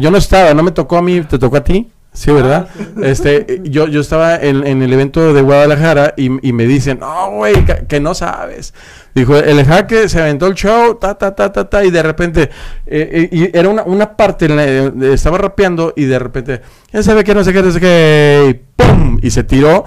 Yo 0.00 0.10
no 0.10 0.18
estaba, 0.18 0.54
no 0.54 0.62
me 0.62 0.70
tocó 0.70 0.98
a 0.98 1.02
mí, 1.02 1.20
¿te 1.22 1.38
tocó 1.38 1.56
a 1.56 1.64
ti? 1.64 1.90
Sí, 2.14 2.30
¿verdad? 2.30 2.68
Este, 3.02 3.54
eh, 3.54 3.60
yo, 3.64 3.88
yo 3.88 4.02
estaba 4.02 4.36
en, 4.36 4.66
en 4.66 4.82
el 4.82 4.92
evento 4.92 5.32
de 5.32 5.40
Guadalajara 5.40 6.12
y, 6.16 6.46
y 6.46 6.52
me 6.52 6.66
dicen, 6.66 6.98
no, 7.00 7.30
güey, 7.30 7.64
que, 7.64 7.86
que 7.88 8.00
no 8.00 8.14
sabes. 8.14 8.74
Dijo, 9.14 9.34
el 9.36 9.64
jaque 9.64 10.08
se 10.10 10.20
aventó 10.20 10.46
el 10.46 10.54
show, 10.54 10.96
ta, 10.96 11.14
ta, 11.14 11.34
ta, 11.34 11.50
ta, 11.52 11.70
ta, 11.70 11.82
y 11.84 11.90
de 11.90 12.02
repente, 12.02 12.42
eh, 12.42 12.48
eh, 12.86 13.28
y 13.32 13.56
era 13.56 13.70
una, 13.70 13.82
una 13.84 14.14
parte, 14.14 14.44
en 14.44 14.56
la- 14.56 14.66
eh, 14.66 14.92
estaba 15.14 15.38
rapeando 15.38 15.94
y 15.96 16.04
de 16.04 16.18
repente, 16.18 16.60
ya 16.92 17.02
sabe 17.02 17.24
que 17.24 17.34
no 17.34 17.42
sé 17.44 17.52
qué, 17.54 17.62
no 17.62 17.70
sé 17.72 17.80
qué, 17.80 18.46
y 18.50 18.60
¡pum! 18.76 19.18
Y 19.22 19.30
se 19.30 19.42
tiró 19.42 19.84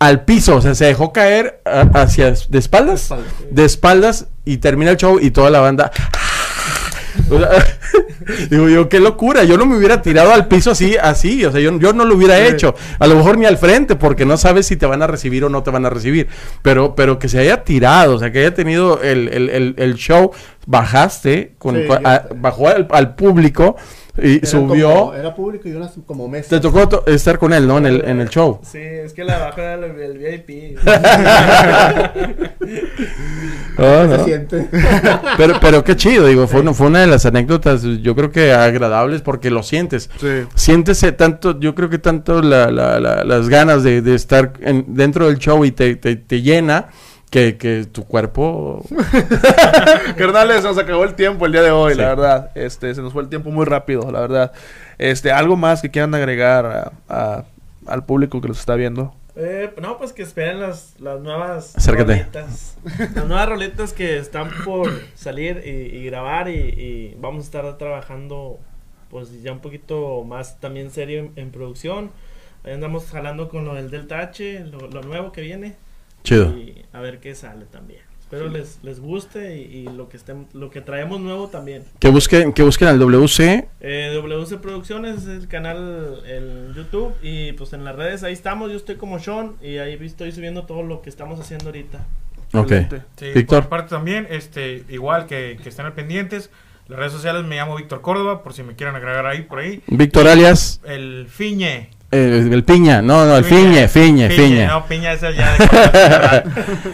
al 0.00 0.24
piso, 0.24 0.56
o 0.56 0.60
sea, 0.60 0.74
se 0.74 0.84
dejó 0.86 1.12
caer 1.12 1.60
a- 1.64 1.82
hacia, 2.02 2.26
de 2.32 2.58
espaldas, 2.58 3.08
De 3.08 3.14
espaldas. 3.14 3.26
de 3.52 3.64
espaldas, 3.64 4.26
y 4.44 4.56
termina 4.58 4.90
el 4.92 4.96
show 4.96 5.18
y 5.20 5.30
toda 5.30 5.50
la 5.50 5.60
banda, 5.60 5.90
o 7.30 7.38
sea, 7.38 7.50
digo 8.50 8.68
yo, 8.68 8.88
qué 8.88 9.00
locura. 9.00 9.44
Yo 9.44 9.56
no 9.58 9.66
me 9.66 9.76
hubiera 9.76 10.02
tirado 10.02 10.32
al 10.32 10.46
piso 10.48 10.70
así, 10.70 10.96
así. 10.96 11.44
O 11.44 11.52
sea, 11.52 11.60
yo, 11.60 11.78
yo 11.78 11.92
no 11.92 12.04
lo 12.04 12.14
hubiera 12.16 12.36
Sí. 12.38 12.44
hecho. 12.52 12.74
A 12.98 13.06
lo 13.06 13.14
mejor 13.16 13.38
ni 13.38 13.46
al 13.46 13.58
frente, 13.58 13.96
porque 13.96 14.24
no 14.24 14.36
sabes 14.36 14.66
si 14.66 14.76
te 14.76 14.86
van 14.86 15.02
a 15.02 15.06
recibir 15.06 15.44
o 15.44 15.48
no 15.48 15.62
te 15.62 15.70
van 15.70 15.86
a 15.86 15.90
recibir. 15.90 16.28
Pero, 16.62 16.94
pero 16.94 17.18
que 17.18 17.28
se 17.28 17.38
haya 17.38 17.64
tirado, 17.64 18.16
o 18.16 18.18
sea, 18.18 18.30
que 18.32 18.40
haya 18.40 18.54
tenido 18.54 19.02
el, 19.02 19.28
el- 19.28 19.50
el- 19.50 19.74
el 19.78 19.94
show, 19.94 20.32
bajaste, 20.66 21.54
con, 21.58 21.74
Sí, 21.76 21.82
a- 22.04 22.24
bajó 22.36 22.68
al, 22.68 22.86
al 22.90 23.14
público 23.14 23.76
y 24.22 24.36
Era 24.38 24.46
subió. 24.46 24.92
como- 24.94 25.14
era 25.14 25.34
público 25.34 25.68
y 25.68 25.72
unas 25.72 25.92
como 26.06 26.28
mesas. 26.28 26.48
Te 26.48 26.60
tocó 26.60 26.88
to- 26.88 27.04
estar 27.06 27.38
con 27.38 27.52
él, 27.52 27.66
¿no? 27.66 27.78
En 27.78 27.86
el, 27.86 28.04
en 28.04 28.20
el 28.20 28.28
show. 28.28 28.60
Sí, 28.62 28.78
es 28.78 29.12
que 29.12 29.24
la 29.24 29.38
baja 29.38 29.62
era 29.74 29.86
el, 29.86 30.00
el 30.00 30.18
VIP. 30.18 30.78
Ah, 33.80 34.06
Se 34.10 34.18
no. 34.18 34.24
siente. 34.24 34.68
Pero, 35.36 35.54
pero 35.60 35.84
qué 35.84 35.94
chido, 35.94 36.26
digo, 36.26 36.48
fue, 36.48 36.60
una- 36.62 36.74
fue 36.74 36.88
una 36.88 37.00
de 37.00 37.06
las 37.06 37.24
anécdotas, 37.26 37.82
yo 37.82 38.16
creo 38.16 38.32
que 38.32 38.52
agradables 38.52 39.22
porque 39.22 39.50
lo 39.50 39.62
sientes. 39.62 40.10
Sí. 40.20 40.26
Siéntese 40.54 41.12
tanto, 41.12 41.58
yo 41.60 41.74
creo 41.76 41.88
que 41.88 41.98
tanto 41.98 42.42
la- 42.42 42.70
la- 42.72 42.98
la- 42.98 43.22
las 43.24 43.48
ganas 43.48 43.84
de, 43.84 44.02
de 44.02 44.14
estar 44.16 44.52
en- 44.60 44.84
dentro 44.88 45.28
del 45.28 45.38
show 45.38 45.64
y 45.64 45.70
te, 45.70 45.94
te- 45.94 46.16
te 46.16 46.42
llena 46.42 46.88
que, 47.30 47.56
que 47.56 47.84
tu 47.84 48.04
cuerpo... 48.04 48.84
Carnales, 50.16 50.64
nos 50.64 50.78
acabó 50.78 51.04
el 51.04 51.14
tiempo 51.14 51.46
el 51.46 51.52
día 51.52 51.62
de 51.62 51.70
hoy, 51.70 51.94
Sí. 51.94 51.98
la 52.00 52.08
verdad. 52.08 52.50
Este, 52.54 52.94
se 52.94 53.02
nos 53.02 53.12
fue 53.12 53.22
el 53.22 53.28
tiempo 53.28 53.50
muy 53.50 53.64
rápido, 53.66 54.10
la 54.10 54.20
verdad. 54.20 54.52
Este, 54.98 55.30
algo 55.32 55.56
más 55.56 55.82
que 55.82 55.90
quieran 55.90 56.14
agregar 56.14 56.66
a- 56.66 56.92
a- 57.08 57.44
al 57.86 58.04
público 58.04 58.40
que 58.40 58.48
los 58.48 58.58
está 58.58 58.74
viendo. 58.74 59.14
Eh, 59.36 59.72
no, 59.80 59.98
pues 59.98 60.12
que 60.12 60.22
esperen 60.22 60.60
las, 60.60 60.94
las 60.98 61.20
nuevas 61.20 61.76
Acércate. 61.76 62.12
roletas. 62.12 62.76
Las 63.14 63.26
nuevas 63.26 63.48
roletas 63.48 63.92
que 63.92 64.18
están 64.18 64.50
por 64.64 64.90
salir 65.14 65.62
y, 65.64 65.96
y 65.96 66.04
grabar 66.06 66.48
y, 66.48 66.54
y 66.54 67.16
vamos 67.20 67.44
a 67.44 67.46
estar 67.46 67.78
trabajando 67.78 68.58
pues 69.10 69.42
ya 69.42 69.52
un 69.52 69.60
poquito 69.60 70.24
más 70.24 70.58
también 70.60 70.90
serio 70.90 71.20
en, 71.20 71.32
en 71.36 71.50
producción. 71.52 72.10
Ahí 72.64 72.72
andamos 72.72 73.06
jalando 73.10 73.48
con 73.48 73.64
lo 73.64 73.74
del 73.74 73.90
Delta 73.90 74.18
H, 74.18 74.64
lo, 74.72 74.88
lo 74.88 75.02
nuevo 75.02 75.30
que 75.30 75.40
viene. 75.40 75.76
Chido. 76.24 76.56
Y 76.56 76.84
a 76.92 77.00
ver 77.00 77.20
qué 77.20 77.34
sale 77.34 77.64
también. 77.66 78.00
Espero 78.20 78.50
les, 78.50 78.78
les 78.82 79.00
guste 79.00 79.56
y, 79.56 79.62
y 79.62 79.82
lo 79.84 80.10
que 80.10 80.18
estén, 80.18 80.48
lo 80.52 80.68
que 80.68 80.82
traemos 80.82 81.18
nuevo 81.18 81.48
también. 81.48 81.84
Que 81.98 82.10
busquen, 82.10 82.52
que 82.52 82.62
busquen 82.62 82.88
al 82.88 82.98
WC. 82.98 83.66
Eh, 83.80 84.10
WC 84.14 84.58
Producciones 84.58 85.22
es 85.22 85.28
el 85.28 85.48
canal 85.48 86.22
en 86.26 86.74
YouTube 86.74 87.14
y 87.22 87.52
pues 87.52 87.72
en 87.72 87.84
las 87.84 87.96
redes 87.96 88.24
ahí 88.24 88.34
estamos. 88.34 88.70
Yo 88.70 88.76
estoy 88.76 88.96
como 88.96 89.18
Sean 89.18 89.54
y 89.62 89.78
ahí 89.78 89.96
estoy 90.02 90.32
subiendo 90.32 90.66
todo 90.66 90.82
lo 90.82 91.00
que 91.00 91.08
estamos 91.08 91.40
haciendo 91.40 91.66
ahorita. 91.66 92.04
Ok. 92.52 92.72
Sí, 93.16 93.30
Víctor. 93.34 93.60
por 93.62 93.68
parte 93.70 93.90
también, 93.90 94.26
este, 94.28 94.84
igual 94.90 95.26
que, 95.26 95.58
que 95.62 95.70
estén 95.70 95.86
al 95.86 95.94
pendientes. 95.94 96.50
Las 96.86 96.98
redes 96.98 97.12
sociales 97.12 97.44
me 97.44 97.56
llamo 97.56 97.76
Víctor 97.76 98.00
Córdoba, 98.00 98.42
por 98.42 98.54
si 98.54 98.62
me 98.62 98.74
quieren 98.74 98.94
agregar 98.94 99.26
ahí 99.26 99.42
por 99.42 99.58
ahí. 99.58 99.82
Víctor 99.86 100.26
alias, 100.28 100.80
El 100.84 101.28
Fiñe. 101.30 101.90
Eh, 102.10 102.48
el 102.50 102.64
Piña. 102.64 103.02
No, 103.02 103.24
no, 103.26 103.36
el 103.36 103.44
Fiñe, 103.44 103.86
Fiñe, 103.88 104.30
Fiñe. 104.30 104.66
No, 104.66 104.84
Piña 104.86 105.12
es 105.12 105.22
el 105.22 105.34
ya 105.36 105.56
de. 105.56 106.42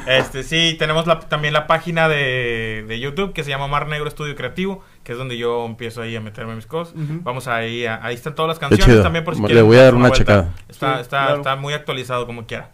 Este, 0.18 0.42
sí, 0.42 0.76
tenemos 0.78 1.06
la- 1.06 1.20
también 1.20 1.54
la 1.54 1.66
página 1.66 2.08
de, 2.08 2.84
de 2.88 3.00
YouTube 3.00 3.32
que 3.32 3.44
se 3.44 3.50
llama 3.50 3.68
Mar 3.68 3.86
Negro 3.88 4.08
Estudio 4.08 4.34
Creativo, 4.34 4.82
que 5.04 5.12
es 5.12 5.18
donde 5.18 5.36
yo 5.38 5.64
empiezo 5.66 6.02
ahí 6.02 6.16
a 6.16 6.20
meterme 6.20 6.54
mis 6.56 6.66
cosas. 6.66 6.94
Ujú. 6.94 7.20
Vamos 7.22 7.46
ahí, 7.48 7.86
a- 7.86 8.04
ahí 8.04 8.14
están 8.14 8.34
todas 8.34 8.48
las 8.48 8.58
canciones 8.58 8.86
chido. 8.86 9.02
también 9.02 9.24
por 9.24 9.34
si 9.36 9.40
Le 9.42 9.46
quieren 9.46 9.66
voy 9.66 9.76
a 9.78 9.84
dar 9.84 9.94
una 9.94 10.08
vuelta. 10.08 10.18
checada. 10.18 10.52
Está, 10.68 10.94
Sí, 10.96 11.00
está, 11.02 11.18
claro. 11.26 11.36
está 11.36 11.56
muy 11.56 11.74
actualizado 11.74 12.26
como 12.26 12.44
quiera. 12.46 12.70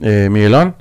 Eh, 0.00 0.28
Miguelón. 0.30 0.76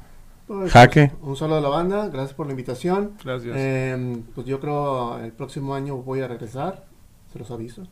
Pues, 0.47 0.71
Jaque. 0.71 1.11
Un 1.21 1.35
saludo 1.37 1.57
a 1.57 1.61
la 1.61 1.69
banda, 1.69 2.07
gracias 2.09 2.33
por 2.33 2.45
la 2.45 2.51
invitación. 2.51 3.11
Gracias. 3.23 3.53
Eh, 3.57 4.17
pues 4.35 4.45
yo 4.45 4.59
creo 4.59 5.17
el 5.23 5.31
próximo 5.31 5.73
año 5.75 5.95
voy 5.97 6.21
a 6.21 6.27
regresar, 6.27 6.83
se 7.31 7.39
los 7.39 7.49
aviso. 7.51 7.87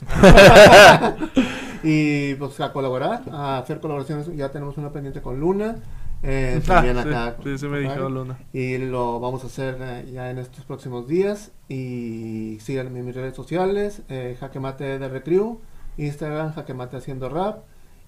y 1.82 2.34
pues 2.34 2.58
a 2.60 2.72
colaborar, 2.72 3.22
a 3.32 3.58
hacer 3.58 3.80
colaboraciones. 3.80 4.34
Ya 4.36 4.50
tenemos 4.50 4.76
una 4.78 4.90
pendiente 4.92 5.20
con 5.22 5.38
Luna. 5.40 5.76
eh, 6.22 6.60
también 6.66 6.98
Ah, 6.98 7.02
sí, 7.02 7.08
acá. 7.08 7.36
sí, 7.44 7.58
sí 7.58 7.66
me 7.66 7.82
Mario. 7.86 8.08
Luna. 8.08 8.38
Y 8.52 8.78
lo 8.78 9.20
vamos 9.20 9.44
a 9.44 9.46
hacer 9.46 9.76
eh, 9.80 10.10
ya 10.12 10.30
en 10.30 10.38
estos 10.38 10.64
próximos 10.64 11.06
días. 11.06 11.52
Y 11.68 12.58
síganme 12.60 12.98
en 12.98 13.06
mis 13.06 13.14
redes 13.14 13.34
sociales: 13.36 14.02
eh, 14.08 14.36
Jaque 14.40 14.58
Mate 14.60 14.98
de 14.98 15.08
Recrew, 15.08 15.60
Instagram, 15.96 16.54
Jaque 16.54 16.74
Mate 16.74 16.96
haciendo 16.96 17.28
rap. 17.28 17.58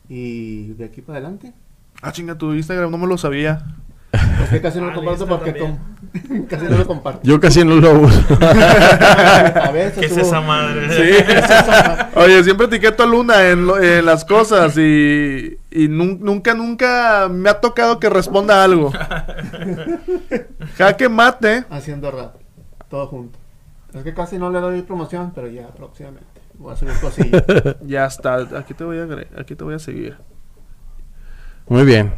Y 0.08 0.72
de 0.74 0.84
aquí 0.86 1.02
para 1.02 1.18
adelante. 1.18 1.52
Ah, 2.02 2.12
chinga, 2.12 2.36
tu 2.36 2.52
Instagram 2.54 2.90
no 2.90 2.98
me 2.98 3.06
lo 3.06 3.16
sabía. 3.18 3.64
Es 4.42 4.48
que 4.50 4.60
casi 4.60 4.78
no 4.80 4.86
lo 4.86 4.92
Ah, 4.92 4.94
comparto 4.96 5.26
porque 5.28 5.52
también. 5.52 5.76
com- 5.76 5.99
casi 6.48 6.64
no 6.64 6.76
lo 6.78 6.86
comparto. 6.86 7.20
Yo 7.22 7.38
casi 7.40 7.64
no 7.64 7.76
lo 7.76 8.00
uso. 8.00 8.20
A 8.40 9.70
veces 9.72 9.98
¿Qué 9.98 10.06
es 10.06 10.16
esa 10.16 10.40
madre? 10.40 10.88
Sí. 10.90 11.24
Oye, 12.16 12.42
siempre 12.44 12.66
etiqueto 12.66 13.02
a 13.02 13.06
Luna 13.06 13.48
en, 13.48 13.66
lo- 13.66 13.78
en 13.80 14.04
las 14.04 14.24
cosas 14.24 14.76
y, 14.76 15.56
y 15.70 15.88
nun- 15.88 16.18
nunca, 16.20 16.54
nunca 16.54 17.28
me 17.30 17.48
ha 17.50 17.60
tocado 17.60 18.00
que 18.00 18.10
responda 18.10 18.64
algo. 18.64 18.92
Jaque 20.76 21.08
mate. 21.08 21.64
haciendo 21.70 22.10
rap. 22.10 22.34
Todo 22.88 23.06
junto. 23.06 23.38
Es 23.94 24.02
que 24.02 24.14
casi 24.14 24.38
no 24.38 24.50
le 24.50 24.60
doy 24.60 24.82
promoción, 24.82 25.32
pero 25.34 25.48
ya 25.48 25.68
próximamente. 25.68 26.26
Voy 26.54 26.72
a 26.72 26.76
subir 26.76 26.94
cosillas. 27.00 27.42
Ya 27.86 28.04
está, 28.06 28.36
aquí 28.58 28.74
te 28.74 28.84
voy 28.84 28.98
a, 28.98 29.06
aquí 29.40 29.54
te 29.54 29.64
voy 29.64 29.74
a 29.74 29.78
seguir. 29.78 30.16
Muy 31.68 31.84
bien. 31.84 32.12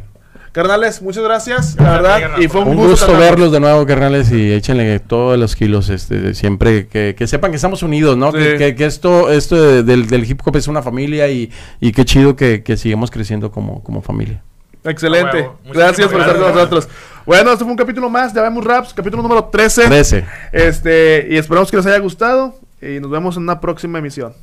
Carnales, 0.51 1.01
muchas 1.01 1.23
gracias, 1.23 1.75
la 1.79 1.91
verdad. 1.93 2.37
Y 2.39 2.47
fue 2.47 2.61
un, 2.61 2.69
Un 2.69 2.75
gusto, 2.75 3.17
verlos 3.17 3.51
de 3.51 3.59
nuevo, 3.59 3.85
carnales, 3.87 4.31
y 4.31 4.51
échenle 4.53 4.99
todos 4.99 5.37
los 5.39 5.55
kilos, 5.55 5.89
este, 5.89 6.35
siempre 6.35 6.85
que, 6.87 7.15
que 7.17 7.25
sepan 7.25 7.49
que 7.49 7.55
estamos 7.55 7.81
unidos, 7.81 8.15
¿no? 8.17 8.31
Sí. 8.31 8.37
Que, 8.37 8.57
que- 8.57 8.75
que 8.75 8.85
esto, 8.85 9.31
esto 9.31 9.55
de- 9.61 9.81
del, 9.83 10.05
del 10.07 10.29
hip 10.29 10.41
hop 10.45 10.55
es 10.57 10.67
una 10.67 10.83
familia 10.83 11.27
y, 11.27 11.51
y 11.79 11.91
qué 11.91 12.05
chido 12.05 12.35
que, 12.35 12.61
que 12.61 12.77
sigamos 12.77 13.09
creciendo 13.09 13.51
como, 13.51 13.81
como 13.83 14.01
familia. 14.03 14.43
Excelente. 14.83 15.49
Gracias 15.73 16.07
por 16.11 16.19
estar 16.21 16.37
con 16.37 16.53
nosotros. 16.53 16.87
Bueno, 17.25 17.53
este 17.53 17.63
fue 17.63 17.71
un 17.71 17.77
capítulo 17.77 18.09
más 18.09 18.33
de 18.33 18.39
Habemos 18.41 18.63
Raps, 18.65 18.93
capítulo 18.93 19.23
número 19.23 19.45
13. 19.45 19.85
13. 19.87 20.25
Este, 20.51 21.27
y 21.31 21.37
esperamos 21.37 21.71
que 21.71 21.77
les 21.77 21.85
haya 21.85 21.99
gustado 21.99 22.55
y 22.81 22.99
nos 22.99 23.09
vemos 23.09 23.37
en 23.37 23.43
una 23.43 23.59
próxima 23.61 23.97
emisión. 23.99 24.33